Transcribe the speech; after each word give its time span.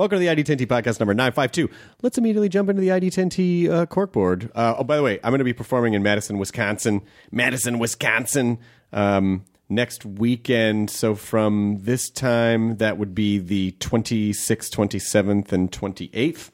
Welcome 0.00 0.18
to 0.18 0.26
the 0.26 0.34
ID10T 0.34 0.66
podcast 0.66 0.98
number 0.98 1.12
952. 1.12 1.68
Let's 2.00 2.16
immediately 2.16 2.48
jump 2.48 2.70
into 2.70 2.80
the 2.80 2.88
ID10T 2.88 3.68
uh, 3.68 3.84
corkboard. 3.84 4.50
Uh, 4.54 4.76
oh, 4.78 4.82
by 4.82 4.96
the 4.96 5.02
way, 5.02 5.20
I'm 5.22 5.30
going 5.30 5.40
to 5.40 5.44
be 5.44 5.52
performing 5.52 5.92
in 5.92 6.02
Madison, 6.02 6.38
Wisconsin. 6.38 7.02
Madison, 7.30 7.78
Wisconsin. 7.78 8.60
Um, 8.94 9.44
next 9.68 10.06
weekend. 10.06 10.88
So 10.88 11.14
from 11.14 11.80
this 11.82 12.08
time, 12.08 12.78
that 12.78 12.96
would 12.96 13.14
be 13.14 13.36
the 13.40 13.72
26th, 13.72 14.70
27th, 14.70 15.52
and 15.52 15.70
28th. 15.70 16.48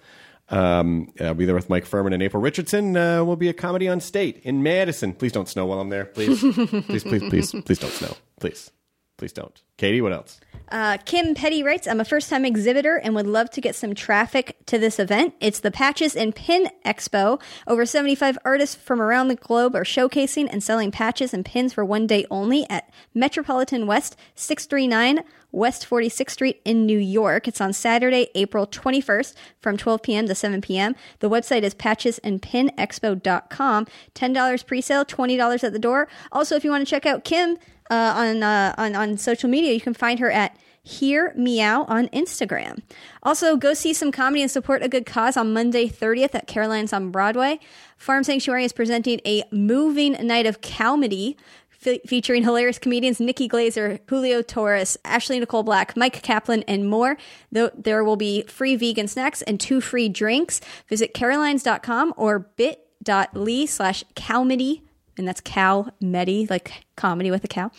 Um, 0.49 1.13
I'll 1.21 1.35
be 1.35 1.45
there 1.45 1.55
with 1.55 1.71
Mike 1.71 1.87
Furman 1.87 2.13
and 2.13 2.25
April 2.25 2.43
Richardson. 2.43 2.97
Uh, 2.97 3.23
will 3.23 3.37
be 3.37 3.49
a 3.49 3.55
comedy 3.55 3.87
on 3.87 4.01
state 4.01 4.41
in 4.43 4.65
Madison. 4.65 5.13
Please 5.13 5.31
don't 5.31 5.49
snow 5.49 5.67
while 5.67 5.79
I'm 5.79 5.91
there. 5.91 6.07
Please, 6.07 6.41
please, 6.41 7.05
please, 7.05 7.23
please, 7.23 7.53
please 7.53 7.79
don't 7.79 7.93
snow. 7.93 8.17
Please, 8.41 8.73
please 9.17 9.33
don't. 9.33 9.63
Katie, 9.77 10.01
what 10.01 10.13
else? 10.13 10.41
Uh, 10.69 10.99
Kim 11.05 11.35
Petty 11.35 11.63
writes, 11.63 11.87
I'm 11.87 12.01
a 12.01 12.05
first 12.05 12.29
time 12.29 12.45
exhibitor 12.45 12.97
and 12.97 13.15
would 13.15 13.27
love 13.27 13.51
to 13.51 13.61
get 13.61 13.77
some 13.77 13.95
traffic 13.95 14.57
to 14.67 14.79
this 14.79 14.99
event. 14.99 15.35
It's 15.41 15.61
the 15.61 15.71
Patches 15.71 16.17
and 16.17 16.35
Pin 16.35 16.69
Expo. 16.85 17.41
Over 17.67 17.87
75 17.87 18.37
artists 18.45 18.75
from 18.75 19.01
around 19.01 19.29
the 19.29 19.37
globe 19.37 19.77
are 19.77 19.85
showcasing 19.85 20.49
and 20.51 20.63
selling 20.63 20.91
patches 20.91 21.33
and 21.33 21.43
pins 21.45 21.73
for 21.73 21.85
one 21.85 22.07
day 22.07 22.27
only 22.31 22.69
at 22.69 22.91
Metropolitan 23.15 23.87
West 23.87 24.17
639 24.35 25.21
West 25.53 25.89
46th 25.89 26.31
Street 26.31 26.61
in 26.65 26.85
New 26.85 26.99
York. 26.99 27.47
It's 27.49 27.63
on 27.63 27.73
Saturday, 27.73 28.29
April 28.35 28.67
21st 28.67 29.35
from 29.61 29.77
12 29.77 30.03
p.m. 30.03 30.27
to 30.27 30.35
7 30.35 30.61
p.m. 30.61 30.97
The 31.21 31.31
website 31.31 31.63
is 31.63 31.73
patchesandpinexpo.com. 31.75 33.87
$10 34.15 34.67
pre-sale, 34.67 35.05
$20 35.05 35.65
at 35.65 35.73
the 35.73 35.79
door. 35.79 36.09
Also, 36.33 36.57
if 36.57 36.65
you 36.65 36.71
want 36.71 36.87
to 36.87 36.91
check 36.91 37.07
out 37.07 37.25
Kim 37.25 37.57
uh, 37.91 38.15
on, 38.17 38.43
uh, 38.43 38.75
on, 38.79 38.95
on 38.95 39.19
social 39.19 39.49
media, 39.49 39.73
you 39.73 39.81
can 39.81 39.95
find 39.95 40.19
her 40.19 40.31
at 40.31 40.57
Hear 40.83 41.33
Meow 41.37 41.85
on 41.89 42.07
Instagram. 42.09 42.81
Also, 43.25 43.57
go 43.57 43.75
see 43.75 43.93
some 43.93 44.13
comedy 44.13 44.43
and 44.43 44.51
support 44.51 44.85
a 44.85 44.89
good 44.89 45.05
cause 45.05 45.37
on 45.37 45.53
Monday 45.53 45.89
30th 45.89 46.35
at 46.37 46.47
Caroline's 46.47 46.93
on 46.93 47.11
Broadway. 47.11 47.59
Farm 47.97 48.23
Sanctuary 48.23 48.65
is 48.65 48.73
presenting 48.73 49.21
a 49.27 49.43
moving 49.51 50.13
night 50.25 50.47
of 50.47 50.61
comedy 50.61 51.37
fe- 51.71 52.01
featuring 52.07 52.43
hilarious 52.43 52.79
comedians 52.79 53.21
Nikki 53.21 53.49
Glazer, 53.49 54.01
Julio 54.09 54.43
Torres, 54.43 54.97
Ashley 55.05 55.39
Nicole 55.39 55.63
Black, 55.63 55.97
Mike 55.97 56.23
Kaplan, 56.23 56.63
and 56.69 56.89
more. 56.89 57.17
There 57.51 58.05
will 58.05 58.17
be 58.17 58.43
free 58.43 58.77
vegan 58.77 59.09
snacks 59.09 59.43
and 59.43 59.59
two 59.59 59.81
free 59.81 60.09
drinks. 60.09 60.61
Visit 60.89 61.15
carolines.com 61.15 62.15
or 62.17 62.39
bit.ly 62.39 63.67
slash 63.67 64.05
comedy, 64.15 64.83
and 65.17 65.27
that's 65.27 65.41
cow 65.41 65.91
medi, 66.01 66.47
like 66.49 66.85
comedy 66.97 67.31
with 67.31 67.45
a 67.45 67.49
cow. 67.49 67.71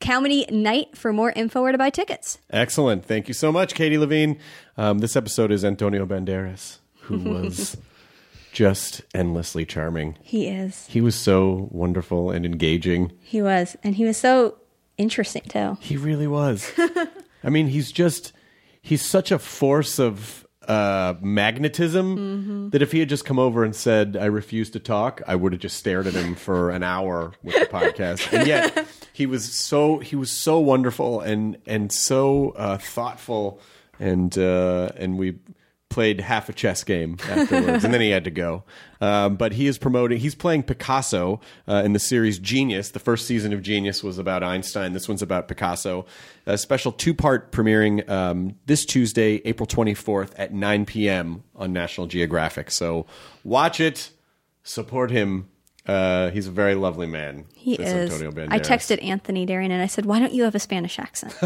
Comedy 0.00 0.44
night 0.50 0.96
for 0.96 1.12
more 1.12 1.32
info 1.34 1.62
or 1.62 1.72
to 1.72 1.78
buy 1.78 1.90
tickets. 1.90 2.38
Excellent. 2.50 3.04
Thank 3.04 3.28
you 3.28 3.34
so 3.34 3.50
much, 3.50 3.74
Katie 3.74 3.96
Levine. 3.98 4.38
Um, 4.76 4.98
this 4.98 5.16
episode 5.16 5.50
is 5.50 5.64
Antonio 5.64 6.04
Banderas, 6.04 6.78
who 7.02 7.18
was 7.30 7.76
just 8.52 9.02
endlessly 9.14 9.64
charming. 9.64 10.16
He 10.22 10.46
is. 10.48 10.86
He 10.86 11.00
was 11.00 11.14
so 11.14 11.68
wonderful 11.70 12.30
and 12.30 12.44
engaging. 12.44 13.12
He 13.20 13.40
was. 13.42 13.76
And 13.82 13.94
he 13.94 14.04
was 14.04 14.16
so 14.16 14.58
interesting 14.98 15.42
too. 15.48 15.76
He 15.80 15.96
really 15.96 16.26
was. 16.26 16.70
I 17.44 17.50
mean, 17.50 17.68
he's 17.68 17.90
just, 17.90 18.32
he's 18.80 19.02
such 19.02 19.30
a 19.32 19.38
force 19.38 19.98
of 19.98 20.43
uh, 20.68 21.14
magnetism 21.20 22.70
that 22.70 22.82
if 22.82 22.92
he 22.92 23.00
had 23.00 23.08
just 23.08 23.24
come 23.24 23.38
over 23.38 23.64
and 23.64 23.74
said, 23.74 24.16
I 24.16 24.26
refuse 24.26 24.70
to 24.70 24.80
talk, 24.80 25.22
I 25.26 25.36
would 25.36 25.52
have 25.52 25.60
just 25.60 25.76
stared 25.76 26.06
at 26.06 26.14
him 26.14 26.34
for 26.34 26.70
an 26.70 26.82
hour 26.82 27.32
with 27.42 27.54
the 27.54 27.66
podcast. 27.66 28.32
And 28.32 28.46
yet, 28.46 28.86
he 29.12 29.26
was 29.26 29.44
so, 29.52 29.98
he 29.98 30.16
was 30.16 30.30
so 30.30 30.58
wonderful 30.58 31.20
and, 31.20 31.58
and 31.66 31.92
so 31.92 32.50
uh, 32.56 32.78
thoughtful. 32.78 33.60
And, 34.00 34.36
uh, 34.36 34.90
and 34.96 35.18
we, 35.18 35.38
played 35.94 36.20
half 36.20 36.48
a 36.48 36.52
chess 36.52 36.82
game 36.82 37.16
afterwards, 37.30 37.84
and 37.84 37.94
then 37.94 38.00
he 38.00 38.10
had 38.10 38.24
to 38.24 38.30
go. 38.30 38.64
Um, 39.00 39.36
but 39.36 39.52
he 39.52 39.68
is 39.68 39.78
promoting. 39.78 40.18
He's 40.18 40.34
playing 40.34 40.64
Picasso 40.64 41.40
uh, 41.68 41.82
in 41.84 41.92
the 41.92 42.00
series 42.00 42.40
Genius. 42.40 42.90
The 42.90 42.98
first 42.98 43.28
season 43.28 43.52
of 43.52 43.62
Genius 43.62 44.02
was 44.02 44.18
about 44.18 44.42
Einstein. 44.42 44.92
This 44.92 45.08
one's 45.08 45.22
about 45.22 45.46
Picasso. 45.46 46.04
A 46.46 46.58
special 46.58 46.90
two-part 46.90 47.52
premiering 47.52 48.08
um, 48.10 48.56
this 48.66 48.84
Tuesday, 48.84 49.40
April 49.44 49.68
24th 49.68 50.32
at 50.36 50.52
9 50.52 50.84
p.m. 50.84 51.44
on 51.54 51.72
National 51.72 52.08
Geographic. 52.08 52.72
So 52.72 53.06
watch 53.44 53.78
it, 53.78 54.10
support 54.64 55.12
him. 55.12 55.48
Uh, 55.86 56.30
he's 56.30 56.46
a 56.46 56.50
very 56.50 56.74
lovely 56.74 57.06
man. 57.06 57.44
He 57.54 57.74
is. 57.74 58.12
Antonio 58.12 58.46
I 58.50 58.58
texted 58.58 59.04
Anthony 59.04 59.44
Darian 59.44 59.70
and 59.70 59.82
I 59.82 59.86
said, 59.86 60.06
Why 60.06 60.18
don't 60.18 60.32
you 60.32 60.44
have 60.44 60.54
a 60.54 60.58
Spanish 60.58 60.98
accent? 60.98 61.36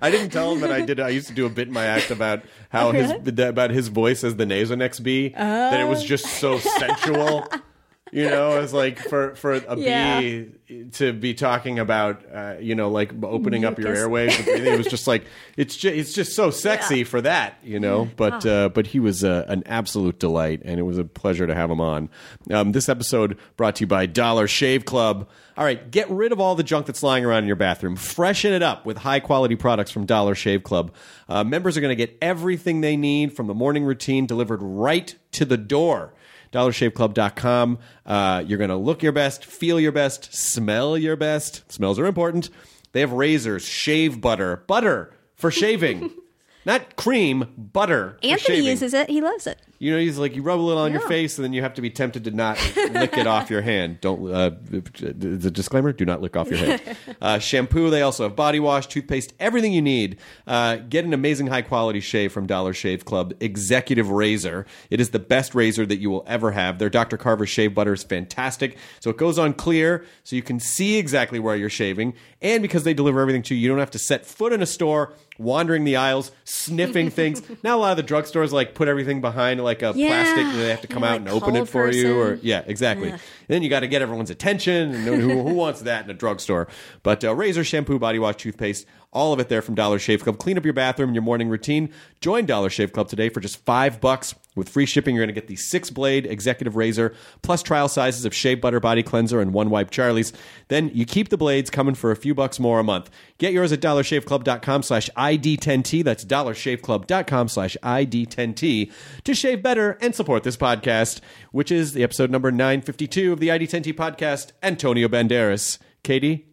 I 0.00 0.10
didn't 0.10 0.30
tell 0.30 0.52
him 0.52 0.60
that 0.60 0.70
I 0.70 0.82
did. 0.82 1.00
I 1.00 1.08
used 1.08 1.26
to 1.26 1.34
do 1.34 1.44
a 1.44 1.50
bit 1.50 1.68
in 1.68 1.74
my 1.74 1.86
act 1.86 2.12
about 2.12 2.42
how 2.68 2.92
his 2.92 3.10
about 3.38 3.70
his 3.70 3.88
voice 3.88 4.22
as 4.22 4.36
the 4.36 4.44
Nasonex 4.44 5.02
bee. 5.02 5.30
That 5.30 5.80
it 5.80 5.88
was 5.88 6.04
just 6.04 6.26
so 6.26 6.58
sensual. 6.58 7.48
You 8.14 8.28
know, 8.28 8.60
it's 8.60 8.74
like 8.74 8.98
for 8.98 9.34
for 9.36 9.54
a 9.54 9.74
Yeah. 9.76 10.20
bee 10.20 10.48
to 10.92 11.14
be 11.14 11.32
talking 11.32 11.78
about, 11.78 12.22
uh, 12.32 12.54
you 12.60 12.74
know, 12.74 12.90
like 12.90 13.10
opening 13.22 13.64
up 13.64 13.78
your 13.78 13.94
airways. 13.94 14.38
It 14.46 14.76
was 14.76 14.86
just 14.86 15.06
like 15.06 15.24
it's 15.56 15.74
just 15.76 15.94
it's 15.96 16.12
just 16.12 16.34
so 16.36 16.50
sexy 16.50 17.04
for 17.04 17.22
that, 17.22 17.56
you 17.64 17.80
know. 17.80 18.06
But 18.16 18.44
uh, 18.44 18.68
but 18.68 18.88
he 18.88 19.00
was 19.00 19.24
uh, 19.24 19.46
an 19.48 19.62
absolute 19.64 20.18
delight, 20.18 20.60
and 20.62 20.78
it 20.78 20.82
was 20.82 20.98
a 20.98 21.04
pleasure 21.04 21.46
to 21.46 21.54
have 21.54 21.70
him 21.70 21.80
on. 21.80 22.10
Um, 22.50 22.72
this 22.72 22.90
episode 22.90 23.38
brought 23.56 23.76
to 23.76 23.84
you 23.84 23.86
by 23.86 24.04
Dollar 24.04 24.46
Shave 24.46 24.84
Club. 24.84 25.26
All 25.56 25.64
right, 25.64 25.90
get 25.90 26.10
rid 26.10 26.32
of 26.32 26.40
all 26.40 26.54
the 26.54 26.62
junk 26.62 26.84
that's 26.86 27.02
lying 27.02 27.24
around 27.24 27.44
in 27.44 27.46
your 27.46 27.56
bathroom. 27.56 27.96
Freshen 27.96 28.52
it 28.52 28.62
up 28.62 28.84
with 28.84 28.98
high 28.98 29.20
quality 29.20 29.56
products 29.56 29.90
from 29.90 30.04
Dollar 30.04 30.34
Shave 30.34 30.62
Club. 30.62 30.94
Uh, 31.30 31.44
members 31.44 31.78
are 31.78 31.80
going 31.80 31.96
to 31.96 32.06
get 32.06 32.16
everything 32.20 32.82
they 32.82 32.96
need 32.96 33.32
from 33.34 33.46
the 33.46 33.54
morning 33.54 33.84
routine 33.84 34.26
delivered 34.26 34.60
right 34.62 35.14
to 35.32 35.44
the 35.46 35.56
door. 35.58 36.12
DollarShaveClub.com. 36.52 37.78
Uh, 38.06 38.44
you're 38.46 38.58
going 38.58 38.70
to 38.70 38.76
look 38.76 39.02
your 39.02 39.12
best, 39.12 39.44
feel 39.44 39.80
your 39.80 39.92
best, 39.92 40.32
smell 40.34 40.96
your 40.96 41.16
best. 41.16 41.70
Smells 41.72 41.98
are 41.98 42.06
important. 42.06 42.50
They 42.92 43.00
have 43.00 43.12
razors, 43.12 43.64
shave 43.64 44.20
butter, 44.20 44.64
butter 44.66 45.14
for 45.34 45.50
shaving. 45.50 46.10
Not 46.64 46.94
cream, 46.96 47.52
butter. 47.56 48.18
Anthony 48.22 48.60
uses 48.60 48.94
it. 48.94 49.10
He 49.10 49.20
loves 49.20 49.46
it. 49.46 49.58
You 49.82 49.90
know, 49.90 49.98
he's 49.98 50.16
like 50.16 50.36
you 50.36 50.42
rub 50.42 50.60
a 50.60 50.62
little 50.62 50.80
on 50.82 50.92
your 50.92 51.02
Yeah. 51.02 51.08
face, 51.08 51.38
and 51.38 51.44
then 51.44 51.52
you 51.52 51.60
have 51.62 51.74
to 51.74 51.82
be 51.82 51.90
tempted 51.90 52.22
to 52.24 52.30
not 52.30 52.56
lick 52.92 53.18
it 53.18 53.26
off 53.26 53.50
your 53.50 53.62
hand. 53.62 54.00
Don't. 54.00 54.32
Uh, 54.32 54.50
the 54.70 55.50
disclaimer: 55.50 55.92
Do 55.92 56.04
not 56.04 56.20
lick 56.22 56.36
off 56.36 56.48
your 56.48 56.58
hand. 56.58 56.80
Uh, 57.20 57.38
shampoo. 57.38 57.88
They 57.90 58.02
also 58.02 58.24
have 58.24 58.34
body 58.34 58.58
wash, 58.58 58.86
toothpaste, 58.88 59.32
everything 59.38 59.72
you 59.72 59.82
need. 59.82 60.18
Uh, 60.46 60.76
get 60.76 61.04
an 61.04 61.12
amazing 61.12 61.46
high 61.48 61.62
quality 61.62 62.00
shave 62.00 62.32
from 62.32 62.46
Dollar 62.46 62.72
Shave 62.72 63.04
Club 63.04 63.32
Executive 63.40 64.10
Razor. 64.10 64.66
It 64.90 65.00
is 65.00 65.10
the 65.10 65.18
best 65.20 65.54
razor 65.54 65.86
that 65.86 65.98
you 65.98 66.10
will 66.10 66.24
ever 66.26 66.50
have. 66.50 66.78
Their 66.80 66.90
Dr. 66.90 67.16
Carver 67.16 67.46
shave 67.46 67.74
butter 67.74 67.92
is 67.92 68.02
fantastic. 68.02 68.76
So 69.00 69.10
it 69.10 69.16
goes 69.18 69.38
on 69.38 69.52
clear, 69.54 70.04
so 70.24 70.34
you 70.34 70.42
can 70.42 70.58
see 70.58 70.96
exactly 70.98 71.38
where 71.38 71.54
you're 71.54 71.70
shaving, 71.70 72.14
and 72.40 72.60
because 72.60 72.82
they 72.84 72.94
deliver 72.94 73.20
everything 73.20 73.42
to 73.42 73.54
you, 73.54 73.60
you 73.62 73.68
don't 73.68 73.78
have 73.78 73.90
to 73.92 73.98
set 74.00 74.26
foot 74.26 74.52
in 74.52 74.62
a 74.62 74.66
store. 74.66 75.12
Wandering 75.38 75.84
the 75.84 75.96
aisles, 75.96 76.30
sniffing 76.44 77.08
things. 77.10 77.40
Now 77.64 77.78
a 77.78 77.80
lot 77.80 77.98
of 77.98 78.06
the 78.06 78.14
drugstores 78.14 78.52
like 78.52 78.74
put 78.74 78.86
everything 78.86 79.20
behind 79.22 79.62
like 79.64 79.71
a 79.80 79.94
Yeah. 79.96 80.08
plastic. 80.08 80.46
They 80.54 80.68
have 80.68 80.82
to 80.82 80.86
come 80.88 81.02
Yeah, 81.02 81.08
out 81.08 81.12
like 81.12 81.20
and 81.20 81.28
open 81.30 81.56
it 81.56 81.68
for 81.68 81.90
you, 81.90 82.20
or 82.20 82.38
yeah, 82.42 82.62
exactly. 82.66 83.08
Yeah. 83.08 83.18
Then 83.52 83.62
you 83.62 83.68
got 83.68 83.80
to 83.80 83.88
get 83.88 84.02
everyone's 84.02 84.30
attention. 84.30 84.94
And 84.94 85.04
who, 85.04 85.42
who 85.42 85.54
wants 85.54 85.82
that 85.82 86.04
in 86.04 86.10
a 86.10 86.14
drugstore? 86.14 86.68
But 87.02 87.22
uh, 87.22 87.34
razor, 87.34 87.64
shampoo, 87.64 87.98
body 87.98 88.18
wash, 88.18 88.36
toothpaste, 88.36 88.86
all 89.12 89.32
of 89.32 89.40
it 89.40 89.48
there 89.48 89.62
from 89.62 89.74
Dollar 89.74 89.98
Shave 89.98 90.22
Club. 90.22 90.38
Clean 90.38 90.56
up 90.56 90.64
your 90.64 90.72
bathroom 90.72 91.10
and 91.10 91.14
your 91.14 91.22
morning 91.22 91.48
routine. 91.48 91.90
Join 92.20 92.46
Dollar 92.46 92.70
Shave 92.70 92.92
Club 92.92 93.08
today 93.08 93.28
for 93.28 93.40
just 93.40 93.58
five 93.64 94.00
bucks. 94.00 94.34
With 94.54 94.68
free 94.68 94.84
shipping, 94.84 95.14
you're 95.14 95.24
going 95.24 95.34
to 95.34 95.40
get 95.40 95.48
the 95.48 95.56
six 95.56 95.88
blade 95.88 96.26
executive 96.26 96.76
razor 96.76 97.14
plus 97.40 97.62
trial 97.62 97.88
sizes 97.88 98.26
of 98.26 98.34
shea 98.34 98.54
butter 98.54 98.80
body 98.80 99.02
cleanser 99.02 99.40
and 99.40 99.54
one 99.54 99.70
wipe 99.70 99.90
Charlie's. 99.90 100.34
Then 100.68 100.90
you 100.92 101.06
keep 101.06 101.30
the 101.30 101.38
blades 101.38 101.70
coming 101.70 101.94
for 101.94 102.10
a 102.10 102.16
few 102.16 102.34
bucks 102.34 102.60
more 102.60 102.78
a 102.78 102.84
month. 102.84 103.08
Get 103.38 103.54
yours 103.54 103.72
at 103.72 103.80
dollarshaveclub.com 103.80 104.82
slash 104.82 105.08
ID10T. 105.16 106.04
That's 106.04 106.26
dollarshaveclub.com 106.26 107.48
slash 107.48 107.78
ID10T 107.82 108.92
to 109.24 109.34
shave 109.34 109.62
better 109.62 109.96
and 110.02 110.14
support 110.14 110.42
this 110.42 110.58
podcast, 110.58 111.20
which 111.50 111.72
is 111.72 111.94
the 111.94 112.02
episode 112.02 112.30
number 112.30 112.50
952 112.50 113.32
of 113.32 113.40
the 113.42 113.48
ID10T 113.48 113.92
podcast. 113.94 114.52
Antonio 114.62 115.08
Banderas. 115.08 115.78
Katie, 116.04 116.46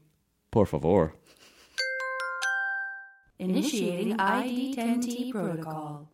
por 0.49 0.65
favor. 0.65 1.13
Initiating 3.37 4.17
ID10T 4.17 5.31
protocol. 5.31 6.09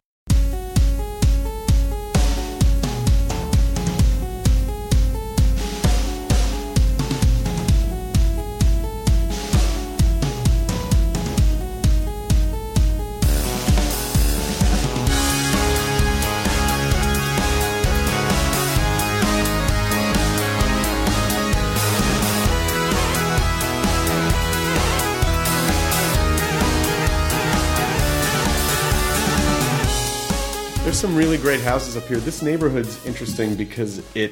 There's 30.95 31.01
some 31.01 31.17
really 31.17 31.37
great 31.37 31.59
houses 31.59 31.97
up 31.97 32.05
here. 32.05 32.19
This 32.19 32.41
neighborhood's 32.41 33.05
interesting 33.05 33.55
because 33.55 34.01
it, 34.15 34.31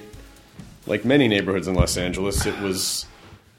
like 0.88 1.04
many 1.04 1.28
neighborhoods 1.28 1.68
in 1.68 1.76
Los 1.76 1.98
Angeles, 1.98 2.46
it 2.46 2.58
was 2.62 3.06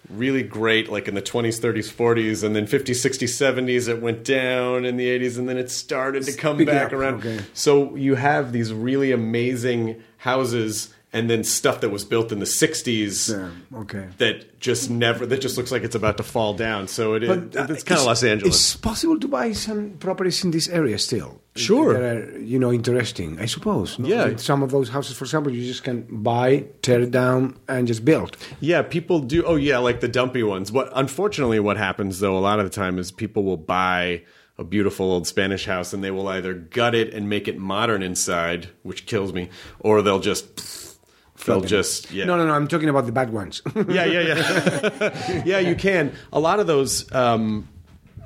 really 0.09 0.43
great 0.43 0.91
like 0.91 1.07
in 1.07 1.15
the 1.15 1.21
20s, 1.21 1.61
30s, 1.61 1.93
40s, 1.93 2.43
and 2.43 2.57
then 2.57 2.67
50s, 2.67 3.05
60s, 3.05 3.29
70s 3.29 3.91
it 3.91 4.01
went 4.01 4.25
down 4.25 4.87
in 4.87 4.97
the 4.97 5.07
80s, 5.07 5.37
and 5.37 5.47
then 5.47 5.59
it 5.59 5.71
started 5.71 6.23
to 6.23 6.33
come 6.33 6.63
it 6.63 6.65
back 6.65 6.87
up, 6.87 6.93
around. 6.95 7.17
okay. 7.17 7.45
So 7.53 7.95
you 7.95 8.15
have 8.15 8.53
these 8.53 8.73
really 8.73 9.13
amazing 9.13 10.03
houses 10.17 10.95
and 11.15 11.31
then 11.31 11.45
stuff 11.45 11.81
that 11.81 11.91
was 11.91 12.05
built 12.05 12.33
in 12.33 12.41
the 12.41 12.45
60s 12.45 13.31
Yeah, 13.31 13.79
okay. 13.83 14.09
that 14.19 14.59
just 14.61 14.91
never, 14.91 15.25
that 15.27 15.41
just 15.41 15.57
looks 15.57 15.71
like 15.73 15.83
it's 15.85 15.95
about 15.95 16.17
to 16.17 16.23
fall 16.25 16.53
down. 16.55 16.89
So 16.89 17.15
it, 17.15 17.21
But, 17.27 17.57
uh, 17.71 17.73
it's 17.73 17.85
kind 17.85 18.01
of 18.01 18.07
Los 18.07 18.23
Angeles. 18.25 18.55
It's 18.55 18.77
possible 18.77 19.19
to 19.21 19.29
buy 19.29 19.53
some 19.53 19.91
properties 20.01 20.45
in 20.45 20.51
this 20.51 20.69
area 20.69 20.99
still. 20.99 21.41
Sure. 21.57 21.93
That 21.95 22.03
are, 22.17 22.41
you 22.41 22.59
know, 22.59 22.73
interesting, 22.73 23.39
I 23.41 23.47
suppose. 23.47 23.97
no? 23.99 24.09
Yeah. 24.09 24.37
Some 24.37 24.63
of 24.65 24.73
those 24.73 24.89
houses, 24.89 25.17
for 25.17 25.25
example, 25.25 25.53
you 25.55 25.65
just 25.65 25.85
can 25.85 26.03
buy, 26.11 26.67
tear 26.83 27.01
it 27.03 27.13
down, 27.13 27.59
and 27.69 27.87
just 27.87 28.05
build. 28.05 28.37
Yeah, 28.61 28.83
people 28.83 29.21
do. 29.21 29.45
Oh, 29.47 29.55
yeah, 29.55 29.79
like 29.79 30.01
the 30.01 30.09
dumpy 30.09 30.43
ones. 30.43 30.73
What 30.73 30.91
unfortunately, 30.97 31.61
what 31.61 31.77
happens 31.77 32.19
though, 32.19 32.37
a 32.37 32.41
lot 32.41 32.59
of 32.59 32.65
the 32.65 32.71
time 32.75 32.99
is 32.99 33.13
people 33.13 33.45
will 33.45 33.57
buy 33.57 34.23
a 34.59 34.65
beautiful 34.65 35.11
old 35.11 35.27
Spanish 35.27 35.67
house 35.67 35.93
and 35.93 36.03
they 36.03 36.11
will 36.13 36.29
either 36.29 36.55
gut 36.55 36.95
it 36.95 37.13
and 37.15 37.29
make 37.29 37.47
it 37.49 37.59
modern 37.59 38.03
inside, 38.03 38.69
which 38.83 39.05
kills 39.07 39.33
me, 39.33 39.49
or 39.81 40.03
they'll 40.03 40.21
just 40.21 40.61
they'll 41.47 41.61
just 41.61 42.11
yeah. 42.11 42.25
No, 42.25 42.37
no, 42.37 42.47
no, 42.47 42.53
I'm 42.53 42.69
talking 42.69 42.89
about 42.89 43.07
the 43.07 43.13
bad 43.13 43.33
ones. 43.33 43.63
yeah, 43.75 44.05
yeah, 44.05 44.21
yeah. 44.21 45.43
yeah, 45.47 45.59
you 45.59 45.75
can. 45.75 46.13
A 46.33 46.41
lot 46.41 46.61
of 46.61 46.67
those 46.67 47.13
um, 47.15 47.69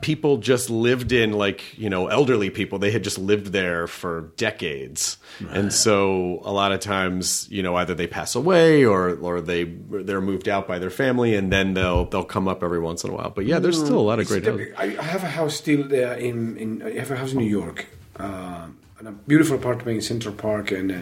people 0.00 0.38
just 0.38 0.70
lived 0.70 1.12
in, 1.12 1.32
like, 1.32 1.76
you 1.78 1.90
know, 1.90 2.06
elderly 2.08 2.50
people. 2.50 2.78
They 2.78 2.90
had 2.90 3.04
just 3.04 3.18
lived 3.18 3.46
there 3.46 3.86
for 3.86 4.32
decades. 4.36 5.18
And 5.50 5.72
so 5.72 6.40
a 6.44 6.52
lot 6.52 6.72
of 6.72 6.80
times, 6.80 7.48
you 7.50 7.62
know, 7.62 7.76
either 7.76 7.94
they 7.94 8.06
pass 8.06 8.34
away 8.34 8.84
or, 8.84 9.16
or 9.16 9.40
they, 9.40 9.64
they're 9.64 10.20
moved 10.20 10.48
out 10.48 10.66
by 10.66 10.78
their 10.78 10.90
family 10.90 11.34
and 11.34 11.52
then 11.52 11.74
they'll, 11.74 12.04
they'll 12.06 12.24
come 12.24 12.48
up 12.48 12.62
every 12.62 12.80
once 12.80 13.04
in 13.04 13.10
a 13.10 13.14
while. 13.14 13.30
But 13.30 13.46
yeah, 13.46 13.58
there's 13.58 13.78
still 13.78 13.98
a 13.98 14.00
lot 14.00 14.18
of 14.18 14.26
great 14.26 14.44
houses. 14.44 14.68
I 14.76 14.86
have 15.02 15.22
a 15.22 15.28
house 15.28 15.56
still 15.56 15.86
there 15.86 16.14
in, 16.14 16.56
in 16.56 16.82
I 16.82 16.98
have 16.98 17.10
a 17.10 17.16
house 17.16 17.32
in 17.32 17.38
New 17.38 17.46
York, 17.46 17.86
uh, 18.18 18.66
and 18.98 19.08
a 19.08 19.12
beautiful 19.12 19.56
apartment 19.56 19.96
in 19.96 20.02
Central 20.02 20.34
Park, 20.34 20.72
and 20.72 20.90
uh, 20.90 21.00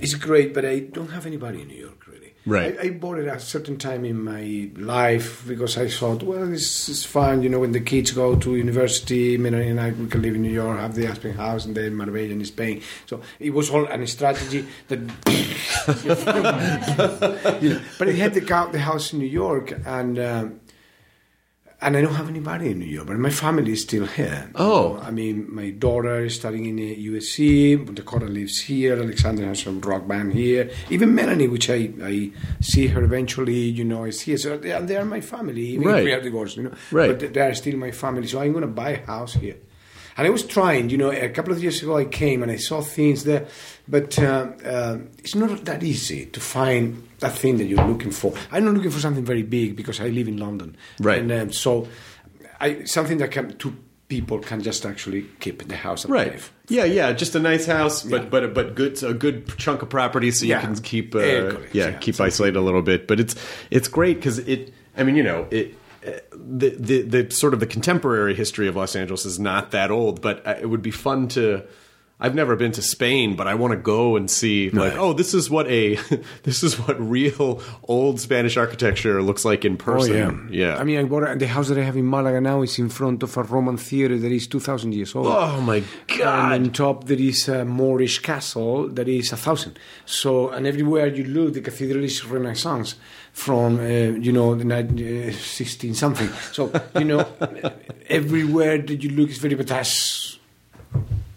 it's 0.00 0.14
great. 0.14 0.54
But 0.54 0.64
I 0.64 0.80
don't 0.80 1.10
have 1.10 1.26
anybody 1.26 1.62
in 1.62 1.68
New 1.68 1.76
York 1.76 2.06
really. 2.06 2.34
Right. 2.46 2.78
I, 2.78 2.86
I 2.86 2.90
bought 2.90 3.18
it 3.18 3.28
at 3.28 3.36
a 3.36 3.40
certain 3.40 3.76
time 3.76 4.04
in 4.04 4.22
my 4.22 4.70
life 4.76 5.46
because 5.46 5.76
I 5.76 5.88
thought, 5.88 6.22
well, 6.22 6.46
this 6.46 6.88
is 6.88 7.04
fun. 7.04 7.42
You 7.42 7.50
know, 7.50 7.58
when 7.58 7.72
the 7.72 7.80
kids 7.80 8.12
go 8.12 8.36
to 8.36 8.56
university, 8.56 9.36
Melanie 9.36 9.68
and 9.68 9.80
I 9.80 9.90
we 9.90 10.06
can 10.06 10.22
live 10.22 10.34
in 10.34 10.42
New 10.42 10.52
York, 10.52 10.78
have 10.78 10.94
the 10.94 11.06
Aspen 11.06 11.34
house, 11.34 11.66
and 11.66 11.76
then 11.76 11.94
Marbella 11.94 12.30
in 12.30 12.44
Spain. 12.44 12.82
So 13.06 13.20
it 13.38 13.50
was 13.50 13.70
all 13.70 13.86
a 13.86 14.06
strategy 14.06 14.66
that. 14.88 14.98
you 17.62 17.70
know, 17.70 17.80
but 17.98 18.08
I 18.08 18.12
had 18.12 18.34
the, 18.34 18.40
the 18.40 18.80
house 18.80 19.12
in 19.12 19.18
New 19.18 19.26
York, 19.26 19.72
and. 19.84 20.18
Um, 20.18 20.60
and 21.80 21.96
I 21.96 22.00
don't 22.00 22.14
have 22.14 22.28
anybody 22.28 22.70
in 22.72 22.80
New 22.80 22.86
York, 22.86 23.06
but 23.06 23.18
my 23.18 23.30
family 23.30 23.72
is 23.72 23.82
still 23.82 24.06
here. 24.06 24.50
Oh. 24.56 24.88
You 24.88 24.94
know, 24.94 25.00
I 25.02 25.10
mean, 25.12 25.46
my 25.48 25.70
daughter 25.70 26.24
is 26.24 26.34
studying 26.34 26.66
in 26.66 26.76
USC. 27.12 27.94
Dakota 27.94 28.26
lives 28.26 28.60
here. 28.60 28.94
Alexander 29.00 29.46
has 29.46 29.62
some 29.62 29.80
rock 29.80 30.08
band 30.08 30.32
here. 30.32 30.70
Even 30.90 31.14
Melanie, 31.14 31.46
which 31.48 31.70
I, 31.70 31.90
I 32.02 32.30
see 32.60 32.88
her 32.88 33.02
eventually, 33.02 33.54
you 33.78 33.84
know, 33.84 34.04
is 34.04 34.20
here. 34.20 34.38
So 34.38 34.56
they 34.58 34.72
are, 34.72 34.82
they 34.82 34.96
are 34.96 35.04
my 35.04 35.20
family. 35.20 35.62
Even 35.68 35.86
Right. 35.86 35.98
if 36.00 36.04
we 36.04 36.12
are 36.12 36.20
divorced, 36.20 36.56
you 36.56 36.64
know. 36.64 36.72
Right. 36.90 37.16
But 37.18 37.32
they 37.32 37.40
are 37.40 37.54
still 37.54 37.76
my 37.76 37.92
family. 37.92 38.26
So 38.26 38.40
I'm 38.40 38.52
going 38.52 38.62
to 38.62 38.68
buy 38.68 38.90
a 38.90 39.06
house 39.06 39.34
here. 39.34 39.56
And 40.18 40.26
I 40.26 40.30
was 40.30 40.42
trying, 40.44 40.90
you 40.90 40.98
know, 40.98 41.10
a 41.12 41.28
couple 41.28 41.52
of 41.52 41.62
years 41.62 41.80
ago 41.80 41.96
I 41.96 42.04
came 42.04 42.42
and 42.42 42.50
I 42.50 42.56
saw 42.56 42.80
things 42.82 43.22
there, 43.22 43.46
but 43.86 44.18
uh, 44.18 44.48
uh, 44.64 44.98
it's 45.18 45.36
not 45.36 45.64
that 45.66 45.82
easy 45.84 46.26
to 46.26 46.40
find 46.40 47.08
that 47.20 47.32
thing 47.32 47.58
that 47.58 47.66
you're 47.66 47.86
looking 47.86 48.10
for. 48.10 48.34
I'm 48.50 48.64
not 48.64 48.74
looking 48.74 48.90
for 48.90 48.98
something 48.98 49.24
very 49.24 49.44
big 49.44 49.76
because 49.76 50.00
I 50.00 50.08
live 50.08 50.26
in 50.26 50.36
London, 50.36 50.76
Right. 50.98 51.20
And 51.20 51.30
um, 51.32 51.52
so, 51.52 51.86
I 52.60 52.82
something 52.84 53.18
that 53.18 53.30
can 53.30 53.56
two 53.58 53.76
people 54.08 54.38
can 54.40 54.60
just 54.62 54.84
actually 54.84 55.26
keep 55.38 55.68
the 55.68 55.76
house 55.76 56.04
alive. 56.04 56.32
Right. 56.32 56.50
Yeah, 56.68 56.84
yeah, 56.84 57.12
just 57.12 57.34
a 57.36 57.38
nice 57.40 57.66
house, 57.66 58.02
but 58.02 58.22
Yeah. 58.24 58.28
but 58.28 58.54
but 58.54 58.74
good 58.74 59.00
a 59.04 59.14
good 59.14 59.46
chunk 59.56 59.82
of 59.82 59.88
property, 59.88 60.32
so 60.32 60.44
you 60.46 60.50
Yeah. 60.50 60.62
can 60.62 60.74
keep 60.76 61.14
uh, 61.14 61.20
Yeah, 61.20 61.52
yeah, 61.72 61.92
keep 61.92 62.20
isolated 62.20 62.56
a 62.58 62.60
little 62.62 62.82
bit. 62.82 63.06
But 63.06 63.20
it's 63.20 63.36
it's 63.70 63.86
great 63.86 64.16
because 64.16 64.40
it. 64.40 64.72
I 64.96 65.04
mean, 65.04 65.14
you 65.14 65.22
know, 65.22 65.46
it. 65.52 65.74
The, 66.02 66.70
the 66.78 67.02
the 67.02 67.30
sort 67.30 67.54
of 67.54 67.60
the 67.60 67.66
contemporary 67.66 68.34
history 68.34 68.68
of 68.68 68.76
Los 68.76 68.94
Angeles 68.94 69.24
is 69.24 69.38
not 69.38 69.72
that 69.72 69.90
old, 69.90 70.20
but 70.20 70.46
uh, 70.46 70.54
it 70.60 70.66
would 70.66 70.82
be 70.82 70.90
fun 70.92 71.28
to. 71.28 71.64
I've 72.20 72.34
never 72.34 72.56
been 72.56 72.72
to 72.72 72.82
Spain, 72.82 73.36
but 73.36 73.46
I 73.46 73.54
want 73.54 73.70
to 73.74 73.76
go 73.76 74.16
and 74.16 74.28
see 74.28 74.70
like, 74.70 74.94
oh, 74.96 75.12
this 75.12 75.34
is 75.34 75.48
what 75.50 75.68
a 75.68 75.94
this 76.42 76.64
is 76.64 76.74
what 76.76 77.00
real 77.00 77.62
old 77.84 78.18
Spanish 78.20 78.56
architecture 78.56 79.22
looks 79.22 79.44
like 79.44 79.64
in 79.64 79.74
Oh 79.74 79.76
person. 79.76 80.48
yeah, 80.50 80.70
yeah. 80.72 80.76
I 80.78 80.82
mean, 80.82 80.98
I 80.98 81.04
bought 81.04 81.30
a, 81.30 81.36
the 81.36 81.46
house 81.46 81.68
that 81.68 81.78
I 81.78 81.82
have 81.82 81.96
in 81.96 82.10
Malaga 82.10 82.40
now 82.40 82.62
is 82.62 82.76
in 82.80 82.88
front 82.88 83.22
of 83.22 83.36
a 83.36 83.44
Roman 83.44 83.76
theater 83.76 84.18
that 84.18 84.32
is 84.32 84.48
two 84.48 84.58
thousand 84.58 84.94
years 84.94 85.14
old. 85.14 85.28
oh 85.28 85.60
my 85.60 85.82
god! 86.18 86.54
And 86.54 86.66
on 86.66 86.72
top 86.72 87.04
there 87.04 87.20
is 87.20 87.48
a 87.48 87.64
Moorish 87.64 88.18
castle 88.20 88.88
that 88.88 89.06
is 89.06 89.32
a 89.32 89.36
thousand. 89.36 89.78
So 90.04 90.48
and 90.50 90.66
everywhere 90.66 91.06
you 91.06 91.22
look, 91.22 91.54
the 91.54 91.60
cathedral 91.60 92.02
is 92.02 92.24
Renaissance 92.24 92.96
from 93.38 93.78
uh, 93.78 93.82
you 94.26 94.32
know 94.32 94.54
the 94.56 94.64
ni- 94.64 95.28
uh, 95.28 95.32
sixteen 95.32 95.94
something. 95.94 96.28
So 96.52 96.70
you 96.98 97.04
know 97.04 97.24
everywhere 98.08 98.78
that 98.78 99.02
you 99.02 99.10
look 99.10 99.30
is 99.30 99.38
very, 99.38 99.54
but 99.54 99.66
that's 99.68 100.38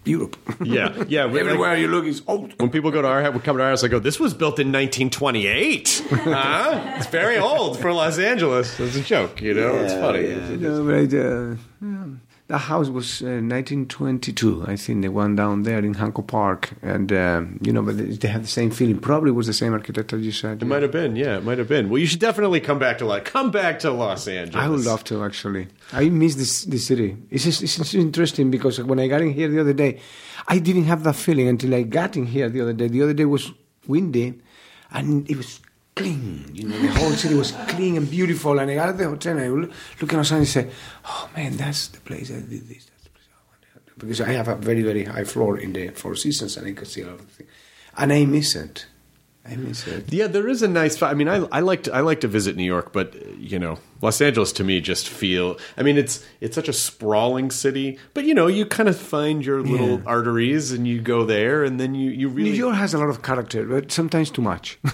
Europe. 0.03 0.35
yeah, 0.63 1.03
yeah. 1.07 1.25
we- 1.31 1.33
like- 1.33 1.45
everywhere 1.45 1.77
you 1.77 1.87
look 1.87 2.05
is 2.05 2.21
old. 2.27 2.53
When 2.59 2.69
people 2.71 2.89
go 2.91 3.01
to 3.01 3.07
our 3.07 3.31
would 3.31 3.43
come 3.43 3.57
to 3.57 3.63
our 3.63 3.69
house, 3.69 3.83
I 3.83 3.87
go, 3.87 3.99
"This 3.99 4.19
was 4.19 4.33
built 4.33 4.57
in 4.59 4.71
1928. 4.71 6.03
huh? 6.11 6.93
It's 6.97 7.07
very 7.07 7.37
old 7.37 7.77
for 7.79 7.93
Los 7.93 8.17
Angeles." 8.17 8.79
It's 8.79 8.95
a 8.95 9.01
joke, 9.01 9.41
you 9.41 9.53
know. 9.53 9.75
it's 9.75 9.93
funny. 9.93 10.19
It's- 10.25 10.49
it's- 10.49 10.59
No, 10.61 10.83
but, 10.83 11.13
uh, 11.13 11.55
yeah. 11.81 12.05
That 12.51 12.57
house 12.57 12.89
was 12.89 13.21
uh, 13.21 13.39
1922, 13.39 14.65
I 14.67 14.75
think, 14.75 15.03
the 15.03 15.07
one 15.07 15.37
down 15.37 15.63
there 15.63 15.79
in 15.79 15.93
Hancock 15.93 16.27
Park, 16.27 16.71
and 16.81 17.09
um, 17.13 17.57
you 17.61 17.71
know, 17.71 17.81
but 17.81 17.95
they 18.19 18.27
have 18.27 18.41
the 18.41 18.47
same 18.49 18.71
feeling. 18.71 18.99
Probably 18.99 19.31
was 19.31 19.47
the 19.47 19.53
same 19.53 19.71
architect 19.71 20.11
as 20.11 20.19
you 20.19 20.33
said. 20.33 20.61
It 20.61 20.65
might 20.65 20.81
have 20.81 20.91
been, 20.91 21.15
yeah, 21.15 21.37
it 21.37 21.45
might 21.45 21.59
have 21.59 21.69
been. 21.69 21.89
Well, 21.89 21.99
you 21.99 22.05
should 22.07 22.19
definitely 22.19 22.59
come 22.59 22.77
back 22.77 22.97
to 22.97 23.05
like 23.05 23.23
come 23.23 23.51
back 23.51 23.79
to 23.79 23.91
Los 23.91 24.27
Angeles. 24.27 24.61
I 24.61 24.67
would 24.67 24.83
love 24.83 25.05
to 25.05 25.23
actually. 25.23 25.69
I 25.93 26.09
miss 26.09 26.35
this 26.35 26.65
this 26.65 26.87
city. 26.87 27.15
It's 27.29 27.45
just, 27.45 27.63
it's 27.63 27.93
interesting 27.93 28.51
because 28.51 28.83
when 28.83 28.99
I 28.99 29.07
got 29.07 29.21
in 29.21 29.31
here 29.31 29.47
the 29.47 29.61
other 29.61 29.71
day, 29.71 30.01
I 30.49 30.59
didn't 30.59 30.87
have 30.91 31.03
that 31.03 31.15
feeling 31.15 31.47
until 31.47 31.73
I 31.73 31.83
got 31.83 32.17
in 32.17 32.25
here 32.25 32.49
the 32.49 32.59
other 32.59 32.73
day. 32.73 32.89
The 32.89 33.01
other 33.01 33.13
day 33.13 33.23
was 33.23 33.49
windy, 33.87 34.41
and 34.91 35.29
it 35.31 35.37
was 35.37 35.61
clean. 35.95 36.49
You 36.53 36.67
know, 36.67 36.77
the 36.77 36.87
whole 36.87 37.11
city 37.11 37.35
was 37.35 37.51
clean 37.67 37.97
and 37.97 38.09
beautiful. 38.09 38.59
And 38.59 38.69
I 38.71 38.75
got 38.75 38.89
at 38.89 38.97
the 38.97 39.07
hotel 39.07 39.37
and 39.37 39.45
I 39.45 39.49
would 39.49 39.71
look 39.99 40.13
outside 40.13 40.37
and 40.37 40.47
say, 40.47 40.69
"Oh 41.05 41.29
man, 41.35 41.57
that's 41.57 41.87
the 41.87 41.99
place 41.99 42.31
I 42.31 42.35
did 42.35 42.67
this. 42.67 42.85
That's 42.85 43.03
the 43.03 43.09
place 43.09 43.27
I 43.31 43.41
wanted." 43.49 43.97
Because 43.97 44.21
I 44.21 44.31
have 44.33 44.47
a 44.47 44.55
very 44.55 44.81
very 44.81 45.03
high 45.03 45.25
floor 45.25 45.57
in 45.57 45.73
the 45.73 45.89
Four 45.89 46.15
Seasons, 46.15 46.57
and 46.57 46.67
I 46.67 46.73
can 46.73 46.85
see 46.85 47.01
a 47.01 47.07
lot 47.07 47.19
of 47.19 47.27
things, 47.27 47.49
and 47.97 48.13
I 48.13 48.25
miss 48.25 48.55
it. 48.55 48.85
I 49.43 49.55
miss 49.55 49.87
it. 49.87 50.13
Yeah, 50.13 50.27
there 50.27 50.47
is 50.47 50.61
a 50.61 50.67
nice. 50.67 51.01
I 51.01 51.13
mean, 51.15 51.27
I 51.27 51.37
I 51.51 51.61
like 51.61 51.83
to, 51.83 51.93
I 51.93 52.01
like 52.01 52.21
to 52.21 52.27
visit 52.27 52.55
New 52.55 52.63
York, 52.63 52.93
but 52.93 53.15
you 53.39 53.57
know, 53.57 53.79
Los 54.01 54.21
Angeles 54.21 54.51
to 54.53 54.63
me 54.63 54.79
just 54.81 55.09
feel. 55.09 55.57
I 55.75 55.81
mean, 55.81 55.97
it's 55.97 56.23
it's 56.41 56.53
such 56.53 56.67
a 56.69 56.73
sprawling 56.73 57.49
city, 57.49 57.97
but 58.13 58.23
you 58.25 58.35
know, 58.35 58.45
you 58.45 58.67
kind 58.67 58.87
of 58.87 58.95
find 58.95 59.43
your 59.43 59.61
little 59.61 59.97
Yeah. 59.97 60.03
arteries 60.05 60.71
and 60.71 60.87
you 60.87 61.01
go 61.01 61.25
there, 61.25 61.63
and 61.63 61.79
then 61.79 61.95
you 61.95 62.11
you 62.11 62.29
really 62.29 62.51
New 62.51 62.55
York 62.57 62.75
has 62.75 62.93
a 62.93 62.99
lot 62.99 63.09
of 63.09 63.23
character, 63.23 63.65
but 63.65 63.91
sometimes 63.91 64.29
too 64.29 64.43
much. 64.43 64.77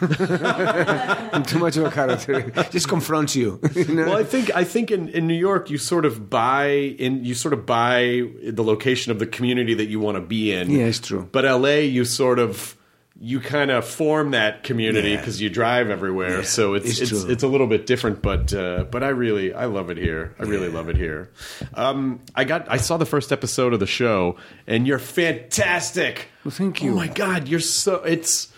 too 1.45 1.59
much 1.59 1.75
of 1.77 1.83
a 1.85 1.91
character 1.91 2.41
just 2.71 2.87
confronts 2.87 3.35
you. 3.35 3.59
you 3.75 3.85
know? 3.95 4.05
Well, 4.05 4.17
I 4.17 4.23
think 4.23 4.55
I 4.55 4.63
think 4.63 4.91
in, 4.91 5.09
in 5.09 5.27
New 5.27 5.33
York 5.37 5.69
you 5.69 5.77
sort 5.77 6.05
of 6.05 6.29
buy 6.29 6.67
in 6.69 7.25
you 7.25 7.33
sort 7.33 7.53
of 7.53 7.65
buy 7.65 8.23
the 8.43 8.63
location 8.63 9.11
of 9.11 9.19
the 9.19 9.27
community 9.27 9.73
that 9.73 9.87
you 9.87 9.99
want 9.99 10.15
to 10.15 10.21
be 10.21 10.53
in. 10.53 10.69
Yeah, 10.71 10.85
it's 10.85 10.99
true. 10.99 11.27
But 11.33 11.43
LA, 11.43 11.79
you 11.83 12.05
sort 12.05 12.39
of 12.39 12.76
you 13.19 13.39
kind 13.39 13.71
of 13.71 13.83
form 13.85 14.31
that 14.31 14.63
community 14.63 15.11
Yeah. 15.11 15.17
because 15.17 15.41
you 15.41 15.49
drive 15.49 15.89
everywhere. 15.89 16.37
Yeah, 16.39 16.43
so 16.43 16.75
it's 16.75 16.99
it's 17.01 17.11
it's, 17.11 17.23
it's 17.23 17.43
a 17.43 17.47
little 17.47 17.67
bit 17.67 17.85
different. 17.87 18.21
But 18.21 18.53
uh, 18.53 18.85
but 18.91 19.03
I 19.03 19.09
really 19.09 19.53
I 19.53 19.65
love 19.65 19.89
it 19.89 19.97
here. 19.97 20.35
I 20.39 20.43
really 20.43 20.69
love 20.69 20.87
it 20.89 20.97
here. 20.97 21.31
Um, 21.73 22.19
I 22.35 22.43
got 22.43 22.69
I 22.71 22.77
saw 22.77 22.97
the 22.97 23.05
first 23.05 23.31
episode 23.31 23.73
of 23.73 23.79
the 23.79 23.87
show, 23.87 24.35
and 24.67 24.85
you're 24.85 24.99
fantastic. 24.99 26.27
Well, 26.43 26.51
thank 26.51 26.83
you. 26.83 26.91
Oh 26.91 26.95
my 26.95 27.07
God, 27.07 27.47
you're 27.47 27.59
so 27.59 27.95
it's. 28.03 28.49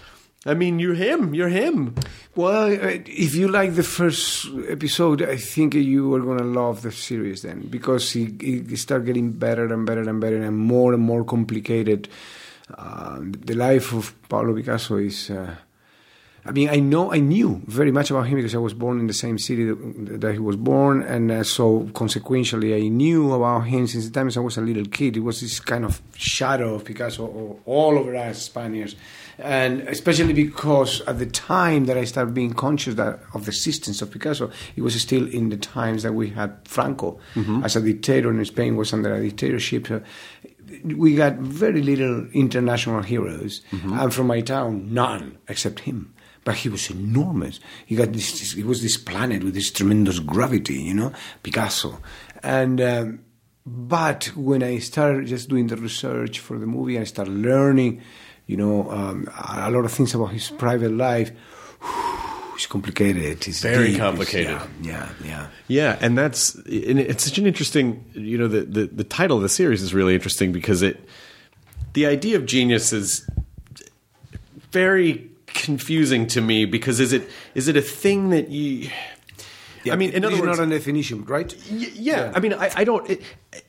I 0.45 0.53
mean, 0.53 0.79
you're 0.79 0.93
him. 0.95 1.33
You're 1.33 1.49
him. 1.49 1.95
Well, 2.33 2.69
if 2.71 3.35
you 3.35 3.49
like 3.49 3.75
the 3.75 3.83
first 3.83 4.47
episode, 4.69 5.21
I 5.21 5.35
think 5.35 5.73
you 5.73 6.13
are 6.15 6.21
going 6.21 6.37
to 6.37 6.45
love 6.45 6.81
the 6.81 6.93
series 6.93 7.41
then 7.41 7.67
because 7.69 8.15
it, 8.15 8.41
it 8.41 8.77
start 8.77 9.03
getting 9.05 9.33
better 9.33 9.65
and 9.73 9.85
better 9.85 10.01
and 10.09 10.21
better 10.21 10.41
and 10.41 10.57
more 10.57 10.93
and 10.93 11.03
more 11.03 11.25
complicated. 11.25 12.07
Uh, 12.77 13.19
the 13.21 13.55
life 13.55 13.93
of 13.93 14.13
Pablo 14.29 14.55
Picasso 14.55 14.97
is. 14.97 15.29
Uh, 15.29 15.55
I 16.45 16.51
mean, 16.51 16.69
I 16.69 16.77
know 16.79 17.11
I 17.11 17.19
knew 17.19 17.61
very 17.67 17.91
much 17.91 18.09
about 18.11 18.27
him 18.27 18.35
because 18.37 18.55
I 18.55 18.59
was 18.59 18.73
born 18.73 18.99
in 18.99 19.07
the 19.07 19.13
same 19.13 19.37
city 19.37 19.65
that, 19.65 20.21
that 20.21 20.33
he 20.33 20.39
was 20.39 20.55
born, 20.55 21.03
and 21.03 21.29
uh, 21.31 21.43
so 21.43 21.89
consequentially, 21.93 22.73
I 22.73 22.87
knew 22.87 23.33
about 23.33 23.61
him 23.67 23.85
since 23.87 24.05
the 24.07 24.11
time 24.11 24.31
I 24.35 24.39
was 24.39 24.57
a 24.57 24.61
little 24.61 24.85
kid. 24.85 25.17
It 25.17 25.19
was 25.19 25.41
this 25.41 25.59
kind 25.59 25.83
of 25.83 26.01
shadow 26.15 26.75
of 26.75 26.85
Picasso 26.85 27.59
all- 27.65 27.97
over 27.99 28.15
us 28.15 28.41
Spaniards, 28.43 28.95
and 29.37 29.81
especially 29.81 30.31
because 30.33 31.01
at 31.01 31.19
the 31.19 31.25
time 31.25 31.85
that 31.85 31.97
I 31.97 32.05
started 32.05 32.33
being 32.33 32.53
conscious 32.53 32.95
that 32.95 33.19
of 33.33 33.43
the 33.45 33.51
existence 33.51 34.01
of 34.01 34.09
Picasso, 34.09 34.49
it 34.77 34.81
was 34.81 34.99
still 34.99 35.27
in 35.27 35.49
the 35.49 35.57
times 35.57 36.03
that 36.03 36.13
we 36.13 36.29
had 36.29 36.55
Franco 36.63 37.19
as 37.63 37.75
a 37.75 37.81
dictator, 37.81 38.29
and 38.29 38.47
Spain 38.47 38.77
was 38.77 38.93
under 38.93 39.13
a 39.13 39.21
dictatorship. 39.21 39.91
Uh, 39.91 39.99
we 40.83 41.15
got 41.15 41.35
very 41.35 41.81
little 41.81 42.27
international 42.33 43.01
heroes, 43.01 43.61
and 43.71 44.13
from 44.13 44.27
my 44.27 44.41
town, 44.41 44.93
none 44.93 45.37
except 45.47 45.81
him. 45.81 46.13
But 46.43 46.55
he 46.55 46.69
was 46.69 46.89
enormous. 46.89 47.59
He 47.85 47.95
got 47.95 48.13
this. 48.13 48.39
this 48.39 48.53
he 48.53 48.63
was 48.63 48.81
this 48.81 48.97
planet 48.97 49.43
with 49.43 49.53
this 49.53 49.71
tremendous 49.71 50.19
gravity, 50.19 50.75
you 50.75 50.93
know, 50.93 51.11
Picasso. 51.43 51.99
And 52.41 52.79
um, 52.81 53.19
but 53.65 54.31
when 54.35 54.63
I 54.63 54.79
started 54.79 55.27
just 55.27 55.49
doing 55.49 55.67
the 55.67 55.77
research 55.77 56.39
for 56.39 56.57
the 56.57 56.65
movie, 56.65 56.97
I 56.97 57.03
started 57.03 57.33
learning, 57.33 58.01
you 58.47 58.57
know, 58.57 58.89
um, 58.89 59.27
a 59.37 59.69
lot 59.69 59.85
of 59.85 59.91
things 59.91 60.15
about 60.15 60.31
his 60.31 60.49
private 60.49 60.91
life. 60.91 61.31
It's 62.59 62.67
complicated. 62.67 63.47
It's 63.47 63.61
Very 63.61 63.77
deep, 63.77 63.95
it's- 63.95 63.97
complicated. 64.01 64.49
Yeah, 64.49 64.67
yeah, 64.81 65.09
yeah. 65.23 65.47
Yeah, 65.69 65.97
and 66.01 66.17
that's 66.17 66.55
and 66.55 66.99
it's 66.99 67.23
such 67.23 67.37
an 67.37 67.47
interesting. 67.47 68.03
You 68.13 68.37
know, 68.37 68.49
the, 68.49 68.61
the 68.63 68.85
the 68.87 69.03
title 69.05 69.37
of 69.37 69.43
the 69.43 69.47
series 69.47 69.81
is 69.81 69.93
really 69.93 70.13
interesting 70.13 70.51
because 70.51 70.81
it 70.81 70.99
the 71.93 72.05
idea 72.05 72.35
of 72.35 72.45
genius 72.45 72.91
is 72.91 73.25
very 74.73 75.29
confusing 75.47 76.27
to 76.27 76.41
me 76.41 76.65
because 76.65 76.99
is 76.99 77.13
it 77.13 77.29
is 77.55 77.69
it 77.69 77.77
a 77.77 77.81
thing 77.81 78.29
that 78.31 78.49
you 78.49 78.89
I 79.91 79.95
mean, 79.95 80.11
in 80.11 80.25
other 80.25 80.39
words, 80.39 80.57
not 80.57 80.67
a 80.67 80.69
definition, 80.69 81.25
right? 81.25 81.53
Y- 81.71 81.91
yeah, 81.93 82.31
I 82.35 82.39
mean, 82.39 82.53
I, 82.53 82.71
I 82.75 82.83
don't. 82.83 83.09
It, 83.09 83.21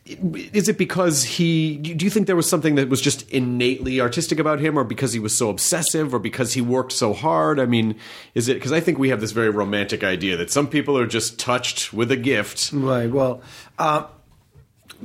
it, 0.05 0.19
is 0.55 0.69
it 0.69 0.79
because 0.79 1.23
he? 1.23 1.77
Do 1.77 2.05
you 2.05 2.11
think 2.11 2.27
there 2.27 2.37
was 2.37 2.49
something 2.49 2.75
that 2.77 2.89
was 2.89 3.01
just 3.01 3.29
innately 3.31 4.01
artistic 4.01 4.39
about 4.39 4.61
him, 4.61 4.79
or 4.79 4.85
because 4.85 5.13
he 5.13 5.19
was 5.19 5.37
so 5.37 5.51
obsessive, 5.51 6.15
or 6.15 6.19
because 6.19 6.55
he 6.55 6.61
worked 6.61 6.93
so 6.93 7.13
hard? 7.13 7.59
I 7.61 7.67
mean, 7.67 7.97
is 8.35 8.49
it 8.49 8.55
because 8.55 8.73
I 8.73 8.81
think 8.81 8.99
we 8.99 9.09
have 9.11 9.21
this 9.21 9.33
very 9.33 9.51
romantic 9.51 10.05
idea 10.05 10.37
that 10.37 10.51
some 10.51 10.67
people 10.67 10.97
are 10.99 11.07
just 11.07 11.39
touched 11.39 11.93
with 11.93 12.11
a 12.11 12.17
gift. 12.17 12.73
Right. 12.73 13.11
Well, 13.11 13.43
uh, 13.79 14.05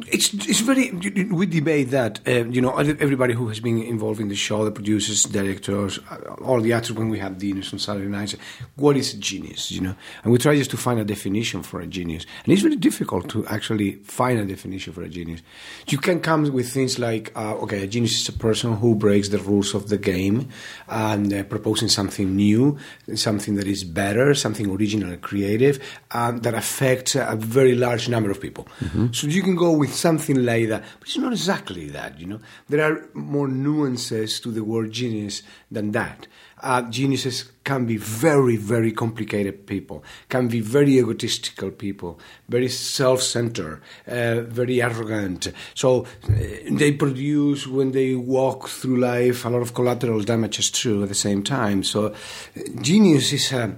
it's 0.08 0.34
it's 0.34 0.60
very 0.60 0.92
we 0.92 1.46
debate 1.46 1.92
that 1.92 2.20
uh, 2.28 2.46
you 2.46 2.62
know 2.62 2.76
everybody 2.78 3.34
who 3.34 3.48
has 3.48 3.60
been 3.60 3.82
involved 3.82 4.20
in 4.20 4.28
the 4.28 4.36
show, 4.36 4.66
the 4.66 4.72
producers, 4.72 5.24
directors, 5.24 6.00
uh, 6.10 6.36
all 6.44 6.60
the 6.60 6.74
actors 6.74 6.94
when 6.94 7.10
we 7.10 7.20
have 7.20 7.38
dinners 7.38 7.72
on 7.72 7.80
Saturday 7.80 8.08
nights, 8.08 8.36
what 8.76 8.98
is 8.98 9.14
a 9.14 9.18
genius? 9.18 9.72
You 9.72 9.82
know, 9.82 9.96
and 10.24 10.32
we 10.32 10.38
try 10.38 10.56
just 10.56 10.72
to 10.72 10.78
find 10.78 11.00
a 11.00 11.06
definition 11.06 11.64
for 11.64 11.80
a 11.80 11.88
genius, 11.88 12.26
and 12.44 12.54
it's 12.54 12.62
very 12.62 12.76
difficult 12.76 13.30
to 13.30 13.46
actually 13.48 13.94
find 14.04 14.40
a 14.40 14.46
definition 14.46 14.92
for 14.92 15.02
a 15.04 15.10
genius. 15.10 15.42
You 15.88 15.98
can 15.98 16.20
come 16.20 16.52
with 16.52 16.70
things 16.72 17.00
like, 17.00 17.32
uh, 17.36 17.56
okay, 17.58 17.84
a 17.84 17.88
genius 17.88 18.20
is 18.20 18.30
a 18.30 18.34
person 18.34 18.76
who 18.78 18.96
breaks 18.96 19.30
the 19.30 19.40
rules 19.40 19.74
of 19.74 19.90
the 19.90 19.98
game 19.98 20.50
and 20.88 21.34
uh, 21.34 21.44
proposing 21.44 21.88
something 21.88 22.36
new, 22.36 22.78
something 23.16 23.56
that 23.56 23.68
is 23.68 23.84
better, 23.84 24.34
something 24.34 24.70
original 24.70 25.12
and 25.12 25.22
creative 25.22 25.80
um, 26.12 26.40
that 26.40 26.54
affects 26.54 27.16
a 27.16 27.36
very 27.38 27.76
large 27.76 28.10
number 28.10 28.30
of 28.30 28.42
people. 28.42 28.68
So 29.12 29.28
you 29.28 29.42
can 29.42 29.56
go 29.56 29.72
with 29.72 29.85
something 29.88 30.44
like 30.44 30.70
that, 30.70 30.84
but 31.00 31.08
it's 31.08 31.18
not 31.18 31.34
exactly 31.34 31.90
that. 31.90 32.20
You 32.20 32.28
know, 32.28 32.40
there 32.70 32.82
are 32.82 33.10
more 33.14 33.48
nuances 33.48 34.40
to 34.42 34.52
the 34.52 34.64
word 34.64 34.92
genius 34.92 35.44
than 35.72 35.92
that. 35.92 36.28
Uh, 36.62 36.82
geniuses 36.84 37.52
can 37.64 37.86
be 37.86 37.98
very, 37.98 38.56
very 38.56 38.92
complicated 38.92 39.68
people, 39.68 40.04
can 40.30 40.48
be 40.48 40.62
very 40.62 40.98
egotistical 40.98 41.70
people, 41.70 42.20
very 42.50 42.70
self-centered, 42.70 43.82
uh, 44.08 44.42
very 44.42 44.82
arrogant. 44.82 45.52
So 45.74 46.06
uh, 46.24 46.34
they 46.72 46.94
produce, 46.94 47.68
when 47.68 47.92
they 47.92 48.16
walk 48.16 48.70
through 48.70 48.98
life, 48.98 49.46
a 49.46 49.50
lot 49.50 49.62
of 49.62 49.74
collateral 49.74 50.22
damages 50.22 50.72
too 50.72 51.04
at 51.04 51.10
the 51.10 51.16
same 51.16 51.44
time. 51.44 51.84
So 51.84 52.08
uh, 52.08 52.14
genius 52.82 53.34
is 53.34 53.52
a, 53.52 53.78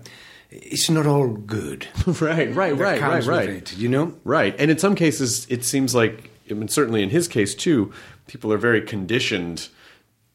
it's 0.49 0.89
not 0.89 1.05
all 1.05 1.27
good. 1.27 1.87
right, 2.05 2.53
right, 2.53 2.75
right, 2.75 3.01
right, 3.01 3.25
right. 3.25 3.49
it, 3.49 3.77
you 3.77 3.89
know? 3.89 4.13
Right, 4.23 4.55
and 4.57 4.71
in 4.71 4.77
some 4.77 4.95
cases, 4.95 5.45
it 5.49 5.65
seems 5.65 5.93
like, 5.93 6.31
I 6.49 6.53
mean, 6.53 6.67
certainly 6.67 7.03
in 7.03 7.09
his 7.09 7.27
case 7.27 7.53
too, 7.55 7.91
people 8.27 8.51
are 8.53 8.57
very 8.57 8.81
conditioned 8.81 9.69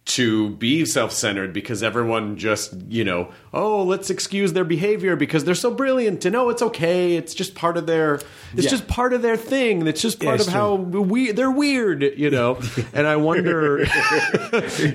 to 0.04 0.50
be 0.56 0.84
self-centered 0.84 1.52
because 1.52 1.80
everyone 1.82 2.36
just, 2.36 2.74
you 2.88 3.04
know, 3.04 3.30
oh, 3.54 3.84
let's 3.84 4.10
excuse 4.10 4.52
their 4.52 4.64
behavior 4.64 5.14
because 5.14 5.44
they're 5.44 5.54
so 5.54 5.70
brilliant, 5.72 6.24
and 6.24 6.34
oh, 6.34 6.48
it's 6.48 6.60
okay, 6.60 7.14
it's 7.16 7.34
just 7.34 7.54
part 7.54 7.76
of 7.76 7.86
their, 7.86 8.14
it's 8.52 8.64
Yeah. 8.64 8.70
just 8.70 8.88
part 8.88 9.12
of 9.12 9.22
their 9.22 9.36
thing. 9.36 9.86
It's 9.86 10.02
just 10.02 10.20
Yeah, 10.20 10.30
part 10.30 10.40
it's 10.40 10.48
of 10.48 10.52
how 10.54 10.74
we 10.74 11.30
they're 11.30 11.50
weird, 11.52 12.02
you 12.02 12.30
know. 12.30 12.58
and 12.92 13.06
I 13.06 13.14
wonder, 13.16 13.78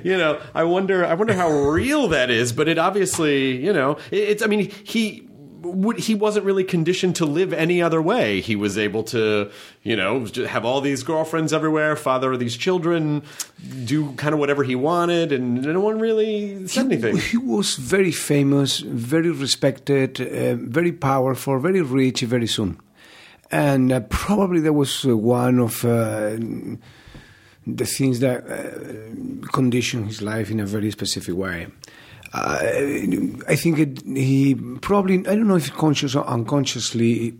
you 0.03 0.17
know, 0.17 0.41
I 0.53 0.63
wonder, 0.65 1.05
I 1.05 1.13
wonder 1.13 1.33
how 1.33 1.49
real 1.51 2.09
that 2.09 2.29
is. 2.29 2.51
But 2.51 2.67
it 2.67 2.77
obviously, 2.77 3.55
you 3.63 3.71
know, 3.73 3.97
it, 4.11 4.17
it's. 4.29 4.43
I 4.43 4.47
mean, 4.47 4.69
he 4.83 5.26
he 5.97 6.15
wasn't 6.15 6.45
really 6.45 6.63
conditioned 6.63 7.15
to 7.17 7.25
live 7.25 7.53
any 7.53 7.81
other 7.81 8.01
way. 8.01 8.41
He 8.41 8.55
was 8.55 8.77
able 8.77 9.03
to, 9.05 9.49
you 9.83 9.95
know, 9.95 10.25
have 10.47 10.65
all 10.65 10.81
these 10.81 11.03
girlfriends 11.03 11.53
everywhere, 11.53 11.95
father 11.95 12.35
these 12.37 12.57
children, 12.57 13.23
do 13.85 14.13
kind 14.13 14.33
of 14.33 14.39
whatever 14.39 14.63
he 14.63 14.75
wanted, 14.75 15.31
and 15.31 15.61
no 15.61 15.79
one 15.79 15.99
really 15.99 16.67
said 16.67 16.85
anything. 16.85 17.17
He 17.17 17.37
was 17.37 17.75
very 17.75 18.11
famous, 18.11 18.79
very 18.79 19.31
respected, 19.31 20.21
uh, 20.21 20.55
very 20.55 20.91
powerful, 20.91 21.59
very 21.59 21.81
rich 21.81 22.21
very 22.21 22.47
soon. 22.47 22.79
And 23.51 23.91
uh, 23.91 24.01
probably 24.01 24.59
that 24.61 24.73
was 24.73 25.05
uh, 25.05 25.15
one 25.15 25.59
of 25.59 25.85
uh, 25.85 26.35
the 27.65 27.85
things 27.85 28.19
that 28.19 28.45
uh, 28.49 29.47
conditioned 29.47 30.07
his 30.07 30.21
life 30.21 30.51
in 30.51 30.59
a 30.59 30.65
very 30.65 30.91
specific 30.91 31.35
way. 31.35 31.67
Uh, 32.37 33.43
I 33.47 33.55
think 33.55 33.79
it, 33.79 34.01
he 34.05 34.55
probably, 34.81 35.19
I 35.19 35.35
don't 35.35 35.47
know 35.47 35.55
if 35.55 35.73
conscious 35.73 36.15
or 36.15 36.25
unconsciously, 36.25 37.33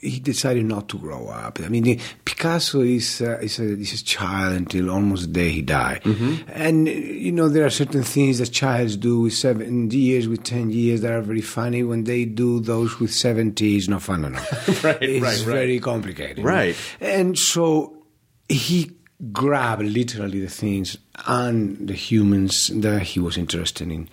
he 0.00 0.20
decided 0.20 0.66
not 0.66 0.88
to 0.90 0.98
grow 0.98 1.28
up. 1.28 1.58
I 1.60 1.68
mean, 1.68 2.00
Picasso 2.24 2.80
is, 2.82 3.20
uh, 3.20 3.38
is, 3.38 3.58
a, 3.58 3.64
is 3.64 4.00
a 4.00 4.04
child 4.04 4.54
until 4.54 4.90
almost 4.90 5.22
the 5.26 5.32
day 5.32 5.50
he 5.50 5.62
died. 5.62 6.04
And, 6.48 6.86
uh, 6.86 6.90
you 6.90 7.32
know, 7.32 7.48
there 7.48 7.64
are 7.64 7.70
certain 7.70 8.02
things 8.02 8.38
that 8.38 8.52
childs 8.52 8.96
do 8.96 9.20
with 9.20 9.34
seven 9.34 9.90
years, 9.90 10.28
with 10.28 10.42
10 10.44 10.70
years 10.70 11.00
that 11.00 11.12
are 11.12 11.22
very 11.22 11.40
funny. 11.40 11.82
When 11.82 12.04
they 12.04 12.24
do 12.24 12.60
those 12.60 13.00
with 13.00 13.12
70, 13.12 13.76
it's 13.76 13.88
not 13.88 14.02
fun 14.02 14.24
at 14.24 14.34
all. 14.34 14.74
Right, 14.86 15.02
it's 15.02 15.22
right, 15.22 15.38
right. 15.38 15.44
very 15.44 15.80
complicated. 15.80 16.44
Right. 16.44 16.76
And 17.00 17.36
so 17.38 18.04
he 18.48 18.92
grabbed 19.32 19.82
literally 19.82 20.40
the 20.40 20.48
things 20.48 20.98
and 21.26 21.88
the 21.88 21.94
humans 21.94 22.70
that 22.74 23.02
he 23.02 23.20
was 23.20 23.36
interested 23.36 23.90
in. 23.90 24.08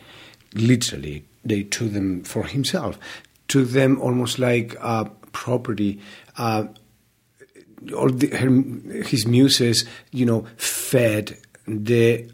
Literally, 0.54 1.26
they 1.44 1.64
took 1.64 1.92
them 1.94 2.24
for 2.24 2.44
himself, 2.44 2.98
took 3.48 3.70
them 3.70 4.00
almost 4.02 4.40
like 4.40 4.76
uh, 4.80 5.06
property. 5.32 6.00
Uh, 6.38 6.66
all 7.96 8.10
the, 8.10 8.28
her, 8.28 8.50
his 9.04 9.26
muses, 9.28 9.86
you 10.12 10.26
know, 10.26 10.46
fed 10.56 11.38
the 11.68 12.30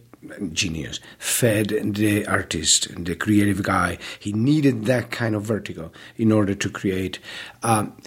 genius, 0.51 0.99
fed 1.17 1.69
the 1.69 2.25
artist, 2.27 2.93
the 3.03 3.15
creative 3.15 3.63
guy. 3.63 3.97
He 4.19 4.33
needed 4.33 4.85
that 4.85 5.11
kind 5.11 5.33
of 5.33 5.43
vertigo 5.43 5.91
in 6.17 6.31
order 6.31 6.53
to 6.53 6.69
create. 6.69 7.19
Um, 7.63 7.97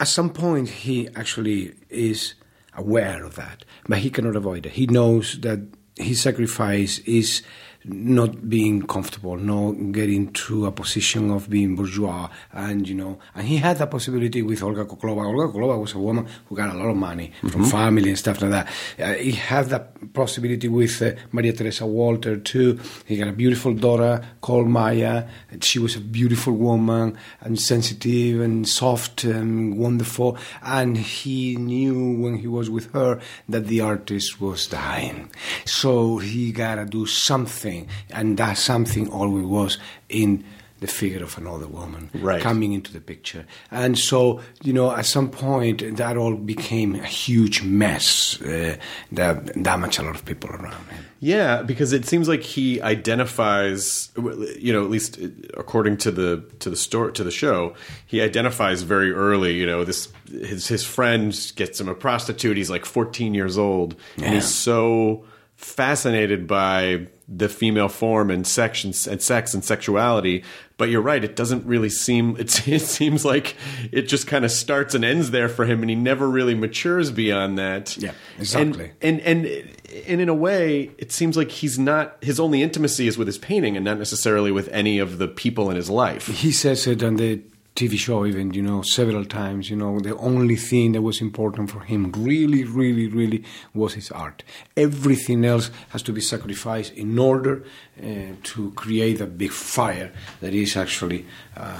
at 0.00 0.08
some 0.08 0.30
point, 0.30 0.68
he 0.68 1.08
actually 1.14 1.74
is 1.88 2.34
aware 2.74 3.24
of 3.24 3.34
that, 3.36 3.64
but 3.86 3.98
he 3.98 4.10
cannot 4.10 4.36
avoid 4.36 4.66
it. 4.66 4.72
He 4.72 4.86
knows 4.86 5.40
that 5.40 5.60
his 5.96 6.20
sacrifice 6.20 6.98
is 7.00 7.42
not 7.84 8.48
being 8.48 8.82
comfortable, 8.82 9.36
not 9.36 9.92
getting 9.92 10.32
to 10.32 10.66
a 10.66 10.72
position 10.72 11.30
of 11.30 11.48
being 11.50 11.76
bourgeois, 11.76 12.28
and 12.52 12.88
you 12.88 12.94
know, 12.94 13.18
and 13.34 13.46
he 13.46 13.56
had 13.56 13.78
that 13.78 13.90
possibility 13.90 14.42
with 14.42 14.62
Olga 14.62 14.84
Khokhlova. 14.84 15.26
Olga 15.26 15.52
Khokhlova 15.52 15.80
was 15.80 15.94
a 15.94 15.98
woman 15.98 16.26
who 16.46 16.56
got 16.56 16.74
a 16.74 16.78
lot 16.78 16.88
of 16.88 16.96
money 16.96 17.32
from 17.48 17.64
family 17.64 18.10
and 18.10 18.18
stuff 18.18 18.40
like 18.40 18.50
that. 18.50 18.68
Uh, 18.98 19.14
he 19.14 19.32
had 19.32 19.66
that 19.66 20.12
possibility 20.12 20.68
with 20.68 21.00
uh, 21.02 21.12
Maria 21.32 21.52
Teresa 21.52 21.86
Walter 21.86 22.36
too. 22.36 22.78
He 23.06 23.16
got 23.16 23.28
a 23.28 23.32
beautiful 23.32 23.74
daughter 23.74 24.24
called 24.40 24.68
Maya. 24.68 25.24
She 25.60 25.78
was 25.78 25.96
a 25.96 26.00
beautiful 26.00 26.52
woman 26.52 27.18
and 27.40 27.60
sensitive 27.60 28.40
and 28.40 28.68
soft 28.68 29.24
and 29.24 29.78
wonderful. 29.78 30.36
And 30.62 30.96
he 30.96 31.56
knew 31.56 32.20
when 32.22 32.36
he 32.36 32.46
was 32.46 32.70
with 32.70 32.92
her 32.92 33.20
that 33.48 33.66
the 33.66 33.80
artist 33.80 34.40
was 34.40 34.66
dying. 34.66 35.30
So 35.64 36.18
he 36.18 36.52
gotta 36.52 36.84
do 36.84 37.06
something, 37.06 37.71
and 38.10 38.36
that 38.38 38.56
something 38.58 39.08
always 39.10 39.44
was 39.46 39.78
in 40.08 40.44
the 40.80 40.88
figure 40.88 41.22
of 41.22 41.38
another 41.38 41.68
woman 41.68 42.10
Right. 42.12 42.42
coming 42.42 42.72
into 42.72 42.92
the 42.92 43.00
picture. 43.00 43.44
And 43.70 43.96
so, 43.96 44.40
you 44.64 44.72
know, 44.72 44.90
at 44.90 45.06
some 45.06 45.28
point, 45.30 45.78
that 45.96 46.16
all 46.16 46.34
became 46.34 46.96
a 46.96 47.06
huge 47.06 47.62
mess 47.62 48.42
uh, 48.42 48.74
that 49.12 49.34
damaged 49.62 50.00
a 50.00 50.02
lot 50.02 50.16
of 50.16 50.24
people 50.24 50.50
around 50.50 50.84
him. 50.90 51.04
Yeah, 51.20 51.62
because 51.62 51.92
it 51.92 52.04
seems 52.04 52.26
like 52.28 52.42
he 52.42 52.80
identifies, 52.82 54.10
you 54.58 54.72
know, 54.72 54.82
at 54.84 54.90
least 54.90 55.20
according 55.56 55.98
to 55.98 56.10
the 56.10 56.42
to 56.58 56.68
the 56.70 56.76
story 56.76 57.12
to 57.12 57.22
the 57.24 57.30
show, 57.30 57.74
he 58.06 58.20
identifies 58.20 58.82
very 58.82 59.12
early. 59.12 59.54
You 59.54 59.66
know, 59.66 59.84
this 59.84 60.08
his 60.30 60.66
his 60.66 60.84
friend 60.84 61.32
gets 61.54 61.80
him 61.80 61.88
a 61.88 61.94
prostitute. 61.94 62.56
He's 62.56 62.70
like 62.70 62.84
14 62.84 63.34
years 63.34 63.56
old, 63.56 63.94
and 64.16 64.34
he's 64.34 64.48
so 64.52 65.24
fascinated 65.64 66.46
by 66.46 67.06
the 67.28 67.48
female 67.48 67.88
form 67.88 68.30
and 68.30 68.46
sex 68.46 68.84
and, 68.84 68.94
and 69.10 69.22
sex 69.22 69.54
and 69.54 69.64
sexuality. 69.64 70.44
But 70.76 70.90
you're 70.90 71.02
right; 71.02 71.22
it 71.22 71.36
doesn't 71.36 71.64
really 71.64 71.88
seem. 71.88 72.36
It 72.40 72.50
seems 72.50 73.24
like 73.24 73.56
it 73.90 74.02
just 74.02 74.26
kind 74.26 74.44
of 74.44 74.50
starts 74.50 74.94
and 74.94 75.04
ends 75.04 75.30
there 75.30 75.48
for 75.48 75.64
him, 75.64 75.82
and 75.82 75.90
he 75.90 75.96
never 75.96 76.28
really 76.28 76.54
matures 76.54 77.10
beyond 77.10 77.58
that. 77.58 77.96
Yeah, 77.96 78.12
exactly. 78.38 78.92
And 79.00 79.20
and 79.20 79.46
and 79.46 80.20
in 80.20 80.28
a 80.28 80.34
way, 80.34 80.90
it 80.98 81.12
seems 81.12 81.36
like 81.36 81.50
he's 81.50 81.78
not. 81.78 82.16
His 82.22 82.40
only 82.40 82.62
intimacy 82.62 83.06
is 83.06 83.16
with 83.16 83.28
his 83.28 83.38
painting, 83.38 83.76
and 83.76 83.84
not 83.84 83.98
necessarily 83.98 84.50
with 84.50 84.68
any 84.68 84.98
of 84.98 85.18
the 85.18 85.28
people 85.28 85.70
in 85.70 85.76
his 85.76 85.88
life. 85.88 86.26
He 86.26 86.52
says 86.52 86.86
it 86.86 87.02
on 87.02 87.16
the 87.16 87.42
TV 87.74 87.98
show, 87.98 88.26
even, 88.26 88.52
you 88.52 88.62
know, 88.62 88.82
several 88.82 89.24
times. 89.24 89.70
You 89.70 89.76
know, 89.76 89.98
the 90.00 90.16
only 90.16 90.56
thing 90.56 90.92
that 90.92 91.02
was 91.02 91.20
important 91.20 91.70
for 91.70 91.80
him, 91.80 92.12
really, 92.12 92.64
really, 92.64 93.08
really, 93.08 93.44
was 93.74 93.94
his 93.94 94.10
art. 94.10 94.42
Everything 94.76 95.44
else 95.44 95.70
has 95.90 96.02
to 96.02 96.12
be 96.12 96.20
sacrificed 96.20 96.92
in 96.94 97.18
order 97.18 97.64
uh, 98.02 98.34
to 98.42 98.72
create 98.72 99.20
a 99.20 99.26
big 99.26 99.52
fire 99.52 100.12
that 100.40 100.54
is 100.54 100.76
actually. 100.76 101.26
Uh, 101.56 101.78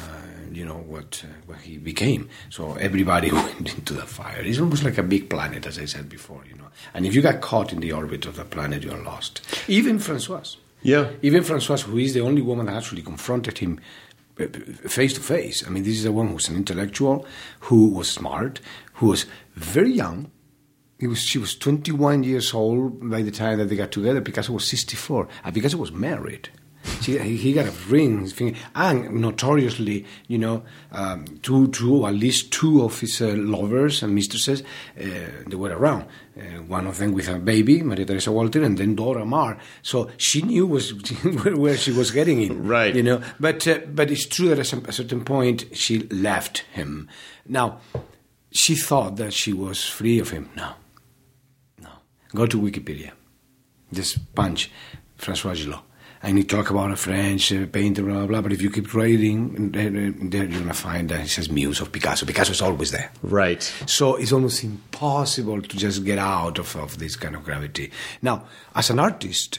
you 0.52 0.66
know 0.66 0.84
what 0.86 1.24
uh, 1.24 1.32
what 1.46 1.58
he 1.60 1.78
became. 1.78 2.28
So 2.50 2.74
everybody 2.74 3.32
went 3.32 3.74
into 3.74 3.94
the 3.94 4.06
fire. 4.06 4.42
It's 4.42 4.58
almost 4.58 4.84
like 4.84 4.98
a 4.98 5.02
big 5.02 5.30
planet, 5.30 5.66
as 5.66 5.78
I 5.78 5.86
said 5.86 6.08
before. 6.08 6.42
You 6.48 6.56
know, 6.56 6.68
and 6.94 7.06
if 7.06 7.14
you 7.14 7.22
got 7.22 7.40
caught 7.40 7.72
in 7.72 7.80
the 7.80 7.92
orbit 7.92 8.26
of 8.26 8.36
the 8.36 8.44
planet, 8.44 8.82
you're 8.82 9.02
lost. 9.02 9.40
Even 9.68 9.98
Francoise. 9.98 10.58
Yeah. 10.82 11.10
Even 11.22 11.44
Francoise, 11.44 11.82
who 11.82 11.98
is 11.98 12.12
the 12.12 12.20
only 12.20 12.42
woman 12.42 12.66
that 12.66 12.76
actually 12.76 13.02
confronted 13.02 13.58
him 13.58 13.80
face 14.36 15.12
to 15.14 15.20
face. 15.20 15.66
I 15.66 15.70
mean, 15.70 15.82
this 15.82 15.98
is 15.98 16.04
a 16.04 16.12
woman 16.12 16.32
who's 16.32 16.48
an 16.48 16.56
intellectual, 16.56 17.26
who 17.60 17.88
was 17.88 18.10
smart, 18.10 18.60
who 18.94 19.08
was 19.08 19.26
very 19.54 19.92
young. 19.92 20.30
He 20.98 21.06
was, 21.06 21.20
she 21.20 21.38
was 21.38 21.56
21 21.56 22.22
years 22.22 22.54
old 22.54 23.08
by 23.10 23.22
the 23.22 23.30
time 23.30 23.58
that 23.58 23.68
they 23.68 23.76
got 23.76 23.92
together. 23.92 24.20
Picasso 24.20 24.52
was 24.52 24.68
64. 24.68 25.28
And 25.44 25.54
Picasso 25.54 25.76
was 25.76 25.92
married. 25.92 26.48
She, 27.00 27.16
he 27.18 27.52
got 27.52 27.66
a 27.66 27.70
ring, 27.88 28.20
his 28.22 28.32
finger, 28.32 28.58
and 28.74 29.20
notoriously, 29.20 30.04
you 30.26 30.38
know, 30.38 30.64
um, 30.90 31.24
two, 31.42 31.68
two, 31.68 32.06
at 32.06 32.14
least 32.14 32.52
two 32.52 32.82
of 32.82 32.98
his 32.98 33.20
uh, 33.22 33.34
lovers 33.36 34.02
and 34.02 34.14
mistresses, 34.14 34.62
uh, 35.00 35.04
they 35.46 35.54
were 35.56 35.70
around. 35.76 36.06
Uh, 36.36 36.62
one 36.66 36.86
of 36.86 36.98
them 36.98 37.12
with 37.12 37.28
a 37.28 37.38
baby, 37.38 37.82
Maria 37.82 38.04
Teresa 38.06 38.32
Walter, 38.32 38.62
and 38.64 38.78
then 38.78 38.94
Dora 38.96 39.24
Maar. 39.24 39.58
So 39.82 40.10
she 40.16 40.42
knew 40.42 40.66
was 40.66 40.90
where, 41.54 41.76
she 41.76 41.92
was 41.92 42.10
getting 42.10 42.42
in, 42.42 42.66
Right. 42.66 42.94
You 42.94 43.02
know, 43.02 43.22
but 43.38 43.66
uh, 43.68 43.80
but 43.88 44.10
it's 44.10 44.26
true 44.26 44.48
that 44.48 44.58
at 44.58 44.66
some- 44.66 44.84
a 44.86 44.92
certain 44.92 45.24
point 45.24 45.66
she 45.76 46.00
left 46.08 46.58
him. 46.72 47.08
Now, 47.46 47.80
she 48.50 48.74
thought 48.74 49.16
that 49.16 49.32
she 49.34 49.52
was 49.52 49.84
free 49.84 50.18
of 50.18 50.30
him. 50.30 50.48
No, 50.56 50.72
no. 51.80 51.90
Go 52.34 52.46
to 52.46 52.60
Wikipedia. 52.60 53.12
Just 53.92 54.34
punch 54.34 54.70
Francoise 55.16 55.64
Gilot. 55.64 55.80
And 56.22 56.38
you 56.38 56.44
talk 56.44 56.70
about 56.70 56.92
a 56.92 56.96
French 56.96 57.52
uh, 57.52 57.66
painter, 57.66 58.02
blah, 58.02 58.18
blah, 58.18 58.26
blah. 58.26 58.40
But 58.42 58.52
if 58.52 58.62
you 58.62 58.70
keep 58.70 58.94
reading, 58.94 59.72
there 59.72 59.90
you're 59.90 60.12
going 60.12 60.68
to 60.68 60.74
find 60.74 61.08
that 61.08 61.20
it 61.20 61.28
says 61.28 61.50
muse 61.50 61.80
of 61.80 61.90
Picasso. 61.90 62.26
Picasso 62.26 62.52
is 62.52 62.62
always 62.62 62.92
there. 62.92 63.10
Right. 63.22 63.62
So 63.86 64.16
it's 64.16 64.32
almost 64.32 64.62
impossible 64.62 65.62
to 65.62 65.76
just 65.76 66.04
get 66.04 66.18
out 66.18 66.58
of, 66.58 66.76
of 66.76 66.98
this 66.98 67.16
kind 67.16 67.34
of 67.34 67.44
gravity. 67.44 67.90
Now, 68.22 68.44
as 68.74 68.90
an 68.90 69.00
artist, 69.00 69.58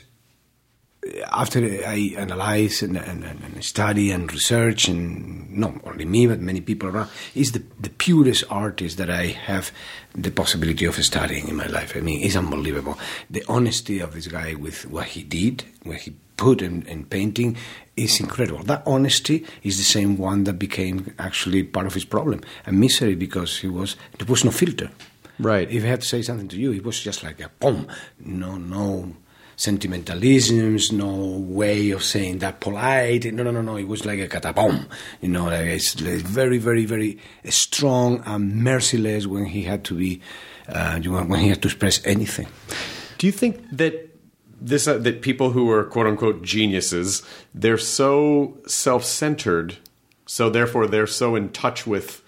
after 1.31 1.59
I 1.85 2.15
analyze 2.17 2.81
and, 2.81 2.97
and, 2.97 3.23
and 3.23 3.63
study 3.63 4.11
and 4.11 4.31
research, 4.31 4.87
and 4.87 5.51
not 5.51 5.73
only 5.83 6.05
me, 6.05 6.27
but 6.27 6.39
many 6.39 6.61
people 6.61 6.89
around, 6.89 7.09
is 7.35 7.51
the, 7.51 7.63
the 7.79 7.89
purest 7.89 8.45
artist 8.49 8.97
that 8.97 9.09
I 9.09 9.27
have 9.27 9.71
the 10.15 10.31
possibility 10.31 10.85
of 10.85 10.95
studying 11.03 11.49
in 11.49 11.55
my 11.57 11.67
life. 11.67 11.97
I 11.97 11.99
mean, 11.99 12.23
it's 12.23 12.35
unbelievable. 12.35 12.97
The 13.29 13.43
honesty 13.49 13.99
of 13.99 14.13
this 14.13 14.27
guy 14.27 14.53
with 14.53 14.89
what 14.89 15.07
he 15.07 15.23
did, 15.23 15.65
what 15.83 15.97
he 15.97 16.15
put 16.37 16.61
in, 16.61 16.83
in 16.83 17.05
painting, 17.05 17.57
is 17.95 18.19
incredible. 18.19 18.63
That 18.63 18.83
honesty 18.85 19.45
is 19.63 19.77
the 19.77 19.83
same 19.83 20.17
one 20.17 20.45
that 20.45 20.53
became 20.53 21.13
actually 21.19 21.63
part 21.63 21.85
of 21.85 21.93
his 21.93 22.05
problem 22.05 22.41
and 22.65 22.79
misery 22.79 23.15
because 23.15 23.59
he 23.59 23.67
was 23.67 23.95
there 24.17 24.27
was 24.27 24.43
no 24.43 24.51
filter. 24.51 24.89
Right. 25.39 25.69
If 25.69 25.83
he 25.83 25.89
had 25.89 26.01
to 26.01 26.07
say 26.07 26.21
something 26.21 26.47
to 26.49 26.57
you, 26.57 26.71
it 26.71 26.83
was 26.83 26.99
just 26.99 27.23
like 27.23 27.39
a 27.39 27.49
boom. 27.59 27.87
No, 28.19 28.57
no 28.57 29.13
sentimentalisms, 29.57 30.91
no 30.91 31.37
way 31.39 31.91
of 31.91 32.03
saying 32.03 32.39
that 32.39 32.59
polite. 32.59 33.31
No, 33.33 33.43
no, 33.43 33.51
no, 33.51 33.61
no. 33.61 33.77
It 33.77 33.87
was 33.87 34.05
like 34.05 34.19
a 34.19 34.27
catapom. 34.27 34.87
You 35.21 35.29
know, 35.29 35.45
like 35.45 35.67
it's 35.67 35.93
very, 35.93 36.57
very, 36.57 36.85
very 36.85 37.19
strong 37.49 38.23
and 38.25 38.63
merciless 38.63 39.27
when 39.27 39.45
he 39.45 39.63
had 39.63 39.83
to 39.85 39.95
be, 39.95 40.21
uh, 40.67 40.99
you 41.01 41.11
know, 41.11 41.23
when 41.23 41.39
he 41.39 41.49
had 41.49 41.61
to 41.61 41.67
express 41.67 42.05
anything. 42.05 42.47
Do 43.17 43.27
you 43.27 43.33
think 43.33 43.63
that 43.71 44.12
this 44.63 44.87
uh, 44.87 44.97
that 44.97 45.21
people 45.21 45.51
who 45.51 45.69
are 45.69 45.83
quote 45.83 46.07
unquote 46.07 46.41
geniuses 46.41 47.21
they're 47.53 47.77
so 47.77 48.57
self-centered, 48.65 49.77
so 50.25 50.49
therefore 50.49 50.87
they're 50.87 51.05
so 51.05 51.35
in 51.35 51.49
touch 51.49 51.85
with 51.85 52.23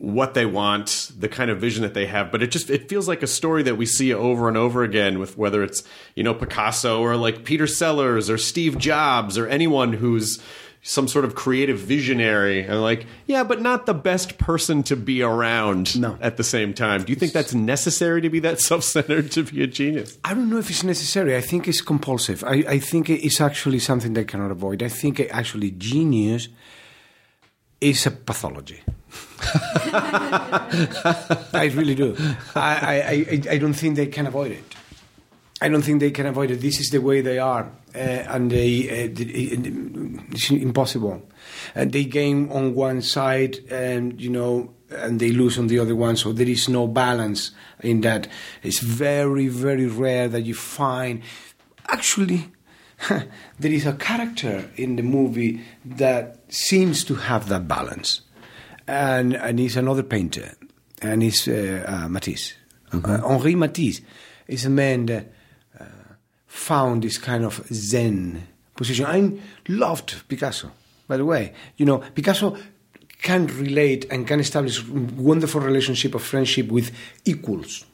what 0.00 0.32
they 0.32 0.46
want, 0.46 1.10
the 1.18 1.28
kind 1.28 1.50
of 1.50 1.60
vision 1.60 1.82
that 1.82 1.92
they 1.92 2.06
have, 2.06 2.32
but 2.32 2.42
it 2.42 2.50
just 2.50 2.70
it 2.70 2.88
feels 2.88 3.06
like 3.06 3.22
a 3.22 3.26
story 3.26 3.62
that 3.62 3.76
we 3.76 3.84
see 3.84 4.14
over 4.14 4.48
and 4.48 4.56
over 4.56 4.82
again 4.82 5.18
with 5.18 5.36
whether 5.36 5.62
it's, 5.62 5.82
you 6.14 6.22
know, 6.22 6.32
Picasso 6.32 7.02
or 7.02 7.16
like 7.16 7.44
Peter 7.44 7.66
Sellers 7.66 8.30
or 8.30 8.38
Steve 8.38 8.78
Jobs 8.78 9.36
or 9.36 9.46
anyone 9.46 9.92
who's 9.92 10.40
some 10.82 11.06
sort 11.06 11.26
of 11.26 11.34
creative 11.34 11.78
visionary 11.78 12.62
and 12.62 12.80
like, 12.80 13.04
yeah, 13.26 13.44
but 13.44 13.60
not 13.60 13.84
the 13.84 13.92
best 13.92 14.38
person 14.38 14.82
to 14.84 14.96
be 14.96 15.22
around 15.22 16.00
No. 16.00 16.16
at 16.22 16.38
the 16.38 16.42
same 16.44 16.72
time. 16.72 17.04
Do 17.04 17.12
you 17.12 17.16
think 17.18 17.32
that's 17.32 17.52
necessary 17.52 18.22
to 18.22 18.30
be 18.30 18.38
that 18.40 18.60
self-centered 18.70 19.30
to 19.32 19.42
be 19.44 19.62
a 19.62 19.66
genius? 19.66 20.16
I 20.24 20.32
don't 20.32 20.48
know 20.48 20.56
if 20.58 20.70
it's 20.70 20.82
necessary. 20.82 21.36
I 21.36 21.42
think 21.42 21.68
it's 21.68 21.82
compulsive. 21.82 22.42
I, 22.44 22.64
I 22.66 22.78
think 22.78 23.10
it's 23.10 23.40
actually 23.42 23.78
something 23.78 24.14
they 24.14 24.24
cannot 24.24 24.50
avoid. 24.50 24.82
I 24.82 24.88
think 24.88 25.20
actually 25.20 25.72
genius 25.72 26.48
is 27.82 28.06
a 28.06 28.10
pathology. 28.10 28.80
I 31.52 31.70
really 31.74 31.94
do. 31.94 32.16
I, 32.54 32.60
I, 32.60 32.94
I, 33.30 33.42
I 33.54 33.58
don't 33.58 33.74
think 33.74 33.96
they 33.96 34.06
can 34.06 34.26
avoid 34.26 34.52
it. 34.52 34.64
I 35.60 35.68
don't 35.68 35.82
think 35.82 36.00
they 36.00 36.10
can 36.10 36.26
avoid 36.26 36.50
it. 36.50 36.60
This 36.60 36.80
is 36.80 36.88
the 36.88 37.00
way 37.00 37.20
they 37.20 37.38
are, 37.38 37.70
uh, 37.94 37.98
and 37.98 38.50
they 38.50 38.88
uh, 38.88 39.08
it's 40.32 40.50
impossible. 40.50 41.22
And 41.74 41.92
they 41.92 42.04
gain 42.04 42.50
on 42.50 42.74
one 42.74 43.02
side, 43.02 43.58
and 43.70 44.18
you 44.18 44.30
know, 44.30 44.72
and 44.90 45.20
they 45.20 45.32
lose 45.32 45.58
on 45.58 45.66
the 45.66 45.78
other 45.78 45.94
one. 45.94 46.16
So 46.16 46.32
there 46.32 46.48
is 46.48 46.68
no 46.68 46.86
balance 46.86 47.50
in 47.80 48.00
that. 48.02 48.26
It's 48.62 48.80
very, 48.80 49.48
very 49.48 49.86
rare 49.86 50.28
that 50.28 50.42
you 50.42 50.54
find. 50.54 51.22
Actually, 51.88 52.50
there 53.08 53.72
is 53.72 53.84
a 53.84 53.92
character 53.92 54.70
in 54.76 54.96
the 54.96 55.02
movie 55.02 55.60
that 55.84 56.38
seems 56.48 57.04
to 57.04 57.16
have 57.16 57.48
that 57.50 57.68
balance, 57.68 58.22
and 58.86 59.34
and 59.34 59.58
he's 59.58 59.76
another 59.76 60.04
painter, 60.04 60.54
and 61.02 61.22
he's 61.22 61.46
uh, 61.46 61.84
uh, 61.86 62.08
Matisse, 62.08 62.54
uh, 62.94 63.20
Henri 63.28 63.54
Matisse 63.54 64.00
is 64.48 64.64
a 64.64 64.70
man 64.70 65.06
that 65.06 65.26
uh, 65.26 65.39
found 66.50 67.04
this 67.04 67.16
kind 67.16 67.44
of 67.44 67.64
Zen 67.72 68.44
position. 68.74 69.06
I 69.06 69.38
loved 69.68 70.28
Picasso, 70.28 70.72
by 71.06 71.16
the 71.16 71.24
way. 71.24 71.54
You 71.76 71.86
know, 71.86 71.98
Picasso 71.98 72.56
can 73.22 73.46
relate 73.46 74.04
and 74.10 74.26
can 74.26 74.40
establish 74.40 74.84
wonderful 74.84 75.60
relationship 75.60 76.12
of 76.14 76.22
friendship 76.22 76.66
with 76.68 76.90
equals. 77.24 77.84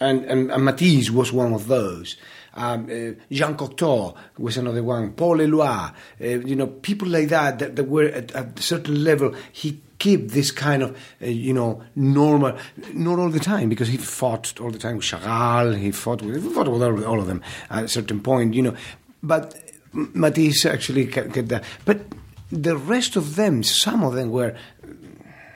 And, 0.00 0.24
and, 0.24 0.50
and 0.50 0.64
Matisse 0.64 1.10
was 1.10 1.32
one 1.32 1.52
of 1.52 1.68
those. 1.68 2.16
Um, 2.54 2.86
uh, 2.86 3.22
Jean 3.30 3.56
Cocteau 3.56 4.16
was 4.38 4.56
another 4.56 4.82
one. 4.82 5.12
Paul 5.12 5.38
Eluard, 5.38 5.94
uh, 6.20 6.24
you 6.24 6.56
know, 6.56 6.66
people 6.66 7.06
like 7.06 7.28
that 7.28 7.60
that, 7.60 7.76
that 7.76 7.84
were 7.84 8.06
at, 8.08 8.32
at 8.32 8.58
a 8.58 8.62
certain 8.62 9.04
level. 9.04 9.34
He 9.52 9.80
keep 9.98 10.30
this 10.30 10.50
kind 10.50 10.82
of, 10.82 10.96
uh, 11.22 11.26
you 11.26 11.52
know, 11.52 11.82
normal, 11.96 12.56
not 12.92 13.18
all 13.18 13.30
the 13.30 13.40
time, 13.40 13.68
because 13.68 13.88
he 13.88 13.96
fought 13.96 14.60
all 14.60 14.70
the 14.70 14.78
time 14.78 14.96
with 14.96 15.04
Chagall, 15.04 15.76
he 15.76 15.90
fought 15.90 16.22
with, 16.22 16.42
he 16.42 16.50
fought 16.50 16.68
with 16.68 16.82
all, 16.82 17.04
all 17.04 17.20
of 17.20 17.26
them 17.26 17.42
at 17.70 17.84
a 17.84 17.88
certain 17.88 18.20
point, 18.20 18.54
you 18.54 18.62
know. 18.62 18.76
But 19.22 19.54
Matisse 19.92 20.66
actually 20.66 21.06
kept 21.06 21.48
that. 21.48 21.64
But 21.84 22.00
the 22.50 22.76
rest 22.76 23.16
of 23.16 23.36
them, 23.36 23.62
some 23.62 24.04
of 24.04 24.14
them 24.14 24.30
were 24.30 24.56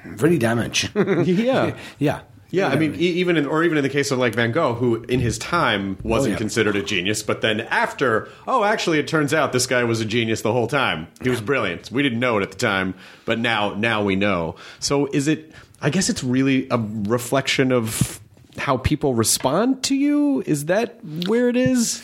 very 0.05 0.39
damaged. 0.39 0.91
Yeah. 0.97 1.77
yeah. 1.99 2.21
Yeah, 2.53 2.69
I 2.69 2.77
mean, 2.77 2.95
e- 2.95 2.99
even 2.99 3.37
in, 3.37 3.47
or 3.47 3.65
even 3.65 3.79
in 3.79 3.83
the 3.83 3.89
case 3.89 4.11
of 4.11 4.19
like 4.19 4.35
Van 4.35 4.53
Gogh, 4.53 4.75
who 4.75 5.03
in 5.05 5.21
his 5.21 5.39
time 5.39 5.97
wasn't 6.05 6.29
Oh, 6.29 6.33
yeah. 6.35 6.39
considered 6.39 6.77
a 6.77 6.83
genius, 6.83 7.23
but 7.23 7.41
then 7.41 7.63
after, 7.63 8.29
oh, 8.47 8.63
actually, 8.63 8.99
it 8.99 9.09
turns 9.09 9.33
out 9.35 9.53
this 9.53 9.67
guy 9.67 9.83
was 9.85 10.01
a 10.01 10.05
genius 10.05 10.43
the 10.43 10.53
whole 10.53 10.67
time. 10.69 11.09
He 11.23 11.31
was 11.31 11.41
brilliant. 11.41 11.91
We 11.91 12.03
didn't 12.03 12.21
know 12.21 12.37
it 12.39 12.43
at 12.43 12.51
the 12.53 12.59
time, 12.59 12.95
but 13.25 13.39
now, 13.39 13.73
now 13.75 14.05
we 14.05 14.15
know. 14.17 14.55
So, 14.79 15.07
is 15.13 15.27
it? 15.29 15.51
I 15.81 15.91
guess 15.91 16.09
it's 16.11 16.23
really 16.23 16.69
a 16.71 16.79
reflection 16.79 17.73
of 17.73 18.21
how 18.59 18.77
people 18.77 19.15
respond 19.15 19.83
to 19.85 19.95
you. 19.97 20.43
Is 20.47 20.67
that 20.67 20.99
where 21.27 21.49
it 21.49 21.57
is? 21.57 22.03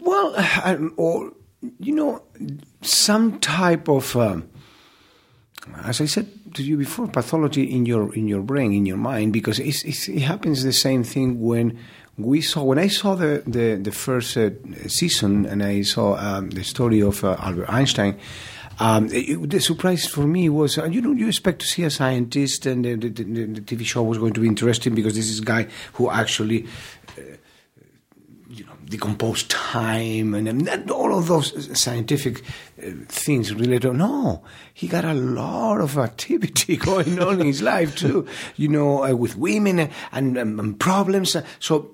Well, 0.00 0.34
um, 0.64 0.94
or 0.96 1.32
you 1.80 1.94
know, 1.94 2.22
some 2.80 3.38
type 3.40 3.88
of, 3.88 4.16
um, 4.16 4.48
as 5.84 6.00
I 6.00 6.06
said 6.06 6.28
to 6.54 6.62
you 6.62 6.76
before, 6.76 7.06
pathology 7.08 7.64
in 7.64 7.86
your 7.86 8.14
in 8.14 8.28
your 8.28 8.42
brain, 8.42 8.72
in 8.72 8.86
your 8.86 8.96
mind, 8.96 9.32
because 9.32 9.58
it's, 9.58 9.84
it's, 9.84 10.08
it 10.08 10.22
happens 10.22 10.62
the 10.62 10.72
same 10.72 11.04
thing 11.04 11.40
when 11.40 11.78
we 12.16 12.40
saw 12.40 12.62
when 12.62 12.78
I 12.78 12.88
saw 12.88 13.14
the 13.14 13.42
the, 13.46 13.76
the 13.76 13.92
first 13.92 14.36
uh, 14.36 14.50
season 14.88 15.46
and 15.46 15.62
I 15.62 15.82
saw 15.82 16.16
um, 16.16 16.50
the 16.50 16.64
story 16.64 17.00
of 17.00 17.24
uh, 17.24 17.36
Albert 17.38 17.68
Einstein. 17.68 18.18
Um, 18.78 19.10
it, 19.12 19.50
the 19.50 19.60
surprise 19.60 20.06
for 20.06 20.26
me 20.26 20.48
was, 20.48 20.78
uh, 20.78 20.86
you 20.86 21.02
know, 21.02 21.12
you 21.12 21.28
expect 21.28 21.58
to 21.60 21.66
see 21.66 21.82
a 21.82 21.90
scientist, 21.90 22.64
and 22.64 22.82
the, 22.82 22.94
the, 22.94 23.10
the, 23.10 23.44
the 23.44 23.60
TV 23.60 23.84
show 23.84 24.02
was 24.02 24.16
going 24.16 24.32
to 24.32 24.40
be 24.40 24.48
interesting 24.48 24.94
because 24.94 25.14
this 25.14 25.28
is 25.28 25.40
a 25.40 25.44
guy 25.44 25.68
who 25.92 26.08
actually 26.08 26.66
you 28.50 28.64
know, 28.64 28.72
decompose 28.84 29.44
time 29.44 30.34
and, 30.34 30.48
and 30.68 30.90
all 30.90 31.16
of 31.16 31.28
those 31.28 31.78
scientific 31.78 32.42
uh, 32.82 32.90
things 33.06 33.54
related. 33.54 33.92
No, 33.92 34.42
he 34.74 34.88
got 34.88 35.04
a 35.04 35.14
lot 35.14 35.80
of 35.80 35.96
activity 35.96 36.76
going 36.90 37.20
on 37.20 37.40
in 37.40 37.46
his 37.46 37.62
life 37.62 37.94
too, 37.94 38.26
you 38.56 38.68
know, 38.68 39.04
uh, 39.04 39.14
with 39.14 39.36
women 39.36 39.78
and, 39.78 39.90
and, 40.12 40.36
and 40.36 40.80
problems. 40.80 41.36
So, 41.60 41.92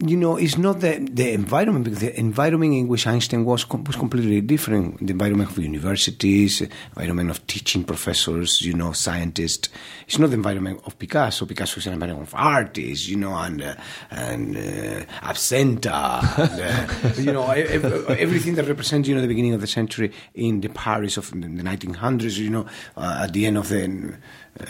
you 0.00 0.16
know, 0.16 0.36
it's 0.36 0.58
not 0.58 0.80
the, 0.80 0.98
the 1.10 1.32
environment, 1.32 1.84
because 1.84 2.00
the 2.00 2.18
environment 2.18 2.74
in 2.74 2.88
which 2.88 3.06
Einstein 3.06 3.44
was 3.44 3.64
com- 3.64 3.84
was 3.84 3.96
completely 3.96 4.40
different. 4.40 4.98
The 4.98 5.12
environment 5.12 5.50
of 5.50 5.58
universities, 5.58 6.62
environment 6.96 7.30
of 7.30 7.46
teaching 7.46 7.84
professors, 7.84 8.60
you 8.60 8.74
know, 8.74 8.92
scientists. 8.92 9.68
It's 10.06 10.18
not 10.18 10.30
the 10.30 10.36
environment 10.36 10.80
of 10.84 10.98
Picasso. 10.98 11.46
Picasso 11.46 11.78
is 11.78 11.86
an 11.86 11.92
environment 11.92 12.28
of 12.28 12.34
artists, 12.34 13.08
you 13.08 13.16
know, 13.16 13.34
and 13.36 13.62
uh, 13.62 13.74
and 14.10 14.56
uh, 14.56 15.04
absenta, 15.22 16.22
and, 16.38 17.16
uh, 17.16 17.20
you 17.20 17.32
know, 17.32 17.48
everything 17.50 18.56
that 18.56 18.66
represents, 18.66 19.08
you 19.08 19.14
know, 19.14 19.20
the 19.20 19.28
beginning 19.28 19.54
of 19.54 19.60
the 19.60 19.66
century 19.66 20.12
in 20.34 20.60
the 20.60 20.68
Paris 20.68 21.16
of 21.16 21.30
the 21.30 21.36
1900s, 21.36 22.36
you 22.38 22.50
know, 22.50 22.66
uh, 22.96 23.20
at 23.24 23.32
the 23.32 23.46
end 23.46 23.58
of 23.58 23.68
the 23.68 24.14
uh, 24.60 24.64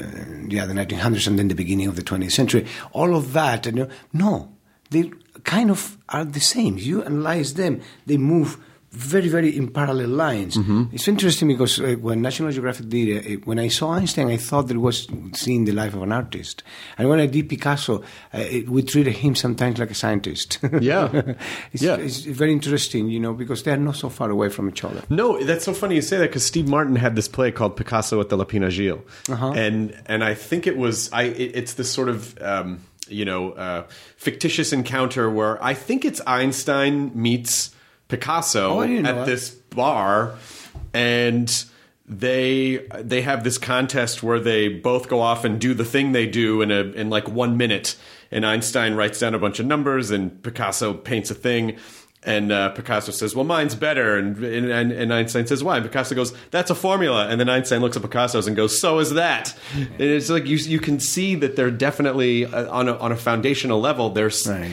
yeah 0.48 0.66
the 0.66 0.74
1900s 0.74 1.26
and 1.26 1.38
then 1.38 1.48
the 1.48 1.54
beginning 1.54 1.88
of 1.88 1.96
the 1.96 2.02
20th 2.02 2.32
century. 2.32 2.66
All 2.92 3.14
of 3.16 3.32
that, 3.32 3.66
you 3.66 3.72
know, 3.72 3.88
no 4.12 4.53
they 4.94 5.10
kind 5.44 5.70
of 5.70 5.80
are 6.08 6.24
the 6.24 6.40
same. 6.40 6.74
You 6.78 7.02
analyze 7.04 7.54
them, 7.54 7.80
they 8.06 8.16
move 8.16 8.56
very, 9.14 9.28
very 9.28 9.50
in 9.60 9.66
parallel 9.72 10.10
lines. 10.10 10.56
It's 10.92 11.08
interesting 11.08 11.48
because 11.48 11.80
uh, 11.80 11.96
when 12.00 12.22
National 12.22 12.52
Geographic 12.52 12.88
did 12.88 13.08
it, 13.08 13.22
uh, 13.26 13.40
when 13.44 13.58
I 13.58 13.66
saw 13.66 13.86
Einstein, 13.98 14.28
I 14.28 14.36
thought 14.36 14.68
that 14.68 14.76
it 14.76 14.84
was 14.90 15.08
seeing 15.32 15.64
the 15.64 15.72
life 15.72 15.94
of 15.94 16.02
an 16.02 16.12
artist. 16.12 16.62
And 16.96 17.08
when 17.08 17.18
I 17.18 17.26
did 17.26 17.48
Picasso, 17.48 18.02
uh, 18.02 18.38
it, 18.38 18.68
we 18.68 18.82
treated 18.84 19.14
him 19.16 19.34
sometimes 19.34 19.80
like 19.80 19.90
a 19.90 19.94
scientist. 19.94 20.60
Yeah. 20.80 21.10
it's, 21.72 21.82
Yeah. 21.82 21.96
it's 21.96 22.20
very 22.20 22.52
interesting, 22.52 23.08
you 23.08 23.18
know, 23.18 23.34
because 23.34 23.64
they're 23.64 23.76
not 23.76 23.96
so 23.96 24.08
far 24.08 24.30
away 24.30 24.48
from 24.48 24.68
each 24.68 24.84
other. 24.84 25.02
No, 25.10 25.42
that's 25.42 25.64
so 25.64 25.74
funny 25.74 25.96
you 25.96 26.02
say 26.02 26.18
that 26.18 26.28
because 26.28 26.46
Steve 26.46 26.68
Martin 26.68 26.94
had 26.94 27.16
this 27.16 27.26
play 27.26 27.50
called 27.50 27.76
Picasso 27.76 28.20
at 28.20 28.28
the 28.28 28.36
Lapin 28.36 28.62
Agile, 28.62 29.02
and 29.28 29.92
and 30.06 30.22
I 30.22 30.34
think 30.34 30.68
it 30.68 30.76
was 30.76 31.10
I 31.12 31.22
it, 31.24 31.50
it's 31.60 31.74
this 31.74 31.90
sort 31.90 32.08
of 32.08 32.40
um, 32.40 32.78
you 33.08 33.24
know 33.24 33.52
uh, 33.52 33.86
fictitious 34.16 34.72
encounter 34.72 35.30
where 35.30 35.62
I 35.62 35.74
think 35.74 36.04
it's 36.04 36.20
Einstein 36.26 37.10
meets 37.14 37.74
Picasso 38.08 38.70
Oh, 38.70 38.80
I 38.80 38.86
didn't 38.86 39.02
know 39.04 39.20
at 39.20 39.26
this 39.26 39.50
bar, 39.50 40.34
and 40.92 41.64
they 42.06 42.86
they 43.00 43.22
have 43.22 43.44
this 43.44 43.58
contest 43.58 44.22
where 44.22 44.40
they 44.40 44.68
both 44.68 45.08
go 45.08 45.20
off 45.20 45.44
and 45.44 45.60
do 45.60 45.74
the 45.74 45.84
thing 45.84 46.12
they 46.12 46.26
do 46.26 46.62
in 46.62 46.70
a 46.70 46.82
in 46.82 47.10
like 47.10 47.28
one 47.28 47.56
minute, 47.56 47.96
and 48.30 48.44
Einstein 48.44 48.94
writes 48.94 49.18
down 49.18 49.34
a 49.34 49.38
bunch 49.38 49.58
of 49.58 49.66
numbers, 49.66 50.10
and 50.10 50.42
Picasso 50.42 50.94
paints 50.94 51.30
a 51.30 51.34
thing. 51.34 51.78
And 52.26 52.50
uh, 52.52 52.70
Picasso 52.70 53.12
says, 53.12 53.34
"Well, 53.34 53.44
mine's 53.44 53.74
better," 53.74 54.16
and, 54.16 54.42
and 54.42 54.90
and 54.92 55.12
Einstein 55.12 55.46
says, 55.46 55.62
"Why?" 55.62 55.76
And 55.76 55.84
Picasso 55.84 56.14
goes, 56.14 56.32
"That's 56.50 56.70
a 56.70 56.74
formula." 56.74 57.28
And 57.28 57.38
then 57.38 57.50
Einstein 57.50 57.80
looks 57.82 57.96
at 57.96 58.02
Picasso's 58.02 58.46
and 58.46 58.56
goes, 58.56 58.80
"So 58.80 58.98
is 58.98 59.10
that." 59.14 59.54
And 59.76 59.90
it's 60.00 60.30
like 60.30 60.46
you 60.46 60.56
you 60.56 60.80
can 60.80 61.00
see 61.00 61.34
that 61.36 61.56
they're 61.56 61.70
definitely 61.70 62.46
uh, 62.46 62.70
on 62.70 62.88
a 62.88 62.96
on 62.96 63.12
a 63.12 63.16
foundational 63.16 63.78
level. 63.80 64.08
There's 64.10 64.46
Right. 64.46 64.72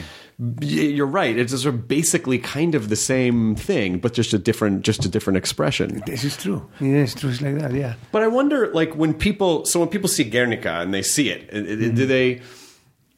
You're 0.62 1.06
right. 1.06 1.38
It's 1.38 1.52
sort 1.62 1.76
of 1.76 1.88
basically 1.88 2.40
kind 2.40 2.74
of 2.74 2.90
the 2.90 2.96
same 2.96 3.54
thing, 3.56 4.00
but 4.00 4.14
just 4.14 4.34
a 4.34 4.40
different, 4.40 4.82
just 4.82 5.06
a 5.06 5.10
different 5.10 5.38
expression. 5.38 6.02
This 6.08 6.24
is 6.24 6.36
true. 6.36 6.68
Yeah, 6.80 7.04
it's 7.04 7.14
true. 7.14 7.30
It's 7.30 7.42
like 7.42 7.60
that, 7.60 7.74
yeah. 7.74 7.94
But 8.12 8.24
I 8.24 8.28
wonder, 8.28 8.72
like, 8.74 8.96
when 8.96 9.14
people, 9.14 9.66
so 9.66 9.80
when 9.80 9.90
people 9.90 10.10
see 10.10 10.24
Guernica 10.24 10.80
and 10.82 10.94
they 10.96 11.04
see 11.04 11.30
it, 11.30 11.48
i- 11.54 11.58
i- 11.58 11.92
do 11.94 12.08
they? 12.08 12.42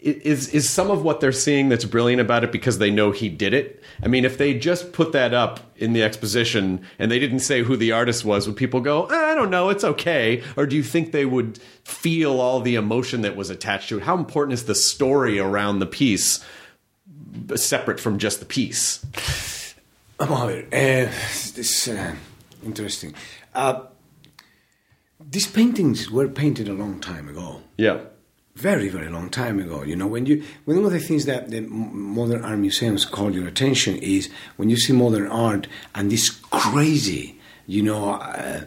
Is 0.04 0.50
is 0.50 0.70
some 0.70 0.92
of 0.92 1.02
what 1.02 1.22
they're 1.22 1.32
seeing 1.32 1.70
that's 1.70 1.86
brilliant 1.86 2.20
about 2.20 2.44
it 2.44 2.52
because 2.52 2.78
they 2.78 2.92
know 2.92 3.12
he 3.12 3.30
did 3.30 3.54
it? 3.54 3.82
I 4.04 4.10
mean, 4.10 4.26
if 4.26 4.38
they 4.38 4.54
just 4.54 4.92
put 4.92 5.14
that 5.14 5.34
up 5.34 5.62
in 5.78 5.94
the 5.94 6.04
exposition 6.04 6.86
and 7.00 7.10
they 7.10 7.20
didn't 7.20 7.40
say 7.40 7.64
who 7.64 7.78
the 7.78 7.94
artist 7.94 8.26
was, 8.26 8.46
would 8.46 8.58
people 8.58 8.82
go, 8.82 9.08
"Ah, 9.10 9.32
"I 9.32 9.36
don't 9.36 9.50
know, 9.50 9.70
it's 9.70 9.86
okay"? 9.86 10.44
Or 10.58 10.66
do 10.66 10.76
you 10.76 10.84
think 10.84 11.14
they 11.14 11.26
would 11.26 11.58
feel 11.86 12.42
all 12.42 12.60
the 12.60 12.76
emotion 12.76 13.22
that 13.22 13.38
was 13.38 13.50
attached 13.50 13.88
to 13.90 13.98
it? 13.98 14.04
How 14.04 14.18
important 14.18 14.54
is 14.54 14.66
the 14.66 14.76
story 14.76 15.40
around 15.40 15.80
the 15.80 15.86
piece, 15.86 16.44
separate 17.56 18.02
from 18.02 18.18
just 18.18 18.42
the 18.42 18.46
piece? 18.46 19.06
Vamos 20.20 20.42
a 20.42 20.48
ver. 20.48 20.68
Eh, 20.74 21.06
this 21.56 21.88
uh, 21.88 22.14
interesting. 22.66 23.14
Uh, 23.56 23.84
these 25.30 25.48
paintings 25.48 26.12
were 26.12 26.28
painted 26.28 26.68
a 26.68 26.74
long 26.74 27.00
time 27.00 27.30
ago. 27.30 27.62
Yeah. 27.78 28.02
Very, 28.56 28.88
very 28.88 29.10
long 29.10 29.30
time 29.30 29.60
ago. 29.60 29.84
You 29.84 29.96
know, 29.96 30.06
when 30.06 30.28
you 30.28 30.44
when 30.66 30.78
one 30.78 30.86
of 30.86 30.92
the 30.92 31.00
things 31.00 31.26
that 31.26 31.50
the 31.50 31.62
modern 31.62 32.46
art 32.46 32.60
museums 32.60 33.04
call 33.04 33.34
your 33.34 33.48
attention 33.48 33.96
is 33.98 34.30
when 34.58 34.70
you 34.70 34.78
see 34.78 34.94
modern 34.94 35.28
art 35.28 35.68
and 35.96 36.12
this 36.12 36.30
crazy, 36.30 37.40
you 37.66 37.82
know, 37.82 38.12
uh, 38.14 38.66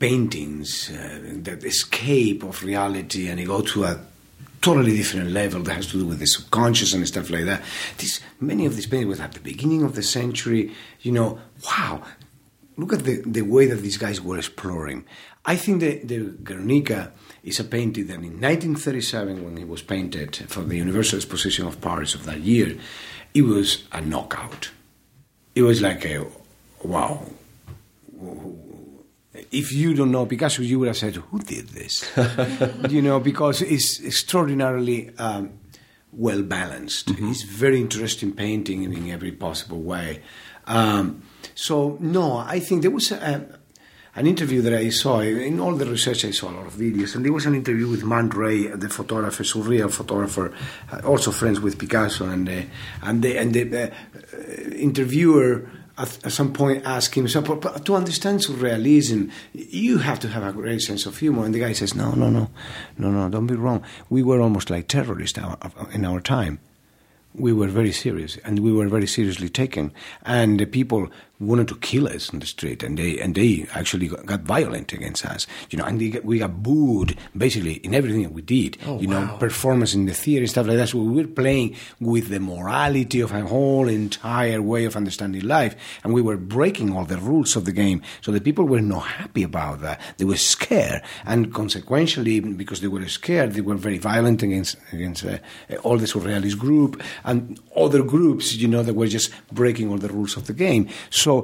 paintings 0.00 0.90
uh, 0.90 1.20
that 1.42 1.62
escape 1.64 2.42
of 2.42 2.62
reality 2.64 3.28
and 3.28 3.38
they 3.38 3.44
go 3.44 3.60
to 3.60 3.84
a 3.84 4.00
totally 4.60 4.96
different 4.96 5.30
level 5.30 5.62
that 5.62 5.74
has 5.74 5.86
to 5.86 5.98
do 5.98 6.06
with 6.06 6.18
the 6.18 6.26
subconscious 6.26 6.92
and 6.94 7.06
stuff 7.06 7.30
like 7.30 7.44
that. 7.44 7.62
This, 7.98 8.20
many 8.40 8.66
of 8.66 8.74
these 8.74 8.86
paintings 8.86 9.18
were 9.18 9.24
at 9.24 9.32
the 9.32 9.40
beginning 9.40 9.84
of 9.84 9.94
the 9.94 10.02
century, 10.02 10.74
you 11.00 11.12
know, 11.12 11.38
wow, 11.64 12.02
look 12.76 12.92
at 12.92 13.04
the, 13.04 13.22
the 13.22 13.42
way 13.42 13.66
that 13.66 13.76
these 13.76 13.96
guys 13.96 14.20
were 14.20 14.38
exploring. 14.38 15.04
I 15.44 15.56
think 15.56 15.80
the, 15.80 15.98
the 15.98 16.18
Guernica 16.42 17.12
is 17.48 17.60
a 17.60 17.64
painting 17.64 18.06
that 18.06 18.14
in 18.14 18.40
1937, 18.40 19.44
when 19.44 19.58
it 19.58 19.68
was 19.68 19.82
painted 19.82 20.36
for 20.48 20.62
the 20.62 20.76
Universal 20.76 21.18
Exposition 21.18 21.66
of 21.66 21.80
Paris 21.80 22.14
of 22.14 22.24
that 22.24 22.40
year, 22.40 22.76
it 23.34 23.42
was 23.42 23.84
a 23.92 24.00
knockout. 24.00 24.70
It 25.54 25.62
was 25.62 25.80
like 25.80 26.04
a 26.06 26.24
wow. 26.84 27.24
If 29.50 29.72
you 29.72 29.94
don't 29.94 30.10
know 30.10 30.26
Picasso, 30.26 30.62
you 30.62 30.78
would 30.78 30.88
have 30.88 30.96
said, 30.96 31.16
"Who 31.16 31.38
did 31.40 31.68
this?" 31.68 32.10
you 32.90 33.02
know, 33.02 33.20
because 33.20 33.62
it's 33.62 34.02
extraordinarily 34.04 35.10
um, 35.18 35.58
well 36.12 36.42
balanced. 36.42 37.10
It's 37.10 37.42
very 37.42 37.80
interesting 37.80 38.32
painting 38.32 38.82
in 38.84 39.10
every 39.10 39.32
possible 39.32 39.80
way. 39.80 40.22
Um, 40.66 41.22
so 41.54 41.96
no, 42.00 42.36
I 42.38 42.60
think 42.60 42.82
there 42.82 42.90
was 42.90 43.10
a, 43.10 43.57
an 44.18 44.26
interview 44.26 44.60
that 44.62 44.74
I 44.74 44.88
saw 44.88 45.20
in 45.20 45.60
all 45.60 45.74
the 45.74 45.86
research. 45.86 46.24
I 46.24 46.32
saw 46.32 46.50
a 46.50 46.54
lot 46.58 46.66
of 46.66 46.74
videos, 46.74 47.14
and 47.14 47.24
there 47.24 47.32
was 47.32 47.46
an 47.46 47.54
interview 47.54 47.88
with 47.88 48.02
Man 48.04 48.28
Ray, 48.30 48.66
the 48.66 48.88
photographer, 48.88 49.44
surreal 49.44 49.92
photographer, 49.92 50.52
uh, 50.92 51.06
also 51.06 51.30
friends 51.30 51.60
with 51.60 51.78
Picasso, 51.78 52.28
and 52.28 52.48
uh, 52.48 52.62
and 53.02 53.22
the 53.22 53.38
and 53.38 53.54
the 53.54 53.84
uh, 53.84 54.74
interviewer 54.74 55.70
at, 55.96 56.32
some 56.32 56.52
point 56.52 56.84
asked 56.84 57.14
him, 57.14 57.26
so, 57.28 57.42
but 57.42 57.84
to 57.84 57.94
understand 57.94 58.40
surrealism, 58.40 59.30
you 59.52 59.98
have 59.98 60.20
to 60.20 60.28
have 60.28 60.44
a 60.44 60.52
great 60.52 60.80
sense 60.80 61.06
of 61.06 61.18
humor. 61.18 61.44
And 61.44 61.52
the 61.52 61.58
guy 61.58 61.72
says, 61.72 61.94
no, 61.94 62.12
no, 62.12 62.30
no, 62.30 62.50
no, 62.96 63.10
no, 63.10 63.28
don't 63.28 63.48
be 63.48 63.56
wrong. 63.56 63.84
We 64.08 64.22
were 64.22 64.40
almost 64.40 64.70
like 64.70 64.86
terrorists 64.86 65.38
in 65.92 66.04
our 66.04 66.20
time. 66.20 66.60
We 67.34 67.52
were 67.52 67.66
very 67.66 67.92
serious, 67.92 68.36
and 68.38 68.60
we 68.60 68.72
were 68.72 68.88
very 68.88 69.06
seriously 69.06 69.48
taken. 69.48 69.92
And 70.22 70.58
the 70.58 70.66
people 70.66 71.08
wanted 71.40 71.68
to 71.68 71.76
kill 71.76 72.08
us 72.08 72.32
in 72.32 72.40
the 72.40 72.46
street, 72.46 72.82
and 72.82 72.98
they 72.98 73.18
and 73.18 73.34
they 73.34 73.66
actually 73.74 74.08
got, 74.08 74.26
got 74.26 74.40
violent 74.40 74.92
against 74.92 75.24
us. 75.24 75.46
You 75.70 75.78
know, 75.78 75.84
and 75.84 76.00
they 76.00 76.10
got, 76.10 76.24
we 76.24 76.38
got 76.38 76.62
booed 76.62 77.16
basically 77.36 77.74
in 77.74 77.94
everything 77.94 78.22
that 78.22 78.32
we 78.32 78.42
did. 78.42 78.76
you 79.00 79.06
know, 79.06 79.36
performance 79.38 79.94
in 79.94 80.06
the 80.06 80.14
theater, 80.14 80.42
and 80.42 80.50
stuff 80.50 80.66
like 80.66 80.76
that. 80.76 80.88
So 80.88 80.98
we 80.98 81.22
were 81.22 81.28
playing 81.28 81.76
with 82.00 82.28
the 82.28 82.40
morality 82.40 83.20
of 83.20 83.32
a 83.32 83.42
whole 83.42 83.88
entire 83.88 84.60
way 84.60 84.84
of 84.84 84.96
understanding 84.96 85.42
life, 85.46 85.76
and 86.02 86.12
we 86.12 86.22
were 86.22 86.36
breaking 86.36 86.94
all 86.96 87.04
the 87.04 87.18
rules 87.18 87.56
of 87.56 87.64
the 87.64 87.72
game. 87.72 88.02
So 88.20 88.32
the 88.32 88.40
people 88.40 88.64
were 88.64 88.80
not 88.80 89.06
happy 89.06 89.42
about 89.42 89.80
that. 89.82 90.00
They 90.16 90.24
were 90.24 90.36
scared, 90.36 91.02
and 91.24 91.52
consequentially, 91.54 92.40
because 92.40 92.80
they 92.80 92.88
were 92.88 93.06
scared, 93.08 93.52
they 93.52 93.60
were 93.60 93.76
very 93.76 93.98
violent 93.98 94.42
against 94.42 94.76
against 94.92 95.24
uh, 95.24 95.38
all 95.82 95.98
the 95.98 96.06
surrealist 96.06 96.58
group 96.58 97.00
and 97.24 97.60
other 97.76 98.02
groups. 98.02 98.54
You 98.56 98.68
know, 98.68 98.82
that 98.82 98.94
were 98.94 99.06
just 99.06 99.30
breaking 99.52 99.90
all 99.90 99.98
the 99.98 100.08
rules 100.08 100.36
of 100.36 100.46
the 100.46 100.52
game. 100.52 100.88
So 101.10 101.27
uh, 101.28 101.42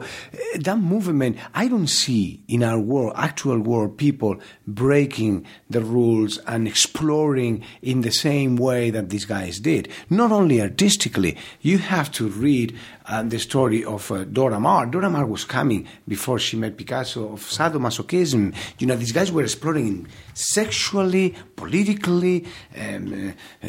that 0.60 0.78
movement, 0.78 1.36
I 1.54 1.68
don't 1.68 1.86
see 1.86 2.42
in 2.48 2.62
our 2.62 2.78
world, 2.78 3.12
actual 3.16 3.58
world, 3.60 3.98
people 3.98 4.36
breaking 4.66 5.46
the 5.68 5.80
rules 5.80 6.38
and 6.46 6.66
exploring 6.66 7.64
in 7.82 8.00
the 8.00 8.12
same 8.12 8.56
way 8.56 8.90
that 8.90 9.10
these 9.10 9.24
guys 9.24 9.60
did. 9.60 9.88
Not 10.10 10.32
only 10.32 10.60
artistically, 10.60 11.36
you 11.60 11.78
have 11.78 12.10
to 12.12 12.28
read 12.28 12.76
uh, 13.06 13.22
the 13.22 13.38
story 13.38 13.84
of 13.84 14.10
uh, 14.10 14.24
Dora 14.24 14.58
Maar. 14.58 14.90
Dora 14.90 15.10
Maar 15.10 15.26
was 15.26 15.44
coming 15.44 15.86
before 16.06 16.38
she 16.38 16.56
met 16.56 16.76
Picasso 16.76 17.32
of 17.32 17.40
sadomasochism. 17.40 18.54
You 18.78 18.86
know, 18.86 18.96
these 18.96 19.12
guys 19.12 19.30
were 19.30 19.42
exploring 19.42 20.06
sexually, 20.32 21.34
politically, 21.56 22.46
um, 22.78 23.34
uh, 23.62 23.68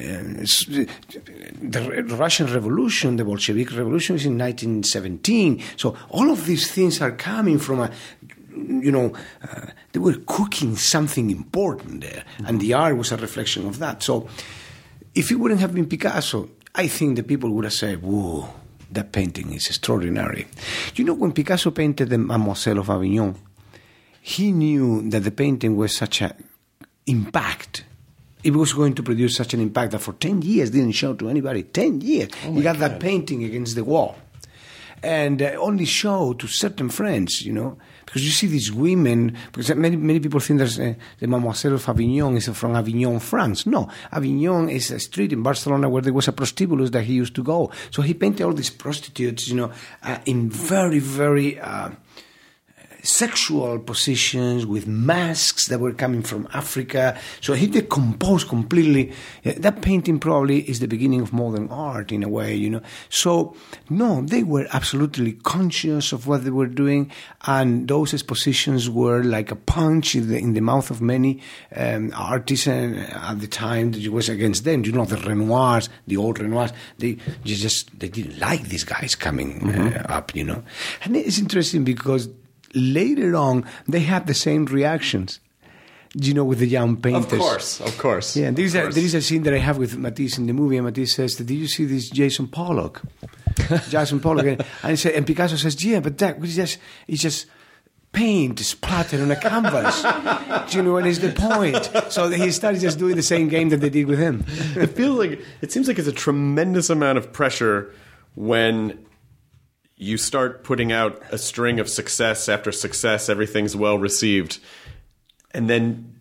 the 1.61 2.15
Russian 2.17 2.47
Revolution, 2.53 3.17
the 3.17 3.25
Bolshevik 3.25 3.75
Revolution 3.75 4.13
was 4.13 4.25
in 4.25 4.37
1917. 4.37 5.61
So 5.77 5.95
all 6.09 6.29
of 6.29 6.45
these 6.45 6.71
things 6.71 7.01
are 7.01 7.11
coming 7.11 7.59
from 7.59 7.79
a 7.81 7.91
you 8.57 8.91
know, 8.91 9.13
uh, 9.43 9.67
they 9.91 9.99
were 9.99 10.15
cooking 10.25 10.77
something 10.77 11.29
important 11.29 12.01
there, 12.01 12.23
and 12.45 12.61
the 12.61 12.73
art 12.73 12.97
was 12.97 13.11
a 13.11 13.17
reflection 13.17 13.67
of 13.67 13.79
that. 13.79 14.01
So, 14.01 14.29
if 15.13 15.29
it 15.29 15.35
wouldn't 15.35 15.59
have 15.59 15.73
been 15.73 15.87
Picasso, 15.87 16.49
I 16.73 16.87
think 16.87 17.17
the 17.17 17.23
people 17.23 17.49
would 17.51 17.65
have 17.65 17.73
said, 17.73 18.01
"Whoa, 18.01 18.49
that 18.95 19.11
painting 19.11 19.53
is 19.53 19.67
extraordinary." 19.67 20.47
You 20.95 21.05
know, 21.05 21.13
when 21.13 21.31
Picasso 21.31 21.71
painted 21.71 22.09
the 22.09 22.17
Mademoiselle 22.17 22.79
of 22.79 22.89
Avignon, 22.89 23.35
he 24.21 24.51
knew 24.51 25.07
that 25.09 25.23
the 25.23 25.31
painting 25.31 25.75
was 25.77 25.95
such 25.95 26.21
an 26.21 26.33
impact. 27.05 27.83
It 28.43 28.53
was 28.53 28.73
going 28.73 28.93
to 28.95 29.03
produce 29.03 29.35
such 29.35 29.53
an 29.53 29.59
impact 29.59 29.91
that 29.91 29.99
for 29.99 30.13
ten 30.13 30.41
years 30.41 30.71
didn't 30.71 30.93
show 30.93 31.13
to 31.13 31.29
anybody. 31.29 31.63
Ten 31.63 32.01
years, 32.01 32.29
oh 32.45 32.53
he 32.53 32.61
got 32.61 32.79
that 32.79 32.99
painting 32.99 33.43
against 33.43 33.75
the 33.75 33.83
wall 33.83 34.17
and 35.05 35.41
uh, 35.41 35.51
only 35.59 35.85
show 35.85 36.33
to 36.33 36.47
certain 36.47 36.89
friends, 36.89 37.43
you 37.43 37.53
know, 37.53 37.77
because 38.05 38.25
you 38.25 38.31
see 38.31 38.47
these 38.47 38.71
women. 38.71 39.37
Because 39.51 39.73
many 39.75 39.95
many 39.95 40.19
people 40.19 40.39
think 40.39 40.57
there's 40.57 40.79
uh, 40.79 40.95
the 41.19 41.27
Mademoiselle 41.27 41.75
of 41.75 41.87
Avignon 41.87 42.35
is 42.35 42.49
from 42.49 42.75
Avignon, 42.75 43.19
France. 43.19 43.67
No, 43.67 43.87
Avignon 44.11 44.67
is 44.67 44.89
a 44.89 44.99
street 44.99 45.31
in 45.31 45.43
Barcelona 45.43 45.89
where 45.89 46.01
there 46.01 46.13
was 46.13 46.27
a 46.27 46.31
prostibulus 46.31 46.91
that 46.91 47.03
he 47.03 47.13
used 47.13 47.35
to 47.35 47.43
go. 47.43 47.71
So 47.91 48.01
he 48.01 48.15
painted 48.15 48.43
all 48.43 48.53
these 48.53 48.71
prostitutes, 48.71 49.47
you 49.47 49.55
know, 49.55 49.71
uh, 50.01 50.17
in 50.25 50.49
very 50.49 50.99
very. 50.99 51.59
Uh, 53.05 53.15
sexual 53.25 53.79
positions 53.79 54.65
with 54.65 54.87
masks 54.87 55.67
that 55.67 55.79
were 55.79 55.93
coming 55.93 56.21
from 56.21 56.47
Africa. 56.53 57.17
So 57.41 57.53
he 57.53 57.67
decomposed 57.67 58.47
completely. 58.47 59.11
Uh, 59.45 59.53
That 59.57 59.81
painting 59.81 60.19
probably 60.19 60.61
is 60.69 60.79
the 60.79 60.87
beginning 60.87 61.21
of 61.21 61.33
modern 61.33 61.69
art 61.69 62.11
in 62.11 62.23
a 62.23 62.29
way, 62.29 62.55
you 62.55 62.69
know. 62.69 62.81
So, 63.09 63.55
no, 63.89 64.21
they 64.21 64.43
were 64.43 64.67
absolutely 64.73 65.33
conscious 65.33 66.13
of 66.13 66.27
what 66.27 66.43
they 66.43 66.51
were 66.51 66.67
doing, 66.67 67.11
and 67.47 67.87
those 67.87 68.13
expositions 68.13 68.89
were 68.89 69.23
like 69.23 69.51
a 69.51 69.55
punch 69.55 70.15
in 70.15 70.29
the, 70.29 70.37
in 70.37 70.53
the 70.53 70.61
mouth 70.61 70.91
of 70.91 71.01
many 71.01 71.41
um, 71.75 72.11
artists 72.15 72.67
at 72.67 73.39
the 73.39 73.47
time 73.47 73.91
that 73.91 74.03
it 74.03 74.11
was 74.11 74.29
against 74.29 74.63
them. 74.63 74.83
You 74.85 74.91
know, 74.91 75.05
the 75.05 75.17
Renoirs, 75.17 75.89
the 76.07 76.17
old 76.17 76.39
Renoirs, 76.39 76.73
they 76.97 77.17
just 77.43 77.97
they 77.99 78.09
didn't 78.09 78.39
like 78.39 78.69
these 78.69 78.83
guys 78.83 79.15
coming 79.15 79.69
uh, 79.69 80.05
up, 80.09 80.35
you 80.35 80.43
know. 80.43 80.63
And 81.03 81.15
it's 81.15 81.39
interesting 81.39 81.83
because 81.83 82.29
later 82.75 83.35
on 83.35 83.65
they 83.87 84.01
had 84.01 84.27
the 84.27 84.33
same 84.33 84.65
reactions. 84.65 85.39
You 86.17 86.33
know, 86.33 86.45
with 86.45 86.59
the 86.59 86.67
young 86.67 86.95
painters. 86.95 87.33
Of 87.33 87.39
course, 87.39 87.81
of 87.81 87.97
course. 87.97 88.37
Yeah, 88.37 88.49
there 88.51 88.63
is, 88.63 88.73
a, 88.73 88.87
there 88.87 89.03
is 89.03 89.13
a 89.15 89.21
scene 89.21 89.43
that 89.43 89.53
I 89.53 89.57
have 89.57 89.77
with 89.77 89.97
Matisse 89.97 90.37
in 90.37 90.47
the 90.47 90.53
movie, 90.53 90.77
and 90.77 90.85
Matisse 90.85 91.13
says, 91.13 91.35
"Did 91.35 91.51
you 91.51 91.67
see 91.67 91.83
this 91.83 92.09
Jason 92.09 92.47
Pollock?" 92.47 93.01
Jason 93.89 94.21
Pollock, 94.21 94.45
and, 94.45 94.65
and, 94.83 94.97
said, 94.97 95.13
and 95.13 95.27
Picasso 95.27 95.57
says, 95.57 95.83
"Yeah, 95.83 95.99
but 95.99 96.17
that 96.19 96.39
was 96.39 96.55
just 96.55 96.77
it's 97.09 97.21
just 97.21 97.47
paint 98.13 98.59
splattered 98.59 99.19
on 99.19 99.29
a 99.29 99.35
canvas." 99.35 100.03
Do 100.71 100.77
you 100.77 100.83
know 100.83 100.93
what 100.93 101.05
is 101.05 101.19
the 101.19 101.33
point? 101.33 101.91
So 102.13 102.29
he 102.29 102.49
started 102.51 102.79
just 102.79 102.97
doing 102.97 103.17
the 103.17 103.23
same 103.23 103.49
game 103.49 103.67
that 103.69 103.81
they 103.81 103.89
did 103.89 104.07
with 104.07 104.19
him. 104.19 104.45
it 104.47 104.91
feels 104.91 105.19
like 105.19 105.41
it 105.61 105.73
seems 105.73 105.89
like 105.89 105.99
it's 105.99 106.07
a 106.07 106.13
tremendous 106.13 106.89
amount 106.89 107.17
of 107.17 107.33
pressure 107.33 107.93
when 108.35 109.05
you 109.97 110.17
start 110.17 110.63
putting 110.63 110.91
out 110.91 111.21
a 111.31 111.37
string 111.37 111.79
of 111.79 111.89
success 111.89 112.49
after 112.49 112.71
success, 112.71 113.29
everything's 113.29 113.75
well 113.75 113.97
received, 113.97 114.59
and 115.51 115.69
then 115.69 116.11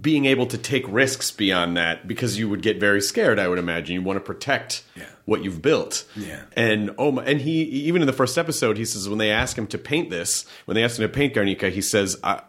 being 0.00 0.26
able 0.26 0.46
to 0.46 0.58
take 0.58 0.84
risks 0.88 1.30
beyond 1.30 1.76
that 1.78 2.06
because 2.06 2.38
you 2.38 2.46
would 2.48 2.60
get 2.60 2.78
very 2.78 3.00
scared. 3.00 3.38
I 3.38 3.48
would 3.48 3.58
imagine 3.58 3.94
you 3.94 4.02
want 4.02 4.18
to 4.18 4.24
protect 4.24 4.84
what 5.24 5.42
you've 5.42 5.62
built. 5.62 6.04
Yeah. 6.14 6.42
And 6.54 6.90
oh 6.98 7.12
my, 7.12 7.24
and 7.24 7.40
he 7.40 7.62
even 7.62 8.02
in 8.02 8.06
the 8.06 8.12
first 8.12 8.36
episode 8.36 8.76
he 8.76 8.84
says 8.84 9.08
when 9.08 9.18
they 9.18 9.30
ask 9.30 9.56
him 9.56 9.66
to 9.68 9.78
paint 9.78 10.10
this, 10.10 10.44
when 10.66 10.74
they 10.74 10.84
asked 10.84 10.98
him 10.98 11.08
to 11.08 11.14
paint 11.14 11.32
Guernica, 11.34 11.70
he 11.70 11.80
says. 11.80 12.18
I, 12.22 12.42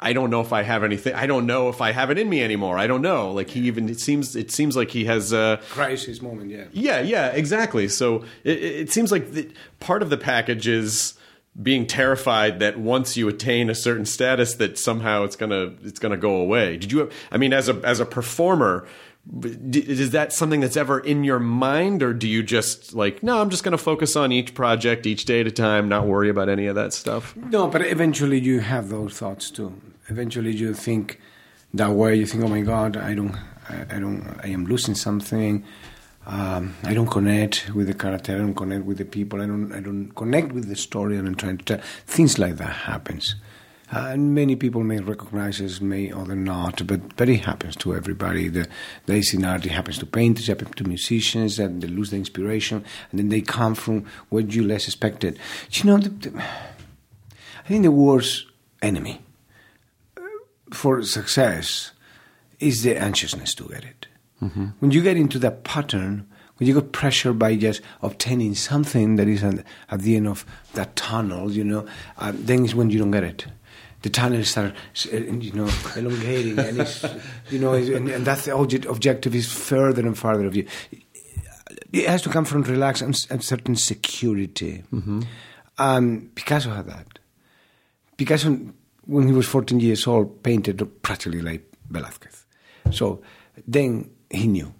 I 0.00 0.12
don't 0.12 0.30
know 0.30 0.40
if 0.40 0.52
I 0.52 0.62
have 0.62 0.84
anything. 0.84 1.14
I 1.14 1.26
don't 1.26 1.46
know 1.46 1.68
if 1.68 1.80
I 1.80 1.90
have 1.90 2.10
it 2.10 2.18
in 2.18 2.28
me 2.28 2.42
anymore. 2.42 2.78
I 2.78 2.86
don't 2.86 3.02
know. 3.02 3.32
Like 3.32 3.50
he 3.50 3.60
even 3.62 3.88
it 3.88 3.98
seems 3.98 4.36
it 4.36 4.50
seems 4.52 4.76
like 4.76 4.90
he 4.90 5.06
has 5.06 5.32
uh, 5.32 5.60
Crisis 5.70 6.22
moment, 6.22 6.50
yeah. 6.50 6.64
yeah, 6.72 7.00
yeah, 7.00 7.28
exactly. 7.28 7.88
So 7.88 8.24
it, 8.44 8.62
it 8.62 8.92
seems 8.92 9.10
like 9.10 9.32
the, 9.32 9.50
part 9.80 10.02
of 10.02 10.10
the 10.10 10.16
package 10.16 10.68
is 10.68 11.14
being 11.60 11.86
terrified 11.86 12.60
that 12.60 12.78
once 12.78 13.16
you 13.16 13.28
attain 13.28 13.68
a 13.68 13.74
certain 13.74 14.06
status, 14.06 14.54
that 14.54 14.78
somehow 14.78 15.24
it's 15.24 15.34
gonna 15.34 15.74
it's 15.82 15.98
gonna 15.98 16.16
go 16.16 16.36
away. 16.36 16.76
Did 16.76 16.92
you? 16.92 17.10
I 17.32 17.38
mean, 17.38 17.52
as 17.52 17.68
a 17.68 17.74
as 17.84 17.98
a 17.98 18.06
performer, 18.06 18.86
is 19.42 20.10
that 20.12 20.32
something 20.32 20.60
that's 20.60 20.76
ever 20.76 21.00
in 21.00 21.22
your 21.22 21.38
mind, 21.38 22.02
or 22.02 22.12
do 22.14 22.26
you 22.26 22.42
just 22.42 22.94
like, 22.94 23.22
no, 23.22 23.40
I'm 23.40 23.50
just 23.50 23.62
gonna 23.62 23.78
focus 23.78 24.16
on 24.16 24.32
each 24.32 24.54
project 24.54 25.06
each 25.06 25.24
day 25.26 25.40
at 25.40 25.46
a 25.46 25.50
time, 25.50 25.88
not 25.88 26.06
worry 26.06 26.30
about 26.30 26.48
any 26.48 26.66
of 26.66 26.74
that 26.76 26.92
stuff? 26.92 27.36
No, 27.36 27.68
but 27.68 27.82
eventually 27.82 28.38
you 28.40 28.60
have 28.60 28.88
those 28.88 29.14
thoughts 29.18 29.50
too. 29.50 29.80
Eventually 30.08 30.52
you 30.52 30.72
think 30.72 31.20
that 31.74 31.90
way. 31.90 32.14
You 32.16 32.26
think, 32.26 32.42
"Oh 32.44 32.48
my 32.48 32.62
God, 32.62 32.96
I 32.96 33.14
don't, 33.14 33.36
I, 33.68 33.96
I 33.96 33.98
don't, 33.98 34.40
I 34.42 34.48
am 34.48 34.64
losing 34.64 34.94
something. 34.94 35.62
Um, 36.26 36.74
I 36.84 36.94
don't 36.94 37.10
connect 37.10 37.70
with 37.74 37.86
the 37.86 37.94
character. 37.94 38.34
I 38.34 38.38
don't 38.38 38.54
connect 38.54 38.84
with 38.84 38.98
the 38.98 39.04
people. 39.04 39.40
I 39.42 39.46
don't, 39.46 39.72
I 39.72 39.80
don't 39.80 40.10
connect 40.14 40.52
with 40.52 40.68
the 40.68 40.76
story 40.76 41.16
that 41.16 41.26
I'm 41.26 41.34
trying 41.34 41.58
to 41.58 41.64
tell. 41.64 41.80
Things 42.06 42.38
like 42.38 42.56
that 42.56 42.72
happens." 42.72 43.34
Uh, 43.90 44.08
and 44.08 44.34
many 44.34 44.54
people 44.54 44.82
may 44.82 44.98
recognize 45.00 45.62
us, 45.62 45.80
may 45.80 46.12
other 46.12 46.36
not, 46.36 46.86
but, 46.86 47.16
but 47.16 47.28
it 47.28 47.44
happens 47.44 47.74
to 47.74 47.94
everybody. 47.94 48.48
The, 48.48 48.68
the 49.06 49.44
art, 49.46 49.64
it 49.64 49.70
happens 49.70 49.98
to 49.98 50.06
painters, 50.06 50.48
it 50.48 50.58
happens 50.58 50.74
to 50.76 50.84
musicians, 50.84 51.58
and 51.58 51.80
they 51.80 51.88
lose 51.88 52.10
the 52.10 52.16
inspiration, 52.16 52.84
and 53.10 53.18
then 53.18 53.30
they 53.30 53.40
come 53.40 53.74
from 53.74 54.04
what 54.28 54.52
you 54.52 54.62
less 54.62 54.86
expected. 54.86 55.38
You 55.72 55.84
know, 55.84 55.96
the, 55.96 56.10
the, 56.10 56.38
I 56.38 57.68
think 57.68 57.82
the 57.82 57.90
worst 57.90 58.46
enemy 58.82 59.22
uh, 60.18 60.22
for 60.70 61.02
success 61.02 61.92
is 62.60 62.82
the 62.82 62.94
anxiousness 62.96 63.54
to 63.54 63.68
get 63.68 63.84
it. 63.84 64.06
When 64.80 64.90
you 64.90 65.02
get 65.02 65.16
into 65.16 65.38
that 65.40 65.64
pattern, 65.64 66.28
when 66.56 66.68
you 66.68 66.74
get 66.74 66.92
pressured 66.92 67.38
by 67.38 67.56
just 67.56 67.80
obtaining 68.02 68.54
something 68.54 69.16
that 69.16 69.28
is 69.28 69.42
at, 69.42 69.64
at 69.90 70.00
the 70.00 70.16
end 70.16 70.28
of 70.28 70.44
that 70.74 70.94
tunnel, 70.94 71.50
you 71.50 71.64
know, 71.64 71.86
uh, 72.18 72.32
then 72.34 72.64
is 72.64 72.74
when 72.74 72.90
you 72.90 72.98
don't 72.98 73.10
get 73.10 73.24
it. 73.24 73.46
The 74.02 74.10
tunnel 74.10 74.44
starts, 74.44 75.06
uh, 75.12 75.16
you 75.16 75.52
know, 75.52 75.68
elongating, 75.96 76.58
and 76.58 76.80
it's, 76.80 77.04
you 77.50 77.58
know, 77.58 77.72
and, 77.74 78.08
and 78.08 78.24
that 78.26 78.48
object, 78.48 78.84
objective 78.84 79.34
is 79.34 79.50
further 79.50 80.02
and 80.06 80.16
farther 80.16 80.46
of 80.46 80.54
you. 80.54 80.66
It 81.92 82.08
has 82.08 82.22
to 82.22 82.28
come 82.28 82.44
from 82.44 82.62
relax 82.62 83.00
and, 83.02 83.18
and 83.30 83.42
certain 83.42 83.74
security. 83.74 84.84
Um, 85.78 86.30
Picasso 86.34 86.70
had 86.70 86.86
that. 86.86 87.18
Picasso 88.16 88.56
when 89.08 89.26
he 89.26 89.32
was 89.32 89.46
14 89.46 89.80
years 89.80 90.06
old, 90.06 90.42
painted 90.42 91.02
practically 91.02 91.40
like 91.40 91.64
Velázquez. 91.90 92.44
So 92.92 93.22
then 93.66 94.10
he 94.30 94.46
knew 94.46 94.74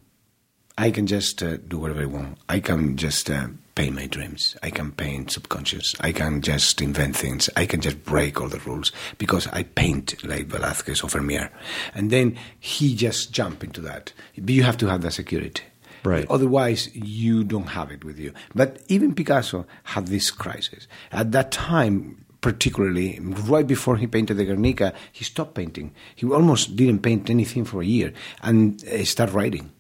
I 0.76 0.90
can 0.90 1.07
just 1.07 1.42
uh, 1.42 1.57
do 1.57 1.78
whatever 1.78 2.02
I 2.02 2.07
want. 2.07 2.38
I 2.48 2.61
can 2.61 2.96
just 2.96 3.31
uh, 3.31 3.48
paint 3.78 3.94
my 3.94 4.06
dreams. 4.06 4.56
I 4.60 4.70
can 4.70 4.90
paint 4.90 5.30
subconscious. 5.30 5.94
I 6.00 6.10
can 6.10 6.42
just 6.42 6.82
invent 6.82 7.14
things. 7.14 7.48
I 7.54 7.64
can 7.64 7.80
just 7.80 8.02
break 8.02 8.40
all 8.40 8.48
the 8.48 8.58
rules 8.58 8.90
because 9.18 9.46
I 9.52 9.62
paint 9.62 10.16
like 10.24 10.48
Velázquez 10.48 11.04
or 11.04 11.08
Vermeer. 11.08 11.52
And 11.94 12.10
then 12.10 12.36
he 12.58 12.96
just 12.96 13.30
jumped 13.30 13.62
into 13.62 13.80
that. 13.82 14.12
But 14.36 14.50
you 14.50 14.64
have 14.64 14.78
to 14.78 14.88
have 14.88 15.02
that 15.02 15.12
security. 15.12 15.62
Right. 16.02 16.26
Otherwise, 16.28 16.92
you 16.92 17.44
don't 17.44 17.68
have 17.68 17.92
it 17.92 18.02
with 18.02 18.18
you. 18.18 18.32
But 18.52 18.82
even 18.88 19.14
Picasso 19.14 19.64
had 19.84 20.08
this 20.08 20.32
crisis. 20.32 20.88
At 21.12 21.30
that 21.30 21.52
time, 21.52 22.24
particularly 22.40 23.20
right 23.20 23.68
before 23.68 23.96
he 23.96 24.08
painted 24.08 24.38
the 24.38 24.44
Guernica, 24.44 24.92
he 25.12 25.22
stopped 25.22 25.54
painting. 25.54 25.94
He 26.16 26.26
almost 26.26 26.74
didn't 26.74 27.04
paint 27.04 27.30
anything 27.30 27.64
for 27.64 27.80
a 27.82 27.86
year 27.86 28.12
and 28.42 28.82
uh, 28.88 29.04
started 29.04 29.36
writing. 29.36 29.70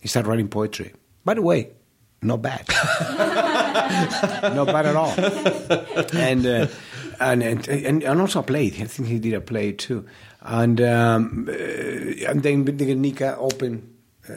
He 0.00 0.08
started 0.08 0.28
writing 0.28 0.48
poetry. 0.48 0.92
By 1.24 1.34
the 1.34 1.42
way, 1.42 1.70
not 2.24 2.42
bad. 2.42 2.66
not 4.54 4.66
bad 4.66 4.86
at 4.86 4.96
all. 4.96 5.14
And, 6.18 6.46
uh, 6.46 6.66
and, 7.20 7.42
and 7.42 8.02
and 8.02 8.20
also 8.20 8.42
played. 8.42 8.74
I 8.80 8.84
think 8.84 9.08
he 9.08 9.18
did 9.18 9.34
a 9.34 9.40
play 9.40 9.72
too. 9.72 10.06
And 10.40 10.80
um, 10.80 11.48
uh, 11.48 11.52
and 11.52 12.42
then 12.42 12.64
the 12.64 12.72
Guernica 12.72 13.36
opened 13.38 13.94
uh, 14.28 14.34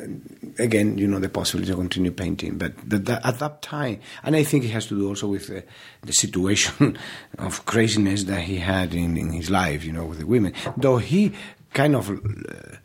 again, 0.60 0.97
you 0.97 1.08
know, 1.08 1.19
the 1.19 1.30
possibility 1.30 1.71
to 1.71 1.78
continue 1.78 2.12
painting. 2.12 2.58
But 2.58 2.73
the, 2.88 3.00
the, 3.00 3.28
at 3.28 3.39
that 3.39 3.62
time, 3.62 4.00
and 4.23 4.36
I 4.36 4.43
think 4.43 4.65
it 4.65 4.69
has 4.69 4.88
to 4.88 4.97
do 4.97 5.08
also 5.08 5.28
with 5.28 5.47
the, 5.47 5.63
the 6.04 6.13
situation 6.13 6.97
of 7.38 7.65
craziness 7.65 8.26
that 8.26 8.41
he 8.41 8.58
had 8.58 8.93
in, 8.93 9.17
in 9.17 9.32
his 9.32 9.50
life, 9.50 9.84
you 9.84 9.91
know, 9.91 10.06
with 10.06 10.19
the 10.19 10.28
women. 10.28 10.54
Though 10.76 10.97
he 10.97 11.34
kind 11.73 11.95
of. 11.95 12.10
Uh, 12.10 12.78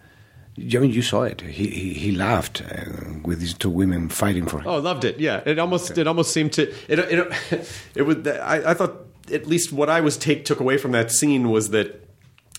I 0.58 0.78
mean, 0.78 0.90
you 0.90 1.02
saw 1.02 1.22
it. 1.22 1.40
He 1.40 1.68
he, 1.68 1.94
he 1.94 2.12
laughed 2.12 2.60
uh, 2.62 3.14
with 3.24 3.40
these 3.40 3.54
two 3.54 3.70
women 3.70 4.08
fighting 4.08 4.46
for 4.46 4.60
him. 4.60 4.66
Oh, 4.66 4.78
loved 4.78 5.04
it. 5.04 5.18
Yeah, 5.18 5.40
it 5.46 5.58
almost 5.58 5.96
it 5.96 6.06
almost 6.06 6.32
seemed 6.32 6.52
to 6.54 6.70
it 6.88 6.98
it, 6.98 7.70
it 7.94 8.02
was. 8.02 8.26
I, 8.26 8.70
I 8.70 8.74
thought 8.74 8.96
at 9.32 9.46
least 9.46 9.72
what 9.72 9.88
I 9.88 10.00
was 10.00 10.16
take 10.18 10.44
took 10.44 10.60
away 10.60 10.76
from 10.76 10.92
that 10.92 11.10
scene 11.10 11.50
was 11.50 11.70
that 11.70 12.06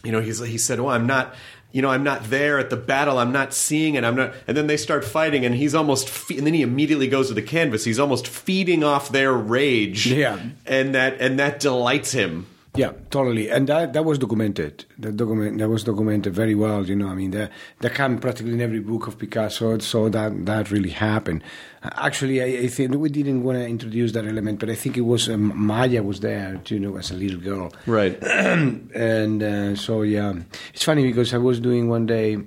you 0.03 0.11
know 0.11 0.21
he's 0.21 0.39
he 0.39 0.57
said, 0.57 0.79
"Oh, 0.79 0.87
I'm 0.87 1.05
not." 1.07 1.35
You 1.75 1.81
know, 1.81 1.89
I'm 1.89 2.03
not 2.03 2.25
there 2.25 2.59
at 2.59 2.69
the 2.69 2.77
battle. 2.77 3.17
I'm 3.17 3.31
not 3.31 3.51
seeing 3.51 3.95
it. 3.95 4.03
I'm 4.03 4.15
not. 4.15 4.35
And 4.47 4.55
then 4.55 4.67
they 4.67 4.77
start 4.77 5.03
fighting, 5.03 5.43
and 5.43 5.55
he's 5.55 5.73
almost. 5.73 6.07
Fe- 6.07 6.37
and 6.37 6.45
then 6.45 6.53
he 6.53 6.61
immediately 6.61 7.07
goes 7.07 7.29
to 7.29 7.33
the 7.33 7.41
canvas. 7.41 7.83
He's 7.83 7.97
almost 7.99 8.27
feeding 8.27 8.83
off 8.83 9.09
their 9.09 9.33
rage. 9.33 10.05
Yeah. 10.05 10.39
and 10.67 10.93
that 10.93 11.19
and 11.19 11.39
that 11.39 11.59
delights 11.59 12.11
him. 12.11 12.45
Yeah, 12.75 12.93
totally, 13.11 13.49
and 13.51 13.67
that 13.69 13.93
that 13.93 14.03
was 14.03 14.17
documented. 14.17 14.85
That 14.97 15.15
document 15.15 15.59
that 15.59 15.69
was 15.69 15.83
documented 15.83 16.33
very 16.33 16.55
well. 16.55 16.83
You 16.83 16.95
know, 16.95 17.07
I 17.07 17.13
mean, 17.13 17.29
that 17.31 17.51
that 17.81 17.93
came 17.93 18.17
practically 18.17 18.53
in 18.53 18.61
every 18.61 18.79
book 18.79 19.05
of 19.05 19.19
Picasso. 19.19 19.77
So 19.77 20.09
that 20.09 20.45
that 20.47 20.71
really 20.71 20.89
happened. 20.89 21.43
Actually, 21.83 22.41
I, 22.41 22.63
I 22.63 22.67
think 22.67 22.95
we 22.95 23.09
didn't 23.09 23.43
want 23.43 23.59
to 23.59 23.67
introduce 23.67 24.13
that 24.13 24.25
element, 24.25 24.59
but 24.59 24.69
I 24.71 24.75
think 24.75 24.97
it 24.97 25.01
was 25.01 25.29
um, 25.29 25.51
Maya 25.55 26.01
was 26.01 26.21
there, 26.21 26.59
you 26.67 26.79
know, 26.79 26.97
as 26.97 27.11
a 27.11 27.13
little 27.13 27.39
girl, 27.39 27.71
Right. 27.85 28.17
and 28.23 29.43
uh, 29.43 29.75
so 29.75 30.01
yeah, 30.01 30.33
it's 30.73 30.83
funny 30.83 31.03
because 31.03 31.33
I 31.33 31.37
was 31.37 31.59
doing 31.59 31.89
one 31.89 32.05
day 32.05 32.37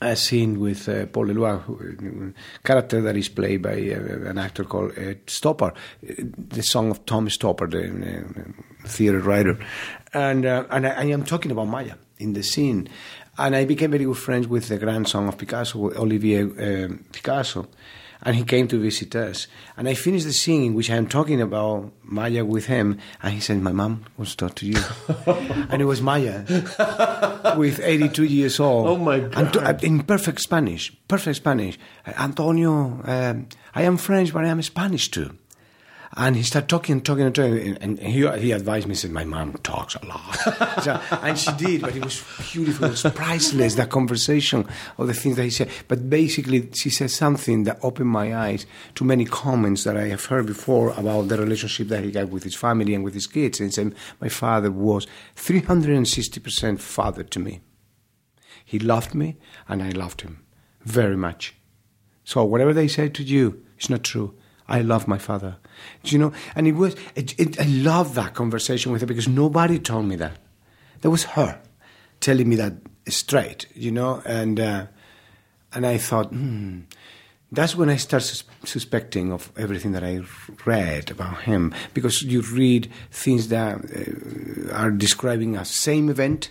a 0.00 0.16
scene 0.16 0.60
with 0.60 0.88
uh, 0.88 1.06
Paul 1.06 1.26
Leloir, 1.26 1.62
who, 1.62 2.32
character 2.64 3.00
that 3.02 3.16
is 3.16 3.28
played 3.28 3.62
by 3.62 3.72
uh, 3.72 4.30
an 4.30 4.38
actor 4.38 4.64
called 4.64 4.92
uh, 4.92 5.14
Stoppard, 5.26 5.72
uh, 5.72 6.12
the 6.48 6.62
song 6.62 6.90
of 6.90 7.04
Tom 7.06 7.28
Stoppard, 7.28 7.70
the 7.70 8.40
uh, 8.40 8.88
theater 8.88 9.20
writer, 9.20 9.58
and 10.12 10.46
uh, 10.46 10.64
and 10.70 10.86
I, 10.86 10.90
I 10.90 11.04
am 11.04 11.24
talking 11.24 11.50
about 11.50 11.68
Maya 11.68 11.94
in 12.18 12.32
the 12.34 12.42
scene, 12.42 12.88
and 13.38 13.56
I 13.56 13.64
became 13.64 13.90
very 13.90 14.04
good 14.04 14.18
friends 14.18 14.46
with 14.46 14.68
the 14.68 14.78
grandson 14.78 15.28
of 15.28 15.38
Picasso, 15.38 15.90
Olivier 15.92 16.42
uh, 16.42 16.88
Picasso. 17.12 17.66
And 18.22 18.36
he 18.36 18.44
came 18.44 18.68
to 18.68 18.80
visit 18.80 19.14
us. 19.16 19.46
And 19.76 19.88
I 19.88 19.94
finished 19.94 20.24
the 20.24 20.32
scene 20.32 20.62
in 20.64 20.74
which 20.74 20.90
I 20.90 20.96
am 20.96 21.06
talking 21.06 21.40
about 21.42 21.92
Maya 22.02 22.44
with 22.44 22.66
him. 22.66 22.98
And 23.22 23.34
he 23.34 23.40
said, 23.40 23.60
My 23.60 23.72
mom 23.72 24.04
wants 24.16 24.34
to 24.36 24.46
talk 24.46 24.54
to 24.56 24.66
you. 24.66 24.78
and 25.70 25.82
it 25.82 25.84
was 25.84 26.00
Maya 26.00 26.44
with 27.56 27.80
82 27.82 28.24
years 28.24 28.60
old. 28.60 28.86
Oh, 28.88 28.96
my 28.96 29.16
And 29.16 29.52
to- 29.52 29.62
uh, 29.62 29.78
in 29.82 30.02
perfect 30.04 30.40
Spanish, 30.40 30.92
perfect 31.08 31.36
Spanish. 31.36 31.78
Antonio, 32.06 33.00
um, 33.04 33.48
I 33.74 33.82
am 33.82 33.96
French, 33.96 34.32
but 34.32 34.44
I 34.44 34.48
am 34.48 34.62
Spanish 34.62 35.10
too. 35.10 35.36
And 36.16 36.36
he 36.36 36.44
started 36.44 36.68
talking 36.68 36.92
and 36.92 37.04
talking 37.04 37.24
and 37.24 37.34
talking. 37.34 37.76
And, 37.80 37.98
he, 37.98 38.26
he 38.38 38.52
advised 38.52 38.86
me, 38.86 38.92
he 38.92 38.96
said, 38.96 39.10
My 39.10 39.24
mom 39.24 39.54
talks 39.64 39.96
a 39.96 40.06
lot. 40.06 40.34
So- 40.82 41.00
and 41.22 41.36
she 41.36 41.50
did, 41.52 41.80
but 41.80 41.96
it 41.96 42.04
was 42.04 42.22
beautiful. 42.52 42.86
It 42.86 42.90
was 42.90 43.02
priceless, 43.14 43.74
that 43.74 43.90
conversation 43.90 44.66
of 44.96 45.08
the 45.08 45.14
things 45.14 45.36
that 45.36 45.42
he 45.42 45.50
said. 45.50 45.70
But 45.88 46.08
basically, 46.08 46.70
she 46.72 46.88
said 46.90 47.10
something 47.10 47.64
that 47.64 47.78
opened 47.82 48.10
my 48.10 48.34
eyes 48.36 48.64
to 48.94 49.04
many 49.04 49.24
comments 49.24 49.82
that 49.84 49.96
I 49.96 50.06
have 50.08 50.24
heard 50.26 50.46
before 50.46 50.90
about 50.90 51.22
the 51.28 51.38
relationship 51.38 51.88
that 51.88 52.04
he 52.04 52.12
had 52.12 52.30
with 52.30 52.44
his 52.44 52.54
family 52.54 52.94
and 52.94 53.02
with 53.02 53.14
his 53.14 53.26
kids. 53.26 53.58
And 53.58 53.74
said, 53.74 53.92
My 54.20 54.28
father 54.28 54.70
was 54.70 55.08
360% 55.36 56.78
father 56.80 57.24
to 57.24 57.40
me. 57.40 57.60
He 58.64 58.78
loved 58.78 59.14
me, 59.14 59.36
and 59.68 59.82
I 59.82 59.90
loved 59.90 60.20
him 60.20 60.44
very 60.82 61.16
much. 61.16 61.54
So 62.22 62.44
whatever 62.44 62.72
they 62.72 62.88
say 62.88 63.08
to 63.08 63.22
you, 63.22 63.64
it's 63.76 63.90
not 63.90 64.04
true. 64.04 64.34
I 64.68 64.80
love 64.80 65.06
my 65.06 65.18
father. 65.18 65.56
Do 66.02 66.10
you 66.12 66.18
know? 66.18 66.32
And 66.56 66.66
it 66.66 66.72
was. 66.72 66.96
It, 67.14 67.38
it, 67.38 67.60
I 67.60 67.64
love 67.66 68.14
that 68.14 68.34
conversation 68.34 68.92
with 68.92 69.00
her 69.02 69.06
because 69.06 69.28
nobody 69.28 69.78
told 69.78 70.06
me 70.06 70.16
that. 70.16 70.38
That 71.02 71.10
was 71.10 71.24
her 71.24 71.60
telling 72.20 72.48
me 72.48 72.56
that 72.56 72.72
straight. 73.08 73.66
You 73.74 73.90
know, 73.92 74.22
and 74.24 74.58
uh, 74.58 74.86
and 75.72 75.86
I 75.86 75.98
thought, 75.98 76.28
hmm. 76.30 76.80
That's 77.52 77.76
when 77.76 77.88
I 77.88 77.96
start 77.98 78.24
sus- 78.24 78.42
suspecting 78.64 79.30
of 79.30 79.52
everything 79.56 79.92
that 79.92 80.02
I 80.02 80.22
read 80.64 81.10
about 81.12 81.42
him 81.42 81.72
because 81.92 82.20
you 82.22 82.40
read 82.40 82.90
things 83.12 83.46
that 83.48 83.76
uh, 83.76 84.74
are 84.74 84.90
describing 84.90 85.54
a 85.56 85.64
same 85.64 86.08
event 86.08 86.50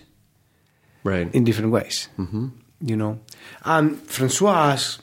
Right. 1.02 1.28
in 1.34 1.44
different 1.44 1.72
ways. 1.72 2.08
Mm-hmm. 2.18 2.48
You 2.80 2.96
know, 2.96 3.20
and 3.64 3.98
Francoise. 4.08 4.98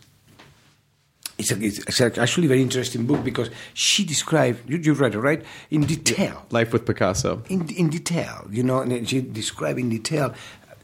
It's, 1.41 1.99
a, 1.99 2.07
it's 2.07 2.17
actually 2.17 2.45
a 2.45 2.49
very 2.49 2.61
interesting 2.61 3.05
book 3.05 3.23
because 3.23 3.49
she 3.73 4.05
described 4.05 4.69
you, 4.69 4.77
you 4.77 4.93
read 4.93 5.15
it 5.15 5.19
right 5.19 5.43
in 5.69 5.81
detail 5.81 6.45
Life 6.51 6.73
with 6.73 6.85
Picasso. 6.85 7.43
in, 7.49 7.67
in 7.69 7.89
detail, 7.89 8.47
you 8.49 8.63
know, 8.63 8.79
and 8.81 9.07
she 9.09 9.21
described 9.21 9.79
in 9.79 9.89
detail 9.89 10.33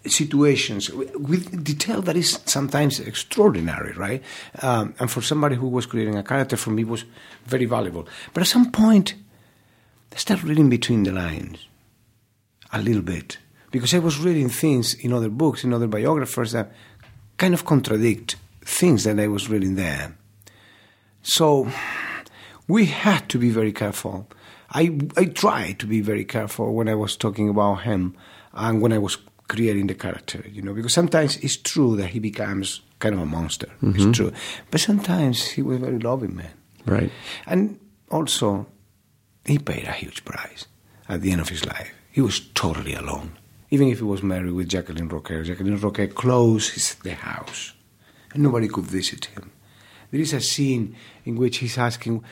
situations 0.06 0.90
with, 0.90 1.64
detail 1.64 2.02
that 2.02 2.16
is 2.16 2.40
sometimes 2.46 3.00
extraordinary, 3.00 3.94
right? 3.94 4.24
Um, 4.62 4.94
and 5.00 5.12
for 5.12 5.22
somebody 5.22 5.56
who 5.56 5.68
was 5.68 5.86
creating 5.86 6.16
a 6.16 6.24
character, 6.24 6.58
for 6.58 6.72
me, 6.72 6.84
was 6.84 7.06
very 7.46 7.66
valuable. 7.66 8.08
But 8.34 8.42
at 8.42 8.48
some 8.48 8.72
point, 8.72 9.16
I 10.14 10.18
started 10.18 10.46
reading 10.46 10.70
between 10.70 11.04
the 11.04 11.12
lines 11.12 11.66
a 12.72 12.82
little 12.82 13.02
bit 13.02 13.38
because 13.72 13.94
I 13.94 14.00
was 14.00 14.20
reading 14.20 14.50
things 14.50 14.94
in 14.94 15.14
other 15.14 15.30
books, 15.30 15.64
in 15.64 15.74
other 15.74 15.88
biographers 15.88 16.52
that 16.54 16.72
kind 17.38 17.54
of 17.54 17.66
contradict 17.66 18.36
things 18.62 19.04
that 19.04 19.20
I 19.20 19.28
was 19.28 19.50
reading 19.50 19.76
there. 19.76 20.16
So 21.28 21.70
we 22.70 22.86
had 22.86 23.28
to 23.30 23.38
be 23.38 23.50
very 23.50 23.74
careful. 23.74 24.28
I, 24.72 24.98
I 25.18 25.26
tried 25.26 25.80
to 25.80 25.86
be 25.86 26.00
very 26.00 26.24
careful 26.24 26.74
when 26.74 26.88
I 26.88 26.96
was 26.96 27.18
talking 27.18 27.50
about 27.50 27.84
him 27.84 28.16
and 28.54 28.82
when 28.82 28.94
I 28.94 28.98
was 28.98 29.18
creating 29.50 29.88
the 29.88 29.94
character, 29.94 30.46
you 30.50 30.62
know, 30.62 30.74
because 30.74 30.94
sometimes 30.94 31.36
it's 31.38 31.58
true 31.58 31.98
that 31.98 32.08
he 32.08 32.20
becomes 32.20 32.82
kind 33.00 33.14
of 33.14 33.22
a 33.22 33.26
monster. 33.26 33.68
It's 33.82 34.00
mm-hmm. 34.00 34.12
true. 34.12 34.32
But 34.72 34.80
sometimes 34.80 35.44
he 35.44 35.62
was 35.62 35.78
a 35.78 35.80
very 35.86 36.00
loving 36.00 36.36
man. 36.36 36.54
Right. 36.86 37.12
And 37.46 37.78
also, 38.10 38.66
he 39.46 39.60
paid 39.60 39.84
a 39.84 39.92
huge 39.92 40.24
price 40.24 40.66
at 41.10 41.22
the 41.22 41.32
end 41.32 41.42
of 41.42 41.50
his 41.50 41.66
life. 41.66 41.92
He 42.10 42.22
was 42.22 42.40
totally 42.40 42.94
alone. 42.94 43.38
Even 43.70 43.90
if 43.90 43.98
he 43.98 44.06
was 44.06 44.24
married 44.24 44.54
with 44.54 44.70
Jacqueline 44.70 45.10
Roque, 45.10 45.44
Jacqueline 45.44 45.78
Roque 45.78 46.16
closed 46.16 46.74
his, 46.74 46.96
the 46.96 47.16
house, 47.16 47.74
and 48.34 48.44
nobody 48.44 48.70
could 48.70 48.86
visit 48.86 49.26
him. 49.26 49.52
There 50.12 50.22
is 50.22 50.34
a 50.34 50.42
scene 50.42 50.96
in 51.26 51.36
which 51.36 51.58
he's 51.58 51.78
asking, 51.78 52.24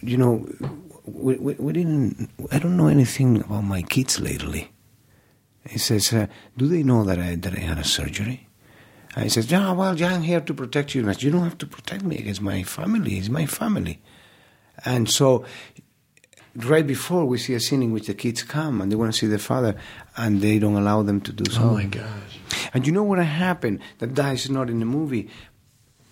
you 0.00 0.16
know, 0.16 0.48
we, 1.04 1.36
we, 1.36 1.54
we 1.54 1.72
didn't, 1.72 2.30
I 2.50 2.58
don't 2.58 2.76
know 2.76 2.88
anything 2.88 3.40
about 3.40 3.62
my 3.62 3.82
kids 3.82 4.20
lately. 4.20 4.72
He 5.68 5.78
says, 5.78 6.12
uh, 6.12 6.26
do 6.56 6.68
they 6.68 6.82
know 6.82 7.04
that 7.04 7.18
I, 7.18 7.34
that 7.36 7.54
I 7.54 7.60
had 7.60 7.78
a 7.78 7.84
surgery? 7.84 8.46
And 9.14 9.24
he 9.24 9.30
says, 9.30 9.50
yeah, 9.50 9.72
well, 9.72 9.96
yeah, 9.96 10.14
I'm 10.14 10.22
here 10.22 10.40
to 10.40 10.54
protect 10.54 10.94
you. 10.94 11.00
And 11.00 11.10
I 11.10 11.14
said, 11.14 11.22
you 11.22 11.30
don't 11.30 11.42
have 11.42 11.58
to 11.58 11.66
protect 11.66 12.04
me 12.04 12.18
against 12.18 12.42
my 12.42 12.62
family. 12.62 13.18
It's 13.18 13.28
my 13.28 13.46
family. 13.46 14.00
And 14.84 15.10
so, 15.10 15.44
right 16.54 16.86
before 16.86 17.24
we 17.24 17.38
see 17.38 17.54
a 17.54 17.60
scene 17.60 17.82
in 17.82 17.92
which 17.92 18.06
the 18.06 18.14
kids 18.14 18.42
come 18.42 18.80
and 18.80 18.92
they 18.92 18.96
want 18.96 19.12
to 19.12 19.18
see 19.18 19.26
their 19.26 19.38
father, 19.38 19.74
and 20.16 20.40
they 20.42 20.58
don't 20.58 20.76
allow 20.76 21.02
them 21.02 21.20
to 21.22 21.32
do 21.32 21.50
so. 21.50 21.62
Oh 21.62 21.74
my 21.74 21.84
gosh. 21.84 22.40
And 22.74 22.86
you 22.86 22.92
know 22.92 23.02
what 23.02 23.18
happened? 23.18 23.80
That 23.98 24.18
is 24.34 24.50
not 24.50 24.68
in 24.68 24.80
the 24.80 24.86
movie. 24.86 25.30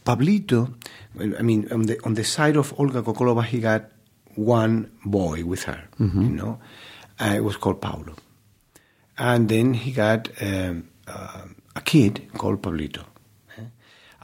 Pablito, 0.04 0.74
I 1.18 1.42
mean, 1.42 1.68
on 1.72 1.82
the 1.82 1.98
on 2.04 2.14
the 2.14 2.24
side 2.24 2.56
of 2.56 2.74
Olga 2.78 3.02
Khokhlova, 3.02 3.44
he 3.44 3.60
got 3.60 3.90
one 4.36 4.90
boy 5.04 5.44
with 5.44 5.62
her, 5.64 5.84
you 5.98 6.06
know, 6.40 6.58
Uh, 7.20 7.34
it 7.36 7.44
was 7.44 7.56
called 7.56 7.80
Paulo. 7.80 8.14
And 9.16 9.48
then 9.48 9.74
he 9.74 9.92
got 9.92 10.28
um, 10.42 10.88
uh, 11.06 11.46
a 11.76 11.80
kid 11.80 12.26
called 12.36 12.60
Pablito. 12.60 13.04
eh? 13.56 13.62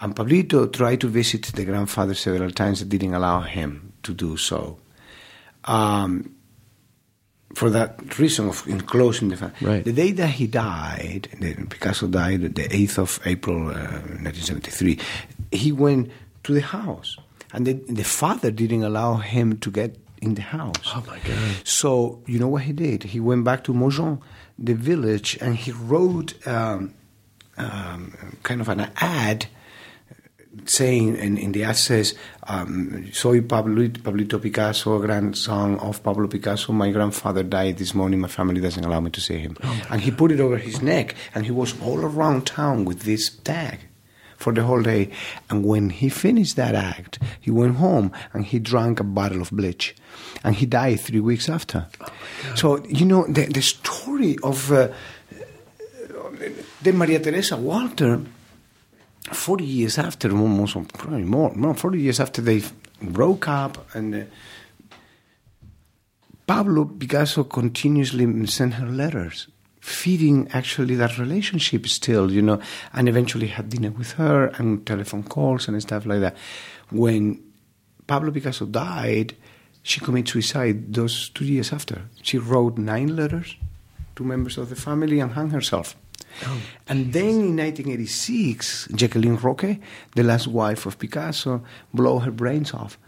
And 0.01 0.15
Pablito 0.17 0.67
tried 0.73 1.01
to 1.03 1.09
visit 1.09 1.45
the 1.55 1.65
grandfather 1.65 2.15
several 2.15 2.51
times 2.51 2.83
didn't 2.83 3.15
allow 3.15 3.43
him 3.43 3.93
to 4.03 4.13
do 4.13 4.37
so. 4.37 4.79
Um, 5.65 6.35
for 7.55 7.71
that 7.71 8.19
reason 8.19 8.49
of 8.49 8.67
enclosing 8.67 9.29
the 9.29 9.37
family. 9.37 9.57
Right. 9.63 9.85
The 9.85 9.93
day 9.93 10.13
that 10.13 10.31
he 10.31 10.47
died, 10.49 11.29
Picasso 11.71 12.07
died 12.09 12.41
the 12.55 12.69
8th 12.69 12.99
of 12.99 13.21
April 13.25 13.69
uh, 13.69 14.01
1973, 14.23 14.99
he 15.51 15.73
went 15.73 16.11
to 16.45 16.55
the 16.55 16.61
house. 16.61 17.17
And 17.53 17.67
the, 17.67 17.73
the 17.73 18.05
father 18.05 18.51
didn't 18.51 18.85
allow 18.85 19.17
him 19.17 19.59
to 19.59 19.71
get 19.71 19.97
in 20.23 20.35
the 20.35 20.43
house. 20.43 20.93
Oh, 20.95 21.03
my 21.07 21.19
God. 21.19 21.55
So, 21.65 22.23
you 22.27 22.39
know 22.39 22.49
what 22.49 22.63
he 22.63 22.73
did? 22.73 23.05
He 23.05 23.21
went 23.21 23.45
back 23.45 23.65
to 23.65 23.73
Mougins, 23.73 24.21
the 24.59 24.75
village, 24.75 25.39
and 25.41 25.57
he 25.57 25.73
wrote 25.73 26.47
um, 26.47 26.95
um, 27.57 28.37
kind 28.43 28.61
of 28.61 28.69
an 28.69 28.91
ad 28.97 29.47
saying, 30.67 31.17
and 31.19 31.39
in 31.39 31.53
the 31.53 31.65
ad 31.65 31.77
says, 31.77 32.15
um, 32.45 33.09
Soy 33.13 33.41
Pablito, 33.41 33.99
Pablito 33.99 34.41
Picasso, 34.43 34.99
grandson 34.99 35.79
of 35.79 36.03
Pablo 36.03 36.27
Picasso. 36.27 36.73
My 36.73 36.91
grandfather 36.91 37.43
died 37.43 37.79
this 37.79 37.95
morning. 37.95 38.21
My 38.21 38.29
family 38.29 38.61
doesn't 38.61 38.85
allow 38.85 39.01
me 39.01 39.11
to 39.11 39.21
see 39.21 39.39
him. 39.39 39.57
and 39.91 40.01
he 40.01 40.11
put 40.11 40.33
it 40.33 40.41
over 40.41 40.59
his 40.59 40.83
neck, 40.83 41.15
and 41.35 41.47
he 41.47 41.53
was 41.53 41.81
all 41.81 42.01
around 42.01 42.47
town 42.47 42.85
with 42.85 43.03
this 43.03 43.31
tag 43.31 43.81
for 44.41 44.53
the 44.53 44.65
whole 44.65 44.83
day. 44.83 45.11
And 45.49 45.65
when 45.65 45.91
he 45.91 46.09
finished 46.09 46.57
that 46.57 46.75
act, 46.75 47.21
he 47.41 47.51
went 47.51 47.77
home 47.77 48.11
and 48.33 48.45
he 48.45 48.59
drank 48.59 48.99
a 48.99 49.05
bottle 49.05 49.43
of 49.43 49.51
bleach. 49.51 49.95
And 50.43 50.57
he 50.57 50.67
died 50.67 51.01
three 51.01 51.21
weeks 51.21 51.49
after. 51.49 51.87
so, 52.57 52.85
you 52.87 53.05
know, 53.05 53.27
the, 53.29 53.47
the 53.47 53.63
story 53.63 54.37
of 54.43 54.73
uh, 54.73 54.89
the 56.83 56.93
Maria 56.93 57.21
Teresa 57.21 57.57
Walter, 57.57 58.21
40 59.31 59.65
years 59.65 59.99
after, 59.99 60.33
almost 60.33 60.75
probably 60.95 61.25
more, 61.25 61.53
no, 61.55 61.75
40 61.75 62.01
years 62.01 62.19
after 62.19 62.41
they 62.41 62.63
broke 63.03 63.47
up, 63.47 63.95
and 63.95 64.15
uh, 64.15 64.25
Pablo 66.47 66.87
Picasso 66.87 67.45
continuously 67.45 68.47
sent 68.47 68.75
her 68.75 68.89
letters, 68.89 69.49
feeding 69.91 70.49
actually 70.53 70.95
that 70.97 71.19
relationship 71.19 71.87
still, 71.87 72.31
you 72.31 72.43
know, 72.43 72.61
and 72.93 73.09
eventually 73.09 73.49
had 73.49 73.69
dinner 73.69 73.91
with 73.91 74.13
her 74.13 74.47
and 74.59 74.87
telephone 74.87 75.25
calls 75.25 75.69
and 75.69 75.81
stuff 75.83 76.07
like 76.07 76.21
that. 76.21 76.37
When 76.91 77.43
Pablo 78.07 78.31
Picasso 78.31 78.67
died, 78.67 79.35
she 79.83 80.01
committed 80.01 80.29
suicide 80.29 80.93
those 80.95 81.31
two 81.31 81.45
years 81.45 81.73
after. 81.73 82.03
She 82.23 82.39
wrote 82.39 82.79
nine 82.79 83.17
letters 83.17 83.57
to 84.17 84.25
members 84.25 84.59
of 84.59 84.69
the 84.69 84.77
family 84.77 85.21
and 85.21 85.33
hung 85.33 85.51
herself. 85.51 85.97
Oh, 86.47 86.61
and 86.89 87.13
then 87.13 87.29
in 87.29 87.57
1986, 87.57 88.89
Jacqueline 88.95 89.37
Roque, 89.37 89.79
the 90.15 90.23
last 90.23 90.47
wife 90.47 90.87
of 90.87 90.99
Picasso, 90.99 91.63
blew 91.93 92.21
her 92.21 92.31
brains 92.31 92.73
off 92.73 92.99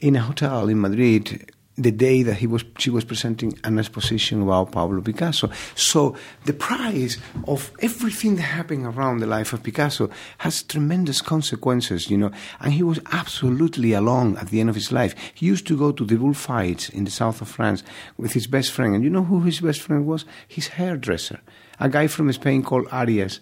in 0.00 0.16
a 0.16 0.20
hotel 0.20 0.68
in 0.68 0.80
Madrid 0.80 1.52
the 1.82 1.90
day 1.90 2.22
that 2.22 2.34
he 2.34 2.46
was, 2.46 2.64
she 2.78 2.90
was 2.90 3.04
presenting 3.04 3.58
an 3.64 3.78
exposition 3.78 4.42
about 4.42 4.72
Pablo 4.72 5.00
Picasso. 5.00 5.50
So 5.74 6.16
the 6.44 6.52
price 6.52 7.16
of 7.46 7.70
everything 7.80 8.36
that 8.36 8.42
happened 8.42 8.86
around 8.86 9.18
the 9.18 9.26
life 9.26 9.52
of 9.52 9.62
Picasso 9.62 10.10
has 10.38 10.62
tremendous 10.62 11.22
consequences, 11.22 12.10
you 12.10 12.18
know. 12.18 12.30
And 12.60 12.72
he 12.72 12.82
was 12.82 13.00
absolutely 13.12 13.92
alone 13.92 14.36
at 14.36 14.48
the 14.48 14.60
end 14.60 14.68
of 14.68 14.74
his 14.74 14.92
life. 14.92 15.14
He 15.34 15.46
used 15.46 15.66
to 15.68 15.76
go 15.76 15.92
to 15.92 16.04
the 16.04 16.16
bullfights 16.16 16.88
in 16.88 17.04
the 17.04 17.10
south 17.10 17.40
of 17.40 17.48
France 17.48 17.82
with 18.16 18.32
his 18.32 18.46
best 18.46 18.72
friend. 18.72 18.94
And 18.94 19.04
you 19.04 19.10
know 19.10 19.24
who 19.24 19.40
his 19.40 19.60
best 19.60 19.80
friend 19.80 20.06
was? 20.06 20.24
His 20.46 20.68
hairdresser, 20.68 21.40
a 21.78 21.88
guy 21.88 22.06
from 22.06 22.32
Spain 22.32 22.62
called 22.62 22.88
Arias. 22.90 23.40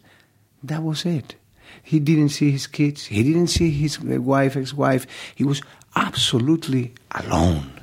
That 0.62 0.82
was 0.82 1.04
it. 1.04 1.36
He 1.82 2.00
didn't 2.00 2.30
see 2.30 2.50
his 2.50 2.66
kids. 2.66 3.06
He 3.06 3.22
didn't 3.22 3.48
see 3.48 3.70
his 3.70 4.00
wife, 4.00 4.56
ex-wife. 4.56 5.06
He 5.34 5.44
was 5.44 5.62
absolutely 5.94 6.94
alone 7.12 7.77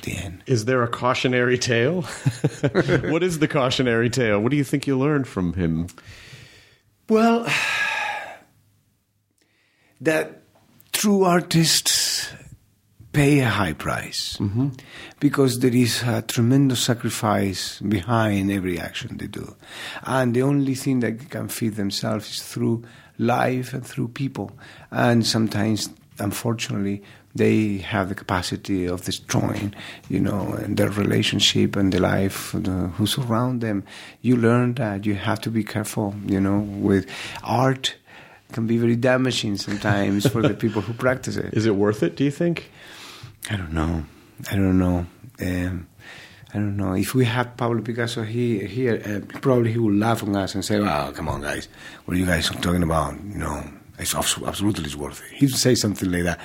at 0.00 0.04
the 0.04 0.16
end. 0.16 0.42
Is 0.46 0.64
there 0.64 0.82
a 0.82 0.88
cautionary 0.88 1.58
tale? 1.58 2.02
what 3.12 3.22
is 3.22 3.38
the 3.38 3.48
cautionary 3.48 4.10
tale? 4.10 4.40
What 4.40 4.50
do 4.50 4.56
you 4.56 4.64
think 4.64 4.86
you 4.86 4.98
learned 4.98 5.28
from 5.28 5.52
him? 5.52 5.88
Well, 7.08 7.46
that 10.00 10.42
true 10.92 11.24
artists 11.24 12.32
pay 13.12 13.40
a 13.40 13.48
high 13.48 13.72
price 13.72 14.36
mm-hmm. 14.38 14.68
because 15.18 15.58
there 15.58 15.74
is 15.74 16.02
a 16.02 16.22
tremendous 16.22 16.84
sacrifice 16.84 17.80
behind 17.80 18.50
every 18.50 18.78
action 18.78 19.18
they 19.18 19.26
do. 19.26 19.56
And 20.04 20.34
the 20.34 20.42
only 20.42 20.74
thing 20.76 21.00
that 21.00 21.28
can 21.28 21.48
feed 21.48 21.74
themselves 21.74 22.30
is 22.30 22.42
through 22.42 22.84
life 23.18 23.74
and 23.74 23.84
through 23.84 24.08
people. 24.08 24.52
And 24.90 25.26
sometimes, 25.26 25.90
unfortunately, 26.18 27.02
they 27.34 27.78
have 27.78 28.08
the 28.08 28.14
capacity 28.14 28.86
of 28.86 29.04
destroying, 29.04 29.74
you 30.08 30.20
know, 30.20 30.56
their 30.66 30.90
relationship 30.90 31.76
and 31.76 31.92
the 31.92 32.00
life 32.00 32.52
the, 32.52 32.70
who 32.70 33.06
surround 33.06 33.60
them. 33.60 33.84
You 34.20 34.36
learn 34.36 34.74
that 34.74 35.06
you 35.06 35.14
have 35.14 35.40
to 35.42 35.50
be 35.50 35.62
careful, 35.62 36.14
you 36.26 36.40
know, 36.40 36.58
with 36.58 37.08
art 37.44 37.94
can 38.52 38.66
be 38.66 38.78
very 38.78 38.96
damaging 38.96 39.56
sometimes 39.56 40.26
for 40.26 40.42
the 40.42 40.54
people 40.64 40.82
who 40.82 40.92
practice 40.92 41.36
it. 41.36 41.54
Is 41.54 41.66
it 41.66 41.76
worth 41.76 42.02
it, 42.02 42.16
do 42.16 42.24
you 42.24 42.30
think? 42.30 42.70
I 43.48 43.56
don't 43.56 43.72
know. 43.72 44.04
I 44.50 44.56
don't 44.56 44.78
know. 44.78 45.06
Um, 45.40 45.86
I 46.52 46.58
don't 46.58 46.76
know. 46.76 46.94
If 46.94 47.14
we 47.14 47.24
had 47.24 47.56
Pablo 47.56 47.80
Picasso 47.80 48.22
here, 48.22 48.66
here 48.66 49.00
uh, 49.04 49.38
probably 49.38 49.72
he 49.72 49.78
would 49.78 49.94
laugh 49.94 50.22
on 50.22 50.34
us 50.36 50.54
and 50.54 50.64
say, 50.64 50.80
"Well, 50.80 51.12
come 51.12 51.28
on, 51.28 51.42
guys, 51.42 51.68
what 52.04 52.16
are 52.16 52.20
you 52.20 52.26
guys 52.26 52.48
talking 52.48 52.82
about? 52.82 53.14
You 53.22 53.38
know, 53.38 53.62
it's 53.98 54.14
absolutely 54.14 54.84
it's 54.84 54.96
worth 54.96 55.22
it." 55.22 55.36
He 55.36 55.46
would 55.46 55.54
say 55.54 55.76
something 55.76 56.10
like 56.10 56.24
that, 56.24 56.40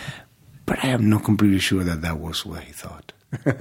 but 0.66 0.84
I 0.84 0.90
am 0.90 1.10
not 1.10 1.24
completely 1.24 1.60
sure 1.60 1.84
that 1.84 2.02
that 2.02 2.20
was 2.20 2.46
what 2.46 2.64
he 2.64 2.74
thought. 2.74 3.12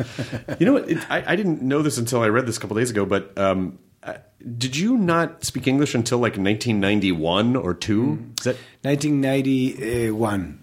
You 0.58 0.66
know 0.66 0.72
what? 0.74 0.88
It, 0.88 1.10
I, 1.10 1.32
I 1.32 1.36
didn't 1.36 1.62
know 1.62 1.82
this 1.82 1.98
until 1.98 2.22
I 2.22 2.28
read 2.28 2.46
this 2.46 2.56
a 2.56 2.60
couple 2.60 2.76
days 2.76 2.90
ago, 2.90 3.04
but 3.04 3.36
um, 3.36 3.78
uh, 4.02 4.14
did 4.56 4.76
you 4.76 4.96
not 4.96 5.44
speak 5.44 5.66
English 5.66 5.94
until 5.94 6.18
like 6.18 6.36
1991 6.36 7.56
or 7.56 7.74
2? 7.74 8.34
Is 8.38 8.44
that 8.44 8.56
1991. 8.82 10.62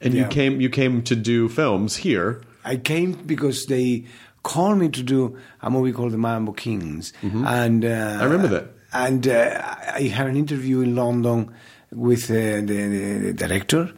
and 0.00 0.14
you 0.14 0.26
came 0.26 0.60
you 0.60 0.68
came 0.68 1.02
to 1.02 1.16
do 1.16 1.48
films 1.48 1.96
here? 1.96 2.42
I 2.64 2.76
came 2.76 3.12
because 3.12 3.66
they 3.66 4.04
called 4.42 4.78
me 4.78 4.88
to 4.90 5.02
do 5.02 5.38
a 5.60 5.70
movie 5.70 5.92
called 5.92 6.12
The 6.12 6.18
Mambo 6.18 6.52
Kings, 6.52 7.12
and 7.22 7.84
uh, 7.84 7.88
Mm-hmm. 7.88 8.20
I 8.20 8.24
remember 8.24 8.48
that. 8.48 8.66
And 8.92 9.26
uh, 9.26 9.74
I 9.94 10.02
had 10.12 10.26
an 10.26 10.36
interview 10.36 10.80
in 10.82 10.94
London 10.94 11.50
with 11.90 12.30
uh, 12.30 12.60
the, 12.60 13.22
the 13.24 13.32
director, 13.32 13.90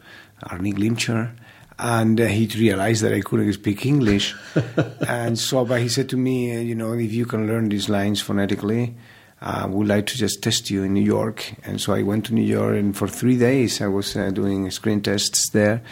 Arne 0.45 0.73
Glimcher, 0.73 1.31
and 1.77 2.19
uh, 2.19 2.25
he 2.25 2.47
realized 2.57 3.03
that 3.03 3.13
I 3.13 3.21
couldn't 3.21 3.51
speak 3.53 3.85
English, 3.85 4.35
and 5.07 5.37
so 5.37 5.65
but 5.65 5.81
he 5.81 5.89
said 5.89 6.09
to 6.09 6.17
me, 6.17 6.55
uh, 6.55 6.59
you 6.59 6.75
know, 6.75 6.93
if 6.93 7.11
you 7.13 7.25
can 7.25 7.47
learn 7.47 7.69
these 7.69 7.89
lines 7.89 8.21
phonetically. 8.21 8.95
I 9.41 9.67
would 9.67 9.87
like 9.87 10.07
to 10.07 10.17
just 10.17 10.41
test 10.41 10.71
you 10.71 10.83
in 10.83 10.93
New 10.93 11.03
York. 11.03 11.53
And 11.65 11.79
so 11.79 11.93
I 11.93 12.01
went 12.01 12.25
to 12.27 12.33
New 12.33 12.41
York, 12.41 12.77
and 12.77 12.97
for 12.97 13.07
three 13.07 13.37
days 13.37 13.79
I 13.79 13.87
was 13.87 14.15
uh, 14.15 14.31
doing 14.31 14.71
screen 14.71 15.01
tests 15.01 15.49
there. 15.51 15.83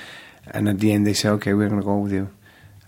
And 0.48 0.68
at 0.70 0.80
the 0.80 0.92
end, 0.92 1.06
they 1.06 1.14
said, 1.14 1.34
okay, 1.34 1.54
we're 1.54 1.68
going 1.68 1.82
to 1.82 1.86
go 1.86 1.98
with 1.98 2.14
you. 2.14 2.30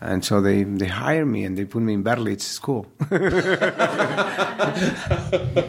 And 0.08 0.24
so 0.24 0.40
they, 0.40 0.62
they 0.64 0.86
hired 0.88 1.28
me 1.28 1.44
and 1.46 1.58
they 1.58 1.66
put 1.66 1.82
me 1.82 1.94
in 1.94 2.04
Berlitz 2.04 2.42
School. 2.42 2.86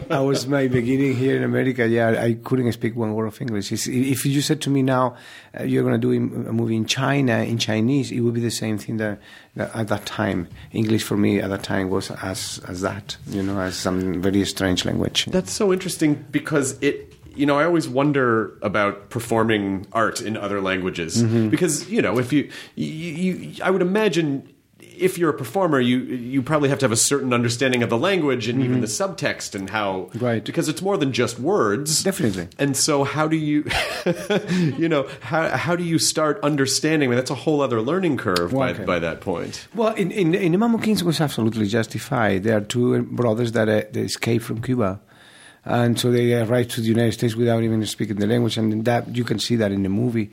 I 0.09 0.19
was 0.19 0.47
my 0.47 0.67
beginning 0.67 1.15
here 1.15 1.35
in 1.35 1.43
America. 1.43 1.87
Yeah, 1.87 2.21
I 2.21 2.33
couldn't 2.35 2.71
speak 2.73 2.95
one 2.95 3.13
word 3.15 3.25
of 3.27 3.41
English. 3.41 3.71
It's- 3.71 3.87
If 3.87 4.25
you 4.25 4.41
said 4.41 4.61
to 4.61 4.69
me 4.69 4.83
now, 4.83 5.15
uh, 5.59 5.63
you're 5.63 5.83
going 5.83 5.99
to 5.99 6.07
do 6.07 6.11
a 6.13 6.53
movie 6.53 6.75
in 6.75 6.85
China, 6.85 7.39
in 7.39 7.57
Chinese, 7.57 8.11
it 8.11 8.19
would 8.21 8.33
be 8.35 8.41
the 8.41 8.51
same 8.51 8.77
thing 8.77 8.97
that, 8.97 9.19
that 9.55 9.75
at 9.75 9.87
that 9.87 10.05
time. 10.05 10.47
English 10.71 11.03
for 11.03 11.17
me 11.17 11.39
at 11.39 11.49
that 11.49 11.63
time 11.63 11.89
was 11.89 12.11
as, 12.11 12.59
as 12.67 12.81
that, 12.81 13.17
you 13.27 13.41
know, 13.43 13.59
as 13.59 13.75
some 13.75 14.21
very 14.21 14.45
strange 14.45 14.85
language. 14.85 15.25
That's 15.25 15.51
so 15.51 15.73
interesting 15.73 16.25
because 16.31 16.77
it 16.81 17.13
you 17.37 17.45
know, 17.45 17.57
I 17.57 17.63
always 17.65 17.87
wonder 17.87 18.57
about 18.61 19.09
performing 19.09 19.85
art 19.93 20.21
in 20.21 20.35
other 20.35 20.59
languages 20.61 21.21
because 21.23 21.89
you 21.89 22.01
know, 22.01 22.17
if 22.19 22.33
you, 22.33 22.49
you, 22.75 22.85
you, 22.87 23.63
I 23.63 23.69
would 23.71 23.81
imagine 23.81 24.49
if 24.79 25.17
you're 25.17 25.29
a 25.29 25.37
performer, 25.37 25.79
you 25.79 25.97
you 25.99 26.41
probably 26.41 26.69
have 26.69 26.79
to 26.79 26.85
have 26.85 26.91
a 26.91 26.95
certain 26.97 27.31
understanding 27.31 27.83
of 27.83 27.89
the 27.89 27.97
language 27.97 28.47
and 28.47 28.63
even 28.63 28.81
the 28.81 28.87
subtext 28.87 29.53
and 29.53 29.69
how 29.69 30.09
Right. 30.15 30.43
because 30.43 30.67
it's 30.69 30.81
more 30.81 30.97
than 30.97 31.11
just 31.13 31.39
words. 31.39 32.03
Definitely. 32.03 32.47
And 32.57 32.75
so, 32.75 33.03
how 33.03 33.27
do 33.27 33.35
you, 33.37 33.63
you 34.77 34.89
know, 34.89 35.07
how 35.21 35.49
how 35.49 35.75
do 35.75 35.83
you 35.83 35.99
start 35.99 36.39
understanding? 36.43 37.07
I 37.07 37.11
mean, 37.11 37.17
that's 37.17 37.31
a 37.31 37.35
whole 37.45 37.61
other 37.61 37.81
learning 37.81 38.17
curve 38.17 38.51
by, 38.53 38.71
Okay. 38.71 38.85
by 38.85 38.99
that 38.99 39.21
point. 39.21 39.67
Well, 39.75 39.93
in, 39.95 40.09
in, 40.11 40.33
in 40.35 40.51
the 40.59 40.77
Kings 40.81 41.03
was 41.03 41.21
absolutely 41.21 41.67
justified. 41.67 42.43
There 42.43 42.57
are 42.57 42.61
two 42.61 43.03
brothers 43.03 43.51
that, 43.53 43.67
uh, 43.69 43.73
that 43.93 43.97
escaped 43.97 44.43
from 44.45 44.61
Cuba. 44.61 44.99
And 45.67 45.99
so 45.99 46.11
they 46.11 46.33
arrive 46.33 46.69
to 46.69 46.81
the 46.81 46.87
United 46.87 47.11
States 47.11 47.35
without 47.35 47.61
even 47.61 47.85
speaking 47.85 48.15
the 48.15 48.25
language, 48.25 48.57
and 48.57 48.85
that 48.85 49.15
you 49.15 49.23
can 49.23 49.37
see 49.37 49.57
that 49.57 49.71
in 49.71 49.83
the 49.83 49.89
movie. 49.89 50.31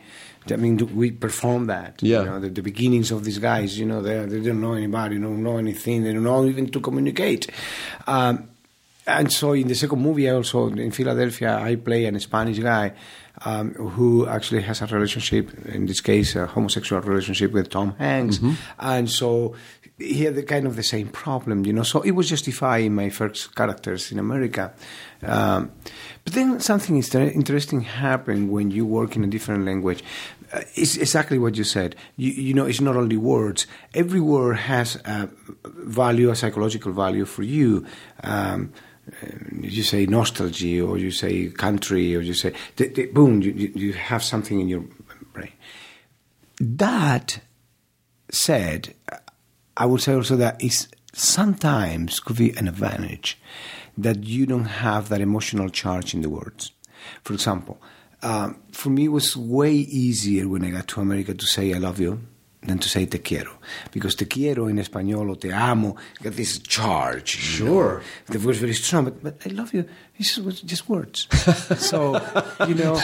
I 0.50 0.56
mean, 0.56 0.76
we 0.94 1.10
perform 1.10 1.66
that. 1.66 2.02
Yeah. 2.02 2.20
You 2.20 2.24
know, 2.26 2.40
the, 2.40 2.48
the 2.50 2.62
beginnings 2.62 3.10
of 3.10 3.24
these 3.24 3.38
guys, 3.38 3.78
you 3.78 3.86
know, 3.86 4.00
they 4.00 4.24
they 4.26 4.40
don't 4.40 4.60
know 4.60 4.74
anybody, 4.74 5.18
don't 5.18 5.42
know 5.42 5.58
anything, 5.58 6.04
they 6.04 6.12
don't 6.12 6.22
know 6.22 6.44
even 6.44 6.70
to 6.70 6.80
communicate. 6.80 7.50
Um, 8.06 8.48
and 9.06 9.30
so 9.32 9.52
in 9.52 9.68
the 9.68 9.74
second 9.74 10.00
movie, 10.00 10.30
I 10.30 10.34
also 10.34 10.68
in 10.68 10.90
Philadelphia, 10.90 11.58
I 11.58 11.76
play 11.76 12.04
a 12.06 12.20
Spanish 12.20 12.58
guy 12.58 12.92
um, 13.44 13.74
who 13.74 14.26
actually 14.26 14.62
has 14.62 14.80
a 14.82 14.86
relationship, 14.86 15.66
in 15.66 15.86
this 15.86 16.00
case, 16.00 16.36
a 16.36 16.46
homosexual 16.46 17.02
relationship 17.02 17.52
with 17.52 17.68
Tom 17.70 17.94
Hanks, 17.98 18.38
and 18.78 19.10
so 19.10 19.54
he 19.98 20.24
had 20.24 20.34
the 20.34 20.42
kind 20.42 20.66
of 20.66 20.74
the 20.74 20.82
same 20.82 21.08
problem, 21.08 21.64
you 21.64 21.72
know. 21.72 21.84
So 21.84 22.00
it 22.02 22.12
was 22.12 22.28
justifying 22.28 22.94
my 22.94 23.10
first 23.10 23.54
characters 23.54 24.10
in 24.10 24.18
America. 24.18 24.72
Um, 25.22 25.70
but 26.24 26.32
then 26.32 26.58
something 26.60 26.96
interesting 26.96 27.82
happened 27.82 28.50
when 28.50 28.70
you 28.70 28.84
work 28.86 29.14
in 29.14 29.22
a 29.22 29.28
different 29.28 29.64
language. 29.64 30.02
Uh, 30.52 30.62
it's 30.74 30.96
exactly 30.96 31.38
what 31.38 31.56
you 31.56 31.64
said. 31.64 31.94
You, 32.16 32.32
you 32.32 32.54
know, 32.54 32.66
it's 32.66 32.80
not 32.80 32.96
only 32.96 33.16
words. 33.16 33.66
Every 33.94 34.20
word 34.20 34.54
has 34.54 34.96
a 35.04 35.28
value, 35.64 36.30
a 36.30 36.36
psychological 36.36 36.92
value 36.92 37.24
for 37.24 37.42
you. 37.42 37.86
Um, 38.22 38.72
uh, 39.22 39.26
you 39.60 39.82
say 39.82 40.06
nostalgia, 40.06 40.82
or 40.82 40.98
you 40.98 41.10
say 41.10 41.50
country, 41.50 42.16
or 42.16 42.20
you 42.20 42.34
say 42.34 42.52
boom. 43.12 43.42
You 43.42 43.52
you 43.52 43.92
have 43.92 44.24
something 44.24 44.60
in 44.60 44.68
your 44.68 44.82
brain. 45.34 45.52
That 46.58 47.40
said, 48.30 48.94
I 49.76 49.86
would 49.86 50.00
say 50.00 50.14
also 50.14 50.36
that 50.36 50.62
is 50.62 50.88
sometimes 51.12 52.20
could 52.20 52.36
be 52.36 52.56
an 52.56 52.68
advantage 52.68 53.38
that 53.96 54.24
you 54.24 54.46
don't 54.46 54.64
have 54.64 55.08
that 55.08 55.20
emotional 55.20 55.68
charge 55.68 56.14
in 56.14 56.20
the 56.20 56.30
words. 56.30 56.72
For 57.22 57.32
example, 57.32 57.80
um, 58.22 58.60
for 58.72 58.90
me, 58.90 59.04
it 59.04 59.08
was 59.08 59.36
way 59.36 59.72
easier 59.72 60.48
when 60.48 60.64
I 60.64 60.70
got 60.70 60.88
to 60.88 61.00
America 61.00 61.34
to 61.34 61.46
say 61.46 61.74
I 61.74 61.78
love 61.78 62.00
you 62.00 62.20
than 62.66 62.78
to 62.78 62.88
say 62.88 63.06
te 63.06 63.18
quiero. 63.18 63.58
Because 63.92 64.14
te 64.14 64.26
quiero 64.26 64.68
in 64.68 64.78
español 64.78 65.30
or 65.30 65.36
te 65.36 65.52
amo 65.52 65.96
got 66.22 66.34
this 66.34 66.58
charge. 66.58 67.58
you 67.58 67.64
know. 67.64 67.70
Sure. 67.72 68.02
The 68.26 68.38
word's 68.38 68.58
very 68.58 68.74
strong, 68.74 69.04
but, 69.04 69.22
but 69.22 69.36
I 69.46 69.50
love 69.50 69.72
you. 69.74 69.84
It's 70.16 70.36
just, 70.36 70.66
just 70.66 70.88
words. 70.88 71.26
so, 71.78 72.14
you 72.66 72.74
know, 72.74 73.00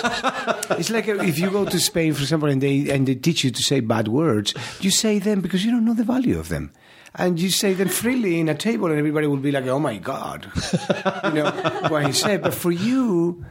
it's 0.70 0.90
like 0.90 1.08
if 1.08 1.38
you 1.38 1.50
go 1.50 1.64
to 1.64 1.80
Spain, 1.80 2.14
for 2.14 2.22
example, 2.22 2.48
and 2.48 2.60
they, 2.60 2.88
and 2.90 3.06
they 3.06 3.14
teach 3.14 3.44
you 3.44 3.50
to 3.50 3.62
say 3.62 3.80
bad 3.80 4.08
words, 4.08 4.54
you 4.80 4.90
say 4.90 5.18
them 5.18 5.40
because 5.40 5.64
you 5.64 5.70
don't 5.70 5.84
know 5.84 5.94
the 5.94 6.04
value 6.04 6.38
of 6.38 6.48
them. 6.48 6.72
And 7.16 7.40
you 7.40 7.50
say 7.50 7.74
them 7.74 7.88
freely 7.88 8.38
in 8.38 8.48
a 8.48 8.54
table, 8.54 8.86
and 8.86 8.96
everybody 8.96 9.26
will 9.26 9.36
be 9.36 9.50
like, 9.50 9.66
oh 9.66 9.80
my 9.80 9.98
God, 9.98 10.46
you 11.24 11.32
know, 11.32 11.50
what 11.88 12.06
he 12.06 12.12
said. 12.12 12.40
But 12.40 12.54
for 12.54 12.70
you, 12.70 13.44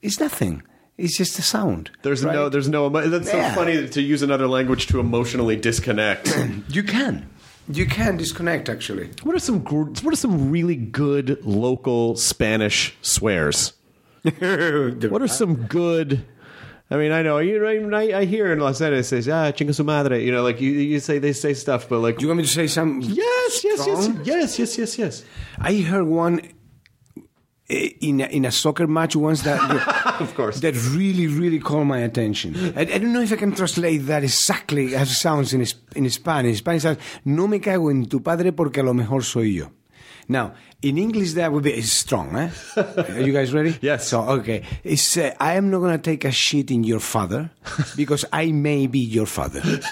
it's 0.00 0.20
nothing. 0.20 0.62
It's 0.96 1.16
just 1.16 1.38
a 1.38 1.42
sound. 1.42 1.90
There's 2.02 2.24
right? 2.24 2.34
no, 2.34 2.48
there's 2.48 2.68
no. 2.68 2.86
emo- 2.86 3.08
That's 3.08 3.26
Yeah. 3.32 3.50
so 3.50 3.54
funny 3.56 3.88
to 3.88 4.00
use 4.00 4.22
another 4.22 4.46
language 4.46 4.86
to 4.88 5.00
emotionally 5.00 5.56
disconnect. 5.56 6.32
You 6.68 6.82
can. 6.84 7.28
You 7.68 7.86
can 7.86 8.16
disconnect, 8.18 8.68
actually. 8.68 9.10
what 9.22 9.34
are 9.34 9.38
some? 9.40 9.60
gr- 9.60 9.90
What 10.02 10.12
are 10.12 10.16
some 10.16 10.50
really 10.50 10.76
good 10.76 11.38
local 11.44 12.14
Spanish 12.16 12.94
swears? 13.02 13.72
What 14.24 15.22
are 15.22 15.28
some 15.28 15.54
good? 15.66 16.24
I 16.90 16.96
mean, 16.96 17.12
I 17.12 17.22
know 17.22 17.38
you. 17.38 17.58
know, 17.58 17.96
I, 17.96 18.20
I 18.20 18.24
hear 18.26 18.52
in 18.52 18.60
Los 18.60 18.80
Angeles 18.80 19.08
says 19.08 19.26
ah 19.28 19.50
chinga 19.52 19.74
su 19.74 19.82
madre. 19.84 20.22
You 20.22 20.30
know, 20.32 20.42
like 20.42 20.60
you, 20.60 20.70
you 20.70 21.00
say 21.00 21.18
they 21.18 21.32
say 21.32 21.54
stuff, 21.54 21.88
but 21.88 22.00
like 22.00 22.18
Do 22.18 22.22
you 22.22 22.28
want 22.28 22.38
me 22.38 22.44
to 22.44 22.50
say 22.50 22.66
some? 22.66 23.00
yes, 23.00 23.64
yes, 23.64 23.86
yes, 23.86 24.04
strong? 24.04 24.20
yes, 24.24 24.58
yes, 24.58 24.78
yes, 24.78 24.98
yes. 24.98 25.24
I 25.58 25.76
heard 25.80 26.04
one 26.04 26.40
in 27.68 28.20
a, 28.20 28.26
in 28.26 28.44
a 28.44 28.52
soccer 28.52 28.86
match 28.86 29.16
once 29.16 29.42
that 29.42 29.58
Of 30.20 30.34
course. 30.34 30.60
that 30.60 30.74
really 30.94 31.26
really 31.26 31.58
caught 31.58 31.84
my 31.84 31.98
attention. 32.00 32.54
I, 32.76 32.82
I 32.82 32.98
don't 32.98 33.12
know 33.12 33.22
if 33.22 33.32
I 33.32 33.36
can 33.36 33.54
translate 33.54 34.04
that 34.06 34.22
exactly 34.22 34.94
as 34.94 35.10
it 35.10 35.14
sounds 35.14 35.52
in 35.54 35.64
in 35.96 36.08
Spanish. 36.10 36.58
Spanish 36.58 36.82
says, 36.82 36.98
"No 37.24 37.48
me 37.48 37.58
cago 37.60 37.88
en 37.88 38.04
tu 38.06 38.20
padre 38.20 38.52
porque 38.52 38.78
a 38.78 38.82
lo 38.82 38.92
mejor 38.92 39.22
soy 39.22 39.48
yo." 39.50 39.70
Now, 40.28 40.54
in 40.80 40.96
English, 40.98 41.32
that 41.34 41.52
would 41.52 41.64
be 41.64 41.72
it's 41.72 41.92
strong. 41.92 42.34
Eh? 42.36 42.50
Are 42.76 43.20
you 43.20 43.32
guys 43.32 43.52
ready? 43.52 43.76
Yes. 43.82 44.08
So, 44.08 44.22
okay, 44.40 44.62
it's 44.82 45.16
uh, 45.16 45.34
I 45.40 45.54
am 45.56 45.70
not 45.70 45.80
gonna 45.80 45.98
take 45.98 46.24
a 46.24 46.32
shit 46.32 46.70
in 46.70 46.84
your 46.84 47.00
father 47.00 47.50
because 47.96 48.24
I 48.32 48.52
may 48.52 48.86
be 48.86 49.00
your 49.00 49.26
father. 49.26 49.62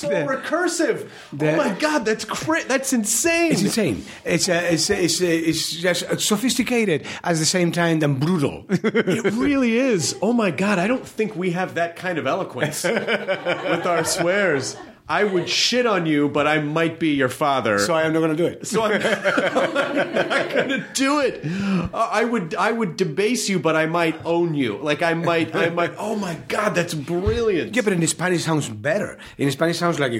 So 0.00 0.08
recursive. 0.26 1.08
the- 1.32 1.52
oh 1.52 1.56
my 1.56 1.74
god, 1.78 2.04
that's 2.04 2.24
cra- 2.24 2.64
that's 2.66 2.92
insane. 2.92 3.52
It's 3.52 3.62
insane. 3.62 4.04
It's 4.24 4.48
uh, 4.48 4.60
it's 4.70 4.88
it's 4.90 5.20
uh, 5.20 5.26
it's 5.26 5.70
just 5.72 6.20
sophisticated 6.20 7.06
at 7.22 7.36
the 7.36 7.44
same 7.46 7.72
time 7.72 8.00
than 8.00 8.14
brutal. 8.14 8.64
It 8.70 9.32
really 9.34 9.76
is. 9.78 10.16
Oh 10.22 10.32
my 10.32 10.50
god, 10.50 10.78
I 10.78 10.86
don't 10.86 11.06
think 11.06 11.36
we 11.36 11.50
have 11.52 11.74
that 11.74 11.96
kind 11.96 12.18
of 12.18 12.26
eloquence 12.26 12.84
with 12.84 13.86
our 13.86 14.04
swears. 14.04 14.76
I 15.10 15.24
would 15.24 15.48
shit 15.48 15.86
on 15.86 16.06
you, 16.06 16.28
but 16.28 16.46
I 16.46 16.60
might 16.60 17.00
be 17.00 17.08
your 17.18 17.28
father. 17.28 17.80
so 17.80 17.94
I 17.94 18.02
am 18.06 18.12
not 18.12 18.20
going 18.20 18.36
to 18.36 18.36
do 18.36 18.46
it. 18.46 18.64
So 18.64 18.84
I'm 18.84 19.00
not 19.02 20.54
gonna 20.54 20.86
do 20.94 21.18
it. 21.18 21.42
Uh, 21.92 22.08
I 22.12 22.24
would 22.24 22.54
I 22.54 22.70
would 22.70 22.96
debase 22.96 23.48
you, 23.48 23.58
but 23.58 23.74
I 23.74 23.86
might 23.86 24.14
own 24.24 24.54
you. 24.54 24.78
Like 24.78 25.02
I 25.02 25.14
might 25.14 25.52
I 25.52 25.70
might. 25.70 25.94
Oh 25.98 26.14
my 26.14 26.34
god, 26.46 26.76
that's 26.76 26.94
brilliant. 26.94 27.74
Yeah, 27.74 27.82
but 27.82 27.92
in 27.92 28.06
Spanish 28.06 28.44
sounds 28.44 28.68
better. 28.68 29.18
In 29.36 29.50
Spanish 29.50 29.78
sounds 29.78 29.98
like 29.98 30.12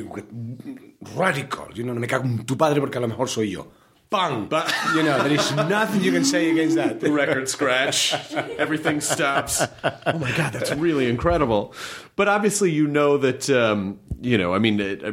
radical. 1.15 1.69
You 1.73 1.85
know, 1.85 1.95
me 1.95 2.09
cago 2.09 2.25
en 2.25 2.45
tu 2.45 2.57
padre 2.57 2.81
porque 2.81 2.97
a 2.97 3.01
lo 3.01 3.07
mejor 3.07 3.29
soy 3.29 3.51
yo. 3.51 3.69
Bang! 4.11 4.47
But- 4.47 4.73
you 4.95 5.03
know, 5.03 5.23
there 5.23 5.33
is 5.33 5.53
nothing 5.55 6.03
you 6.03 6.13
can 6.13 6.25
say 6.25 6.51
against 6.51 6.77
that. 6.77 7.01
the 7.01 7.13
record 7.13 7.49
scratch. 7.49 8.13
Everything 8.59 9.01
stops. 9.01 9.63
Oh 9.85 10.19
my 10.19 10.37
god, 10.37 10.53
that's 10.53 10.73
really 10.73 11.09
incredible. 11.09 11.75
But 12.17 12.29
obviously, 12.29 12.73
you 12.73 12.87
know 12.87 13.17
that 13.19 13.49
um, 13.51 14.01
you 14.21 14.37
know. 14.37 14.53
I 14.53 14.59
mean, 14.59 14.81
uh, 14.81 14.97
uh, 15.07 15.13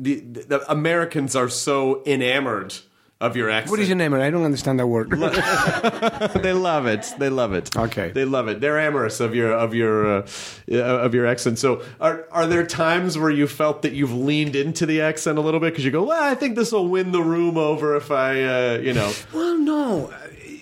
the, 0.00 0.20
the 0.20 0.64
Americans 0.70 1.34
are 1.34 1.48
so 1.48 2.02
enamored 2.04 2.74
of 3.20 3.36
your 3.36 3.50
accent. 3.50 3.70
What 3.70 3.80
is 3.80 3.88
your 3.88 3.96
name? 3.96 4.14
I 4.14 4.30
don't 4.30 4.44
understand 4.44 4.78
that 4.78 4.86
word. 4.86 5.10
they 6.42 6.52
love 6.52 6.86
it. 6.86 7.12
They 7.18 7.28
love 7.28 7.52
it. 7.52 7.76
Okay. 7.76 8.10
They 8.10 8.24
love 8.24 8.48
it. 8.48 8.60
They're 8.60 8.78
amorous 8.78 9.20
of 9.20 9.34
your 9.34 9.52
of 9.52 9.74
your 9.74 10.18
uh, 10.18 10.26
of 10.70 11.14
your 11.14 11.26
accent. 11.26 11.58
So, 11.58 11.82
are 12.00 12.26
are 12.30 12.46
there 12.46 12.64
times 12.64 13.18
where 13.18 13.30
you 13.30 13.46
felt 13.46 13.82
that 13.82 13.92
you've 13.92 14.14
leaned 14.14 14.54
into 14.54 14.86
the 14.86 15.00
accent 15.00 15.38
a 15.38 15.40
little 15.40 15.60
bit 15.60 15.72
because 15.72 15.84
you 15.84 15.90
go, 15.90 16.04
well, 16.04 16.22
I 16.22 16.34
think 16.34 16.54
this 16.56 16.70
will 16.70 16.88
win 16.88 17.12
the 17.12 17.22
room 17.22 17.56
over 17.56 17.96
if 17.96 18.10
I, 18.10 18.42
uh, 18.42 18.78
you 18.78 18.92
know. 18.92 19.12
Well, 19.32 19.58
no, 19.58 20.12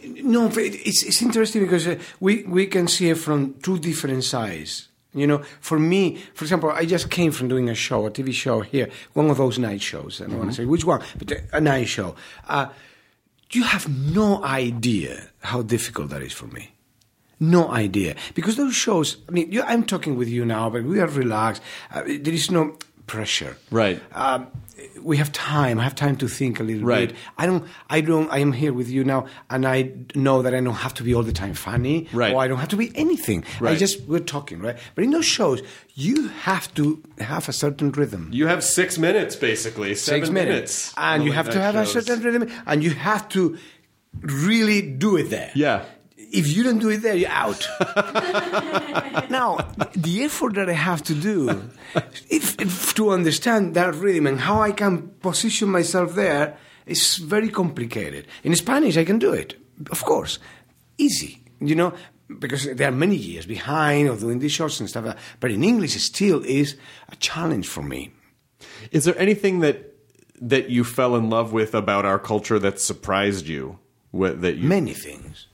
no. 0.05 0.51
It's 0.55 1.03
it's 1.05 1.21
interesting 1.21 1.63
because 1.63 1.87
uh, 1.87 1.99
we 2.21 2.45
we 2.45 2.67
can 2.67 2.89
see 2.89 3.11
it 3.11 3.19
from 3.19 3.55
two 3.61 3.79
different 3.79 4.25
sides. 4.25 4.89
You 5.17 5.27
know, 5.27 5.43
for 5.61 5.79
me, 5.79 6.17
for 6.35 6.45
example, 6.45 6.71
I 6.71 6.85
just 6.85 7.11
came 7.11 7.33
from 7.33 7.49
doing 7.49 7.69
a 7.69 7.75
show, 7.75 8.07
a 8.07 8.11
TV 8.11 8.33
show 8.33 8.61
here, 8.61 8.91
one 9.15 9.31
of 9.31 9.39
those 9.39 9.59
night 9.59 9.81
shows. 9.81 10.21
I 10.21 10.27
don't 10.27 10.39
want 10.39 10.51
to 10.51 10.57
say 10.57 10.67
which 10.67 10.85
one, 10.85 11.03
but 11.19 11.33
a 11.53 11.61
night 11.61 11.89
show. 11.89 12.15
Uh, 12.47 12.67
you 13.53 13.63
have 13.63 13.89
no 13.89 14.45
idea 14.45 15.29
how 15.41 15.63
difficult 15.63 16.11
that 16.11 16.23
is 16.23 16.33
for 16.33 16.47
me. 16.47 16.73
No 17.41 17.71
idea. 17.71 18.15
Because 18.35 18.57
those 18.57 18.75
shows, 18.75 19.17
I 19.29 19.33
mean, 19.33 19.51
you, 19.53 19.63
I'm 19.63 19.85
talking 19.85 20.17
with 20.17 20.29
you 20.29 20.45
now, 20.45 20.69
but 20.71 20.85
we 20.85 21.01
are 21.01 21.07
relaxed. 21.07 21.63
Uh, 21.93 22.03
there 22.07 22.35
is 22.35 22.51
no 22.51 22.77
pressure. 23.07 23.57
Right. 23.71 24.01
Um, 24.13 24.47
we 25.03 25.17
have 25.17 25.33
time. 25.33 25.79
I 25.81 25.85
have 25.85 25.95
time 25.95 26.17
to 26.17 26.29
think 26.29 26.61
a 26.61 26.63
little 26.63 26.85
Right. 26.87 27.09
bit. 27.09 27.17
I 27.39 27.47
don't. 27.47 27.65
I 27.89 28.01
don't. 28.01 28.31
I 28.31 28.39
am 28.39 28.53
here 28.53 28.73
with 28.73 28.89
you 28.91 29.05
now, 29.05 29.27
and 29.49 29.65
I 29.67 29.93
know 30.15 30.43
that 30.43 30.55
I 30.55 30.61
don't 30.61 30.75
have 30.75 30.93
to 30.95 31.03
be 31.03 31.15
all 31.15 31.23
the 31.23 31.33
time 31.33 31.55
funny, 31.55 32.09
Right. 32.13 32.35
or 32.35 32.43
I 32.43 32.49
don't 32.49 32.59
have 32.59 32.69
to 32.71 32.77
be 32.77 32.93
anything. 32.95 33.45
I 33.61 33.65
Right. 33.65 33.79
just 33.79 34.03
we're 34.03 34.19
talking, 34.19 34.59
right? 34.61 34.77
But 34.95 35.05
in 35.05 35.11
those 35.11 35.25
shows, 35.25 35.63
you 35.95 36.29
have 36.43 36.73
to 36.75 37.01
have 37.19 37.49
a 37.49 37.53
certain 37.53 37.91
rhythm. 37.93 38.29
You 38.33 38.49
have 38.49 38.63
six 38.63 38.99
minutes, 38.99 39.35
basically. 39.37 39.95
Seven 39.95 40.21
Six 40.23 40.31
minutes, 40.31 40.93
and 40.97 41.25
you 41.25 41.33
have 41.33 41.49
to 41.51 41.61
have 41.61 41.75
night 41.75 41.89
a 41.89 41.91
certain 42.03 42.23
rhythm, 42.23 42.49
and 42.67 42.83
you 42.85 42.91
have 42.91 43.29
to 43.31 43.57
really 44.23 44.83
do 44.83 45.17
it 45.17 45.31
there. 45.31 45.51
Yeah. 45.55 45.85
If 46.37 46.55
you 46.55 46.63
don't 46.63 46.79
do 46.79 46.91
it 46.91 46.99
there, 46.99 47.17
you're 47.17 47.31
out. 47.31 47.67
now, 49.31 49.57
the 49.95 50.23
effort 50.23 50.55
that 50.55 50.69
I 50.69 50.75
have 50.75 51.03
to 51.05 51.15
do 51.15 51.49
if, 52.29 52.61
if 52.61 52.95
to 52.95 53.11
understand 53.11 53.75
that 53.75 53.95
rhythm 53.95 54.27
and 54.27 54.41
how 54.41 54.61
I 54.61 54.73
can 54.73 55.09
position 55.21 55.71
myself 55.71 56.15
there 56.15 56.59
is 56.85 57.17
very 57.17 57.49
complicated. 57.49 58.27
In 58.45 58.55
Spanish, 58.55 58.97
I 58.99 59.05
can 59.05 59.19
do 59.19 59.33
it, 59.33 59.59
of 59.91 60.05
course, 60.05 60.39
easy, 60.99 61.43
you 61.59 61.75
know, 61.75 61.95
because 62.39 62.65
there 62.75 62.89
are 62.89 62.93
many 62.93 63.17
years 63.17 63.47
behind 63.47 64.09
of 64.09 64.21
doing 64.21 64.39
these 64.39 64.53
shows 64.53 64.79
and 64.81 64.89
stuff. 64.89 65.07
Uh, 65.07 65.15
but 65.41 65.51
in 65.51 65.65
English, 65.65 65.97
it 65.97 66.01
still 66.01 66.43
is 66.45 66.77
a 67.09 67.17
challenge 67.17 67.67
for 67.67 67.83
me. 67.83 68.13
Is 68.91 69.05
there 69.05 69.19
anything 69.19 69.61
that 69.61 69.95
that 70.39 70.69
you 70.69 70.85
fell 70.85 71.17
in 71.17 71.31
love 71.31 71.55
with 71.55 71.75
about 71.75 72.05
our 72.05 72.19
culture 72.19 72.59
that 72.59 72.79
surprised 72.79 73.47
you? 73.47 73.79
What, 74.11 74.43
that 74.43 74.57
you 74.57 74.69
many 74.69 74.93
things, 74.93 75.47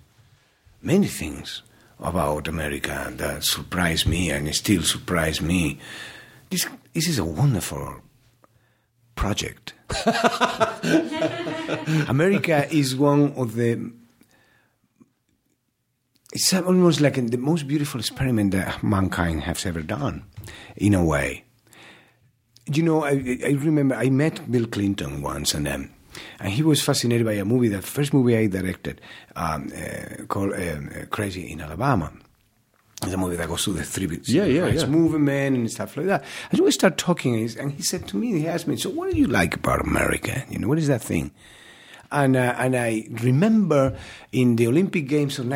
many 0.82 1.06
things 1.06 1.62
about 1.98 2.48
America 2.48 3.12
that 3.16 3.44
surprised 3.44 4.06
me 4.06 4.30
and 4.30 4.54
still 4.54 4.82
surprise 4.82 5.40
me. 5.40 5.78
This, 6.50 6.66
this 6.92 7.08
is 7.08 7.18
a 7.18 7.24
wonderful, 7.24 8.02
project. 9.14 9.74
America 12.08 12.66
is 12.70 12.96
one 12.96 13.32
of 13.34 13.54
the. 13.54 13.92
It's 16.32 16.52
almost 16.54 17.00
like 17.00 17.14
the 17.14 17.36
most 17.36 17.68
beautiful 17.68 18.00
experiment 18.00 18.52
that 18.52 18.82
mankind 18.82 19.42
has 19.42 19.66
ever 19.66 19.82
done, 19.82 20.24
in 20.76 20.94
a 20.94 21.04
way. 21.04 21.44
You 22.66 22.82
know, 22.82 23.04
I, 23.04 23.38
I 23.44 23.50
remember 23.50 23.94
I 23.94 24.08
met 24.08 24.50
Bill 24.50 24.66
Clinton 24.66 25.20
once, 25.20 25.52
and 25.52 25.68
um, 25.68 25.90
and 26.38 26.52
he 26.52 26.62
was 26.62 26.82
fascinated 26.82 27.26
by 27.26 27.34
a 27.34 27.44
movie, 27.44 27.68
the 27.68 27.82
first 27.82 28.12
movie 28.12 28.36
I 28.36 28.46
directed, 28.46 29.00
um, 29.36 29.72
uh, 29.76 30.24
called 30.24 30.54
um, 30.54 30.90
Crazy 31.10 31.50
in 31.50 31.60
Alabama. 31.60 32.12
It's 33.02 33.12
a 33.12 33.16
movie 33.16 33.36
that 33.36 33.48
goes 33.48 33.64
through 33.64 33.74
the 33.74 33.84
three 33.84 34.06
bits. 34.06 34.28
Yeah, 34.28 34.44
yeah, 34.44 34.66
yeah. 34.66 34.86
movement 34.86 35.56
and 35.56 35.70
stuff 35.70 35.96
like 35.96 36.06
that. 36.06 36.24
And 36.50 36.60
we 36.60 36.70
start 36.70 36.98
talking, 36.98 37.34
and, 37.34 37.56
and 37.56 37.72
he 37.72 37.82
said 37.82 38.06
to 38.08 38.16
me, 38.16 38.38
he 38.38 38.46
asked 38.46 38.68
me, 38.68 38.76
"So, 38.76 38.90
what 38.90 39.10
do 39.10 39.16
you 39.16 39.26
like 39.26 39.56
about 39.56 39.80
America? 39.80 40.44
You 40.48 40.60
know, 40.60 40.68
what 40.68 40.78
is 40.78 40.86
that 40.86 41.02
thing?" 41.02 41.32
And 42.12 42.36
uh, 42.36 42.54
and 42.58 42.76
I 42.76 43.08
remember 43.10 43.98
in 44.30 44.54
the 44.56 44.68
Olympic 44.68 45.08
Games 45.08 45.38
of 45.40 45.46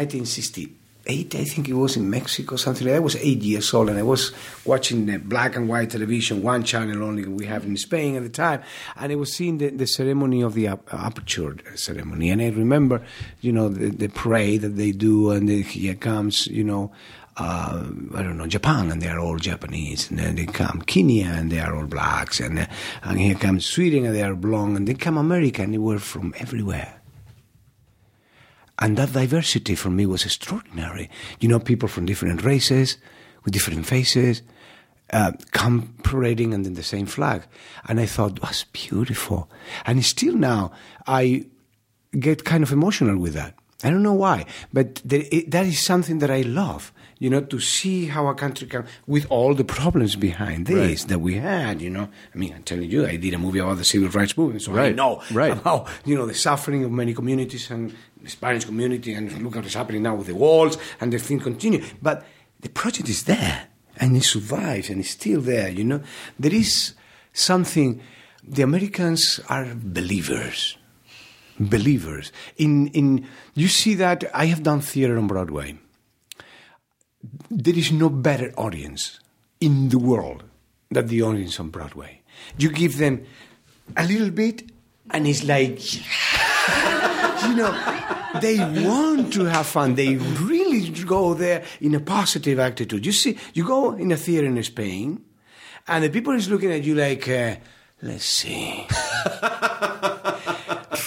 1968, 1.07 1.41
I 1.41 1.45
think 1.45 1.69
it 1.69 1.75
was 1.75 1.97
in 1.97 2.11
Mexico, 2.11 2.57
something 2.57 2.87
like 2.87 2.95
that. 2.95 2.97
I 2.97 3.01
was 3.01 3.17
eight 3.17 3.43
years 3.43 3.73
old, 3.73 3.89
and 3.89 3.99
I 3.99 4.03
was 4.03 4.33
watching 4.65 5.07
the 5.07 5.19
black 5.19 5.57
and 5.57 5.69
white 5.69 5.91
television, 5.91 6.43
one 6.43 6.65
channel 6.65 7.05
only 7.05 7.25
we 7.27 7.47
have 7.47 7.65
in 7.65 7.77
Spain 7.77 8.17
at 8.17 8.23
the 8.23 8.29
time, 8.29 8.63
and 8.97 9.13
I 9.13 9.15
was 9.15 9.33
seeing 9.33 9.59
the, 9.59 9.71
the 9.71 9.87
ceremony 9.87 10.43
of 10.43 10.55
the 10.55 10.67
ap- 10.69 10.93
aperture 10.93 11.57
ceremony, 11.77 12.31
and 12.31 12.43
I 12.43 12.49
remember, 12.49 13.03
you 13.41 13.53
know, 13.53 13.69
the, 13.69 13.91
the 13.91 14.09
parade 14.09 14.63
that 14.63 14.77
they 14.77 14.93
do, 14.93 15.31
and 15.31 15.49
the, 15.49 15.63
here 15.63 15.95
comes, 15.95 16.47
you 16.47 16.65
know. 16.65 16.93
Uh, 17.39 17.85
I 18.15 18.23
don't 18.23 18.39
know, 18.39 18.47
Japan, 18.47 18.91
and 18.91 19.03
they 19.03 19.09
are 19.09 19.19
all 19.19 19.37
Japanese. 19.37 20.09
And 20.09 20.19
then 20.19 20.37
they 20.37 20.47
come 20.47 20.81
Kenya, 20.87 21.27
and 21.27 21.53
they 21.53 21.61
are 21.61 21.77
all 21.77 21.85
blacks. 21.85 22.41
And, 22.41 22.61
uh, 22.61 22.67
and 23.03 23.21
here 23.21 23.35
comes 23.35 23.67
Sweden, 23.67 24.07
and 24.07 24.15
they 24.15 24.23
are 24.23 24.35
blonde. 24.35 24.79
And 24.79 24.89
they 24.89 24.95
come 24.95 25.19
America, 25.19 25.61
and 25.61 25.75
they 25.75 25.79
were 25.79 25.99
from 25.99 26.33
everywhere. 26.39 26.99
And 28.79 28.97
that 28.99 29.13
diversity 29.13 29.75
for 29.75 29.91
me 29.91 30.05
was 30.07 30.25
extraordinary. 30.25 31.09
You 31.41 31.49
know, 31.49 31.59
people 31.59 31.89
from 31.89 32.05
different 32.07 32.43
races, 32.45 32.99
with 33.45 33.55
different 33.55 33.87
faces, 33.87 34.43
uh, 35.13 35.33
come 35.53 35.95
parading 36.03 36.53
under 36.53 36.69
the 36.71 36.83
same 36.83 37.07
flag. 37.07 37.43
And 37.89 38.01
I 38.01 38.07
thought, 38.07 38.41
that's 38.41 38.65
beautiful. 38.65 39.49
And 39.87 40.05
still 40.05 40.35
now, 40.37 40.73
I 41.07 41.47
get 42.19 42.45
kind 42.45 42.63
of 42.63 42.73
emotional 42.73 43.17
with 43.19 43.35
that. 43.35 43.55
I 43.85 43.91
don't 43.91 44.03
know 44.03 44.15
why, 44.15 44.47
but 44.73 45.03
there, 45.05 45.23
it, 45.31 45.51
that 45.51 45.67
is 45.67 45.79
something 45.83 46.19
that 46.21 46.31
I 46.31 46.41
love. 46.43 46.93
You 47.19 47.31
know, 47.31 47.41
to 47.41 47.61
see 47.61 48.07
how 48.07 48.27
a 48.29 48.35
country 48.35 48.67
can, 48.67 48.85
with 49.07 49.27
all 49.31 49.55
the 49.55 49.65
problems 49.65 50.17
behind 50.17 50.67
this 50.67 51.01
Right. 51.03 51.09
that 51.09 51.19
we 51.21 51.37
had. 51.37 51.81
You 51.81 51.89
know, 51.89 52.09
I 52.35 52.37
mean, 52.39 52.53
I'm 52.55 52.63
telling 52.63 52.91
you, 52.91 53.07
I 53.07 53.17
did 53.17 53.33
a 53.33 53.39
movie 53.39 53.59
about 53.59 53.79
the 53.79 53.85
civil 53.85 54.09
rights 54.11 54.37
movement, 54.37 54.61
so 54.63 54.73
I 54.73 54.77
Right, 54.77 54.95
know 54.97 55.23
right. 55.33 55.53
about 55.53 55.89
you 56.05 56.15
know 56.15 56.27
the 56.27 56.35
suffering 56.35 56.85
of 56.85 56.91
many 56.93 57.15
communities 57.15 57.71
and 57.71 57.95
the 58.27 58.31
Spanish 58.31 58.65
community, 58.65 59.15
and 59.15 59.31
look 59.43 59.57
at 59.57 59.63
what's 59.63 59.75
happening 59.75 60.03
now 60.03 60.17
with 60.17 60.27
the 60.27 60.35
walls, 60.35 60.77
and 61.01 61.13
the 61.13 61.19
thing 61.19 61.39
continue. 61.41 61.83
But 62.03 62.27
the 62.61 62.69
project 62.69 63.09
is 63.09 63.25
there, 63.25 63.69
and 63.97 64.17
it 64.17 64.25
survives, 64.25 64.91
and 64.91 65.01
it's 65.01 65.11
still 65.11 65.41
there. 65.41 65.69
You 65.69 65.85
know, 65.85 66.03
there 66.39 66.55
is 66.55 66.95
something. 67.33 68.01
The 68.43 68.63
Americans 68.63 69.41
are 69.49 69.67
believers 69.75 70.77
believers. 71.59 72.33
In 72.57 72.89
in 72.89 73.27
you 73.55 73.69
see 73.69 73.95
that 73.95 74.25
I 74.35 74.47
have 74.47 74.63
done 74.63 74.81
theater 74.81 75.17
on 75.17 75.27
Broadway. 75.27 75.79
There 77.51 77.75
is 77.75 77.91
no 77.93 78.09
better 78.09 78.53
audience 78.57 79.21
in 79.61 79.89
the 79.89 79.99
world 79.99 80.45
than 80.91 81.07
the 81.09 81.23
audience 81.23 81.59
on 81.59 81.71
Broadway. 81.71 82.23
You 82.59 82.71
give 82.71 82.99
them 82.99 83.25
a 83.97 84.05
little 84.07 84.31
bit, 84.31 84.71
and 85.11 85.27
it's 85.27 85.45
like, 85.45 85.81
you 87.45 87.57
know, 87.57 87.73
they 88.41 88.59
want 88.59 89.33
to 89.35 89.45
have 89.45 89.67
fun. 89.67 89.95
They 89.95 90.17
really 90.17 90.89
go 91.05 91.35
there 91.35 91.65
in 91.81 91.95
a 91.95 92.01
positive 92.01 92.59
attitude. 92.59 93.05
You 93.07 93.13
see, 93.13 93.39
you 93.55 93.65
go 93.67 93.93
in 93.93 94.13
a 94.13 94.17
theater 94.17 94.47
in 94.47 94.63
Spain, 94.63 95.23
and 95.89 96.05
the 96.05 96.11
people 96.11 96.33
is 96.35 96.49
looking 96.49 96.73
at 96.73 96.85
you 96.85 96.95
like, 96.95 97.29
uh, 97.29 97.57
let's 98.03 98.25
see. 98.25 98.87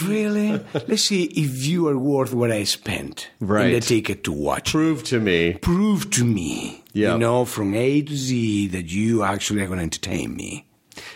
really? 0.06 0.64
Let's 0.88 1.04
see 1.04 1.24
if 1.26 1.66
you 1.66 1.88
are 1.88 1.98
worth 1.98 2.34
what 2.34 2.52
I 2.52 2.64
spent 2.64 3.30
in 3.42 3.48
the 3.48 3.80
ticket 3.82 4.24
to 4.26 4.32
watch. 4.32 4.72
Prove 4.72 5.04
to 5.06 5.20
me. 5.20 5.54
Prove 5.56 6.10
to 6.12 6.24
me, 6.24 6.84
Yeah. 6.94 7.14
you 7.14 7.20
know, 7.20 7.46
from 7.46 7.74
A 7.76 8.02
to 8.02 8.16
Z, 8.16 8.68
that 8.68 8.92
you 8.92 9.24
actually 9.24 9.62
are 9.62 9.68
going 9.68 9.80
to 9.80 9.84
entertain 9.84 10.36
me. 10.36 10.66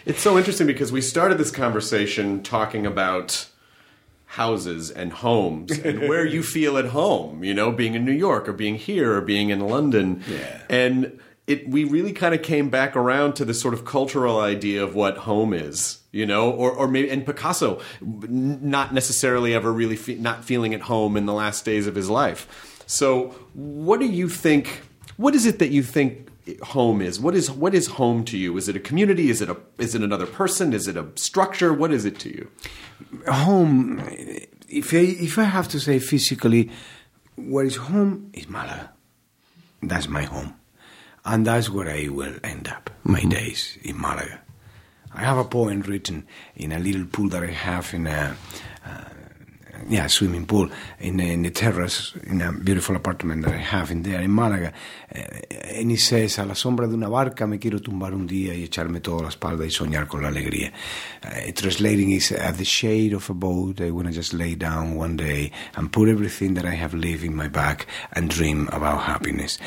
It's 0.05 0.21
so 0.21 0.37
interesting 0.37 0.67
because 0.67 0.91
we 0.91 1.01
started 1.01 1.37
this 1.37 1.51
conversation 1.51 2.41
talking 2.43 2.85
about 2.85 3.47
houses 4.33 4.89
and 4.89 5.13
homes 5.13 5.77
and 5.79 5.99
where 6.09 6.25
you 6.25 6.41
feel 6.41 6.75
at 6.79 6.85
home, 6.85 7.43
you 7.43 7.53
know, 7.53 7.71
being 7.71 7.93
in 7.93 8.03
New 8.03 8.11
York 8.11 8.49
or 8.49 8.53
being 8.53 8.75
here 8.75 9.13
or 9.13 9.21
being 9.21 9.51
in 9.51 9.59
London. 9.59 10.23
Yeah. 10.27 10.61
And 10.69 11.19
it 11.45 11.69
we 11.69 11.83
really 11.83 12.13
kind 12.13 12.33
of 12.33 12.41
came 12.41 12.69
back 12.69 12.95
around 12.95 13.33
to 13.33 13.45
this 13.45 13.61
sort 13.61 13.75
of 13.75 13.85
cultural 13.85 14.39
idea 14.39 14.83
of 14.83 14.95
what 14.95 15.17
home 15.17 15.53
is, 15.53 15.99
you 16.11 16.25
know, 16.25 16.49
or 16.49 16.71
or 16.71 16.87
maybe 16.87 17.11
and 17.11 17.23
Picasso 17.23 17.79
not 18.01 18.91
necessarily 18.91 19.53
ever 19.53 19.71
really 19.71 19.97
fe- 19.97 20.15
not 20.15 20.43
feeling 20.43 20.73
at 20.73 20.81
home 20.81 21.15
in 21.15 21.27
the 21.27 21.33
last 21.33 21.63
days 21.63 21.85
of 21.85 21.93
his 21.93 22.09
life. 22.09 22.81
So, 22.87 23.35
what 23.53 23.99
do 23.99 24.07
you 24.07 24.29
think 24.29 24.81
what 25.17 25.35
is 25.35 25.45
it 25.45 25.59
that 25.59 25.69
you 25.69 25.83
think 25.83 26.29
home 26.61 27.01
is? 27.01 27.19
What 27.19 27.35
is 27.35 27.49
what 27.51 27.73
is 27.73 27.87
home 27.87 28.23
to 28.25 28.37
you? 28.37 28.57
Is 28.57 28.67
it 28.67 28.75
a 28.75 28.79
community? 28.79 29.29
Is 29.29 29.41
it 29.41 29.49
a 29.49 29.57
is 29.77 29.95
it 29.95 30.01
another 30.01 30.25
person? 30.25 30.73
Is 30.73 30.87
it 30.87 30.97
a 30.97 31.07
structure? 31.15 31.73
What 31.73 31.91
is 31.91 32.05
it 32.05 32.19
to 32.19 32.29
you? 32.29 32.49
Home, 33.27 33.99
if 34.69 34.93
I, 34.93 34.97
if 34.97 35.37
I 35.37 35.43
have 35.43 35.67
to 35.69 35.79
say 35.79 35.99
physically, 35.99 36.71
where 37.35 37.65
is 37.65 37.75
home 37.75 38.29
is 38.33 38.49
Malaga. 38.49 38.91
That's 39.81 40.07
my 40.07 40.23
home. 40.23 40.55
And 41.25 41.47
that's 41.47 41.69
where 41.69 41.89
I 41.89 42.07
will 42.09 42.35
end 42.43 42.67
up 42.67 42.89
my 43.03 43.23
days 43.23 43.77
in 43.81 43.99
Malaga. 43.99 44.41
I 45.13 45.21
have 45.21 45.37
a 45.37 45.45
poem 45.45 45.81
written 45.81 46.25
in 46.55 46.71
a 46.71 46.79
little 46.79 47.05
pool 47.05 47.29
that 47.29 47.43
I 47.43 47.51
have 47.51 47.93
in 47.93 48.07
a, 48.07 48.35
uh, 48.85 49.03
yeah, 49.89 50.07
swimming 50.07 50.45
pool 50.45 50.69
in, 50.99 51.19
in 51.19 51.43
the 51.43 51.51
terrace 51.51 52.13
in 52.23 52.41
a 52.41 52.51
beautiful 52.51 52.95
apartment 52.95 53.45
that 53.45 53.53
I 53.53 53.57
have 53.57 53.91
in 53.91 54.03
there 54.03 54.21
in 54.21 54.31
Málaga. 54.31 54.71
Uh, 55.13 55.19
and 55.75 55.91
he 55.91 55.97
says, 55.97 56.37
a 56.37 56.45
la 56.45 56.53
sombra 56.53 56.87
de 56.87 56.95
una 56.95 57.09
barca 57.09 57.47
me 57.47 57.59
quiero 57.59 57.79
tumbar 57.79 58.13
un 58.13 58.27
día 58.27 58.53
y 58.53 58.63
echarme 58.63 59.01
toda 59.01 59.23
la 59.23 59.29
espalda 59.29 59.65
y 59.65 59.69
soñar 59.69 60.07
con 60.07 60.21
la 60.21 60.29
alegría. 60.29 60.71
Uh, 61.23 61.51
translating 61.53 62.11
is, 62.11 62.31
at 62.31 62.57
the 62.57 62.65
shade 62.65 63.13
of 63.13 63.29
a 63.29 63.33
boat, 63.33 63.81
I 63.81 63.91
want 63.91 64.07
to 64.07 64.13
just 64.13 64.33
lay 64.33 64.55
down 64.55 64.95
one 64.95 65.17
day 65.17 65.51
and 65.75 65.91
put 65.91 66.09
everything 66.09 66.53
that 66.55 66.65
I 66.65 66.75
have 66.75 66.93
lived 66.93 67.23
in 67.23 67.35
my 67.35 67.47
back 67.47 67.87
and 68.13 68.29
dream 68.29 68.69
about 68.71 69.01
happiness. 69.03 69.59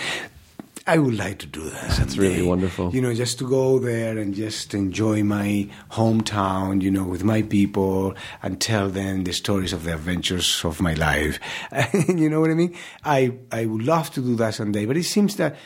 I 0.88 0.98
would 0.98 1.16
like 1.18 1.38
to 1.40 1.46
do 1.46 1.68
that. 1.68 1.96
That's 1.96 2.16
really 2.16 2.42
wonderful. 2.46 2.94
You 2.94 3.00
know, 3.00 3.12
just 3.12 3.38
to 3.40 3.48
go 3.48 3.78
there 3.80 4.16
and 4.18 4.34
just 4.34 4.72
enjoy 4.72 5.24
my 5.24 5.68
hometown, 5.90 6.80
you 6.80 6.90
know, 6.92 7.04
with 7.04 7.24
my 7.24 7.42
people 7.42 8.14
and 8.42 8.60
tell 8.60 8.88
them 8.88 9.24
the 9.24 9.32
stories 9.32 9.72
of 9.72 9.82
the 9.82 9.94
adventures 9.94 10.64
of 10.64 10.80
my 10.80 10.94
life. 10.94 11.40
you 12.08 12.30
know 12.30 12.40
what 12.40 12.50
I 12.50 12.54
mean? 12.54 12.76
I, 13.04 13.34
I 13.50 13.64
would 13.66 13.82
love 13.82 14.10
to 14.12 14.20
do 14.20 14.36
that 14.36 14.54
someday, 14.54 14.86
but 14.86 14.96
it 14.96 15.02
seems 15.04 15.34
that 15.36 15.56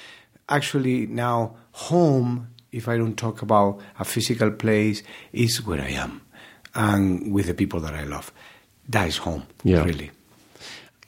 actually 0.48 1.06
now 1.06 1.54
home, 1.72 2.48
if 2.72 2.88
I 2.88 2.96
don't 2.96 3.16
talk 3.16 3.42
about 3.42 3.80
a 3.98 4.04
physical 4.04 4.50
place, 4.50 5.02
is 5.32 5.64
where 5.66 5.80
I 5.82 5.90
am 5.90 6.22
and 6.74 7.32
with 7.32 7.46
the 7.46 7.54
people 7.54 7.80
that 7.80 7.94
I 7.94 8.04
love. 8.04 8.32
That 8.88 9.08
is 9.08 9.18
home, 9.18 9.42
Yeah. 9.64 9.84
really. 9.84 10.10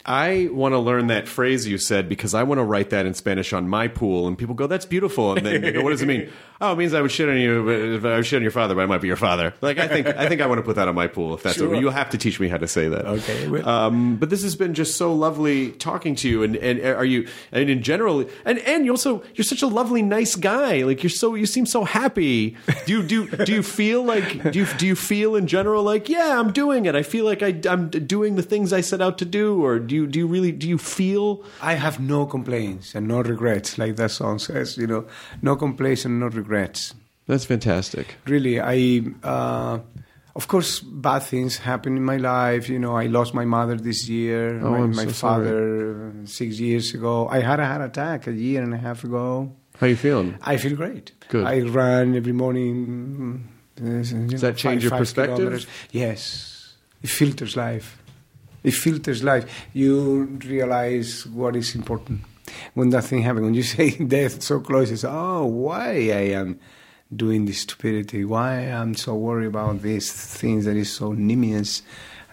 I 0.04 0.48
want 0.50 0.72
to 0.72 0.78
learn 0.78 1.06
that 1.08 1.28
phrase 1.28 1.66
you 1.66 1.78
said 1.78 2.08
because 2.08 2.34
I 2.34 2.42
want 2.42 2.58
to 2.58 2.64
write 2.64 2.90
that 2.90 3.06
in 3.06 3.14
Spanish 3.14 3.52
on 3.52 3.68
my 3.68 3.88
pool, 3.88 4.26
and 4.26 4.36
people 4.36 4.54
go, 4.54 4.66
"That's 4.66 4.86
beautiful." 4.86 5.36
And 5.36 5.46
then 5.46 5.60
they 5.60 5.72
go, 5.72 5.82
what 5.82 5.90
does 5.90 6.02
it 6.02 6.06
mean? 6.06 6.28
Oh, 6.64 6.74
it 6.74 6.78
means 6.78 6.94
I 6.94 7.00
would 7.00 7.10
shit 7.10 7.28
on 7.28 7.38
you. 7.38 7.64
but 7.64 7.74
If 7.74 8.04
I 8.04 8.14
would 8.14 8.24
shit 8.24 8.36
on 8.36 8.42
your 8.42 8.52
father, 8.52 8.76
but 8.76 8.82
I 8.82 8.86
might 8.86 9.00
be 9.00 9.08
your 9.08 9.16
father. 9.16 9.52
Like 9.62 9.78
I 9.78 9.88
think, 9.88 10.06
I 10.06 10.28
think 10.28 10.40
I 10.40 10.46
want 10.46 10.60
to 10.60 10.62
put 10.62 10.76
that 10.76 10.86
on 10.86 10.94
my 10.94 11.08
pool. 11.08 11.34
If 11.34 11.42
that's 11.42 11.56
Sure. 11.56 11.74
you'll 11.74 11.90
have 11.90 12.10
to 12.10 12.18
teach 12.18 12.38
me 12.38 12.46
how 12.46 12.56
to 12.56 12.68
say 12.68 12.86
that. 12.86 13.04
Okay, 13.04 13.62
Um, 13.62 14.14
but 14.14 14.30
this 14.30 14.44
has 14.44 14.54
been 14.54 14.72
just 14.72 14.96
so 14.96 15.12
lovely 15.12 15.72
talking 15.72 16.14
to 16.14 16.28
you, 16.28 16.44
and, 16.44 16.54
and 16.54 16.80
are 16.80 17.04
you? 17.04 17.26
And 17.50 17.68
in 17.68 17.82
general, 17.82 18.24
and 18.44 18.60
and 18.60 18.84
you 18.84 18.92
also 18.92 19.24
you're 19.34 19.42
such 19.44 19.62
a 19.62 19.66
lovely, 19.66 20.02
nice 20.02 20.36
guy. 20.36 20.84
Like 20.84 21.02
you're 21.02 21.10
so 21.10 21.34
you 21.34 21.46
seem 21.46 21.66
so 21.66 21.82
happy. 21.82 22.56
Do 22.86 22.92
you 22.92 23.02
do 23.02 23.26
do 23.44 23.52
you 23.52 23.64
feel 23.64 24.04
like 24.04 24.52
do 24.52 24.60
you 24.60 24.66
do 24.78 24.86
you 24.86 24.94
feel 24.94 25.34
in 25.34 25.48
general 25.48 25.82
like 25.82 26.08
yeah 26.08 26.38
I'm 26.38 26.52
doing 26.52 26.86
it? 26.86 26.94
I 26.94 27.02
feel 27.02 27.24
like 27.24 27.42
I, 27.42 27.60
I'm 27.68 27.88
doing 27.90 28.36
the 28.36 28.42
things 28.44 28.72
I 28.72 28.82
set 28.82 29.00
out 29.00 29.18
to 29.18 29.24
do, 29.24 29.64
or 29.64 29.80
do 29.80 29.91
you 29.94 30.06
do 30.06 30.18
you 30.18 30.26
really 30.26 30.52
do 30.52 30.68
you 30.68 30.78
feel? 30.78 31.44
I 31.60 31.74
have 31.74 32.00
no 32.00 32.26
complaints 32.26 32.94
and 32.94 33.08
no 33.08 33.22
regrets, 33.22 33.78
like 33.78 33.96
that 33.96 34.10
song 34.10 34.38
says, 34.38 34.76
you 34.76 34.86
know, 34.86 35.06
no 35.42 35.56
complaints 35.56 36.04
and 36.04 36.20
no 36.20 36.26
regrets. 36.26 36.94
That's 37.26 37.44
fantastic. 37.44 38.16
Really, 38.26 38.60
I, 38.60 39.02
uh, 39.22 39.78
of 40.34 40.48
course, 40.48 40.80
bad 40.80 41.20
things 41.20 41.56
happen 41.58 41.96
in 41.96 42.04
my 42.04 42.16
life. 42.16 42.68
You 42.68 42.78
know, 42.78 42.96
I 42.96 43.06
lost 43.06 43.32
my 43.32 43.44
mother 43.44 43.76
this 43.76 44.08
year, 44.08 44.60
Oh, 44.60 44.70
my, 44.70 44.86
my 44.86 45.04
so 45.04 45.10
father 45.12 46.12
uh, 46.22 46.26
six 46.26 46.58
years 46.58 46.94
ago. 46.94 47.28
I 47.28 47.40
had 47.40 47.60
a 47.60 47.66
heart 47.66 47.82
attack 47.82 48.26
a 48.26 48.32
year 48.32 48.62
and 48.62 48.74
a 48.74 48.78
half 48.78 49.04
ago. 49.04 49.54
How 49.78 49.86
you 49.86 49.96
feeling? 49.96 50.36
I 50.42 50.56
feel 50.56 50.76
great. 50.76 51.12
Good. 51.28 51.46
I 51.46 51.60
run 51.60 52.16
every 52.16 52.32
morning 52.32 53.48
Does 53.76 54.40
that 54.40 54.56
change 54.56 54.82
your 54.84 54.92
perspective? 54.92 55.66
Yes, 55.90 56.74
it 57.02 57.08
filters 57.08 57.56
life. 57.56 58.01
It 58.62 58.72
filters 58.72 59.22
life. 59.24 59.68
You 59.72 60.38
realize 60.44 61.26
what 61.26 61.56
is 61.56 61.74
important 61.74 62.20
when 62.74 62.90
that 62.90 63.04
thing 63.04 63.22
happens. 63.22 63.44
When 63.44 63.54
you 63.54 63.62
say 63.76 63.90
death 63.90 64.42
so 64.42 64.60
close, 64.60 64.90
it's 64.90 65.04
oh, 65.04 65.44
why 65.46 65.90
I 65.90 66.32
am 66.40 66.60
doing 67.14 67.44
this 67.44 67.60
stupidity? 67.60 68.24
Why 68.24 68.60
I'm 68.60 68.94
so 68.94 69.14
worried 69.14 69.46
about 69.46 69.82
these 69.82 70.12
things 70.12 70.64
that 70.64 70.76
is 70.76 70.90
so 70.90 71.12
nimious 71.12 71.82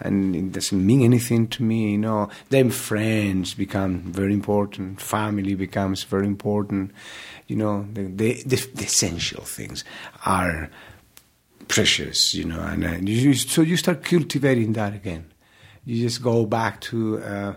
and 0.00 0.34
it 0.34 0.52
doesn't 0.52 0.84
mean 0.84 1.02
anything 1.02 1.46
to 1.48 1.62
me. 1.62 1.92
You 1.92 1.98
know, 1.98 2.30
then 2.48 2.70
friends 2.70 3.54
become 3.54 4.00
very 4.00 4.32
important. 4.32 5.00
Family 5.00 5.54
becomes 5.54 6.04
very 6.04 6.26
important. 6.26 6.92
You 7.46 7.56
know, 7.56 7.86
the 7.92 8.04
the, 8.04 8.42
the, 8.44 8.56
the 8.74 8.84
essential 8.84 9.44
things 9.44 9.84
are 10.24 10.70
precious. 11.68 12.34
You 12.34 12.44
know, 12.44 12.60
and 12.60 12.84
uh, 12.84 12.96
you, 13.02 13.34
so 13.34 13.62
you 13.62 13.76
start 13.76 14.02
cultivating 14.02 14.72
that 14.74 14.94
again. 14.94 15.30
You 15.84 16.02
just 16.02 16.22
go 16.22 16.46
back 16.46 16.80
to 16.82 17.18
uh, 17.22 17.24
uh, 17.24 17.54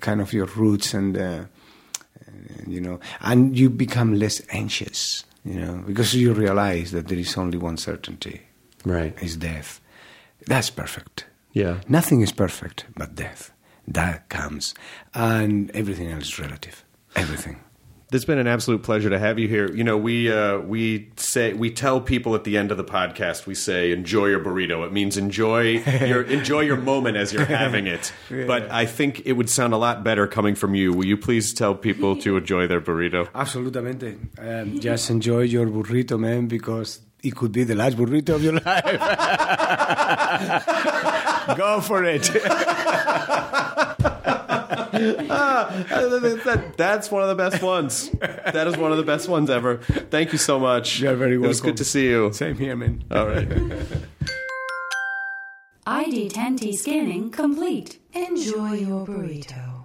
kind 0.00 0.20
of 0.20 0.32
your 0.32 0.46
roots 0.46 0.94
and. 0.94 1.16
Uh, 1.16 1.44
you 2.66 2.80
know, 2.80 3.00
and 3.20 3.58
you 3.58 3.70
become 3.70 4.14
less 4.14 4.42
anxious, 4.50 5.24
you 5.44 5.58
know, 5.60 5.82
because 5.86 6.14
you 6.14 6.32
realize 6.32 6.90
that 6.92 7.08
there 7.08 7.18
is 7.18 7.36
only 7.36 7.56
one 7.58 7.76
certainty, 7.76 8.42
Right. 8.84 9.14
is 9.22 9.36
death. 9.36 9.80
That's 10.46 10.70
perfect. 10.70 11.26
Yeah. 11.52 11.80
Nothing 11.88 12.20
is 12.20 12.32
perfect 12.32 12.84
but 12.96 13.14
death. 13.14 13.52
That 13.86 14.28
comes, 14.28 14.74
and 15.14 15.70
everything 15.72 16.10
else 16.10 16.24
is 16.28 16.38
relative. 16.38 16.84
Everything. 17.16 17.60
It's 18.10 18.24
been 18.24 18.38
an 18.38 18.46
absolute 18.46 18.82
pleasure 18.82 19.10
to 19.10 19.18
have 19.18 19.38
you 19.38 19.48
here. 19.48 19.70
You 19.70 19.84
know, 19.84 19.98
we 19.98 20.32
uh, 20.32 20.60
we 20.60 21.10
say 21.16 21.52
we 21.52 21.70
tell 21.70 22.00
people 22.00 22.34
at 22.34 22.44
the 22.44 22.56
end 22.56 22.70
of 22.70 22.78
the 22.78 22.84
podcast, 22.84 23.44
we 23.44 23.54
say 23.54 23.92
enjoy 23.92 24.28
your 24.28 24.40
burrito. 24.40 24.86
It 24.86 24.92
means 24.94 25.18
enjoy 25.18 25.78
your 26.06 26.22
enjoy 26.22 26.60
your 26.60 26.78
moment 26.78 27.18
as 27.18 27.34
you're 27.34 27.44
having 27.44 27.86
it. 27.86 28.10
But 28.30 28.70
I 28.70 28.86
think 28.86 29.26
it 29.26 29.32
would 29.32 29.50
sound 29.50 29.74
a 29.74 29.76
lot 29.76 30.04
better 30.04 30.26
coming 30.26 30.54
from 30.54 30.74
you. 30.74 30.94
Will 30.94 31.04
you 31.04 31.18
please 31.18 31.52
tell 31.52 31.74
people 31.74 32.16
to 32.20 32.38
enjoy 32.38 32.66
their 32.66 32.80
burrito? 32.80 33.28
Absolutamente. 33.32 34.16
Um, 34.38 34.80
just 34.80 35.10
enjoy 35.10 35.40
your 35.42 35.66
burrito, 35.66 36.18
man, 36.18 36.46
because 36.46 37.00
it 37.22 37.36
could 37.36 37.52
be 37.52 37.64
the 37.64 37.74
last 37.74 37.98
burrito 37.98 38.36
of 38.36 38.42
your 38.42 38.54
life. 38.54 38.84
Go 41.58 41.80
for 41.82 42.04
it. 42.04 42.30
Ah, 45.30 45.84
that- 45.88 46.74
that's 46.76 47.10
one 47.10 47.22
of 47.22 47.28
the 47.28 47.34
best 47.34 47.62
ones. 47.62 48.10
That 48.20 48.66
is 48.66 48.76
one 48.76 48.90
of 48.92 48.98
the 48.98 49.04
best 49.04 49.28
ones 49.28 49.50
ever. 49.50 49.78
Thank 50.10 50.32
you 50.32 50.38
so 50.38 50.58
much. 50.58 51.00
You're 51.00 51.14
very 51.16 51.34
It 51.34 51.38
was 51.38 51.60
good 51.60 51.76
to 51.78 51.84
see 51.84 52.08
you. 52.08 52.32
Same 52.32 52.56
here, 52.56 52.76
man. 52.76 53.04
All 53.10 53.26
right. 53.26 53.48
ID10T 55.86 56.74
scanning 56.74 57.30
complete. 57.30 57.98
Enjoy 58.12 58.72
your 58.74 59.06
burrito. 59.06 59.84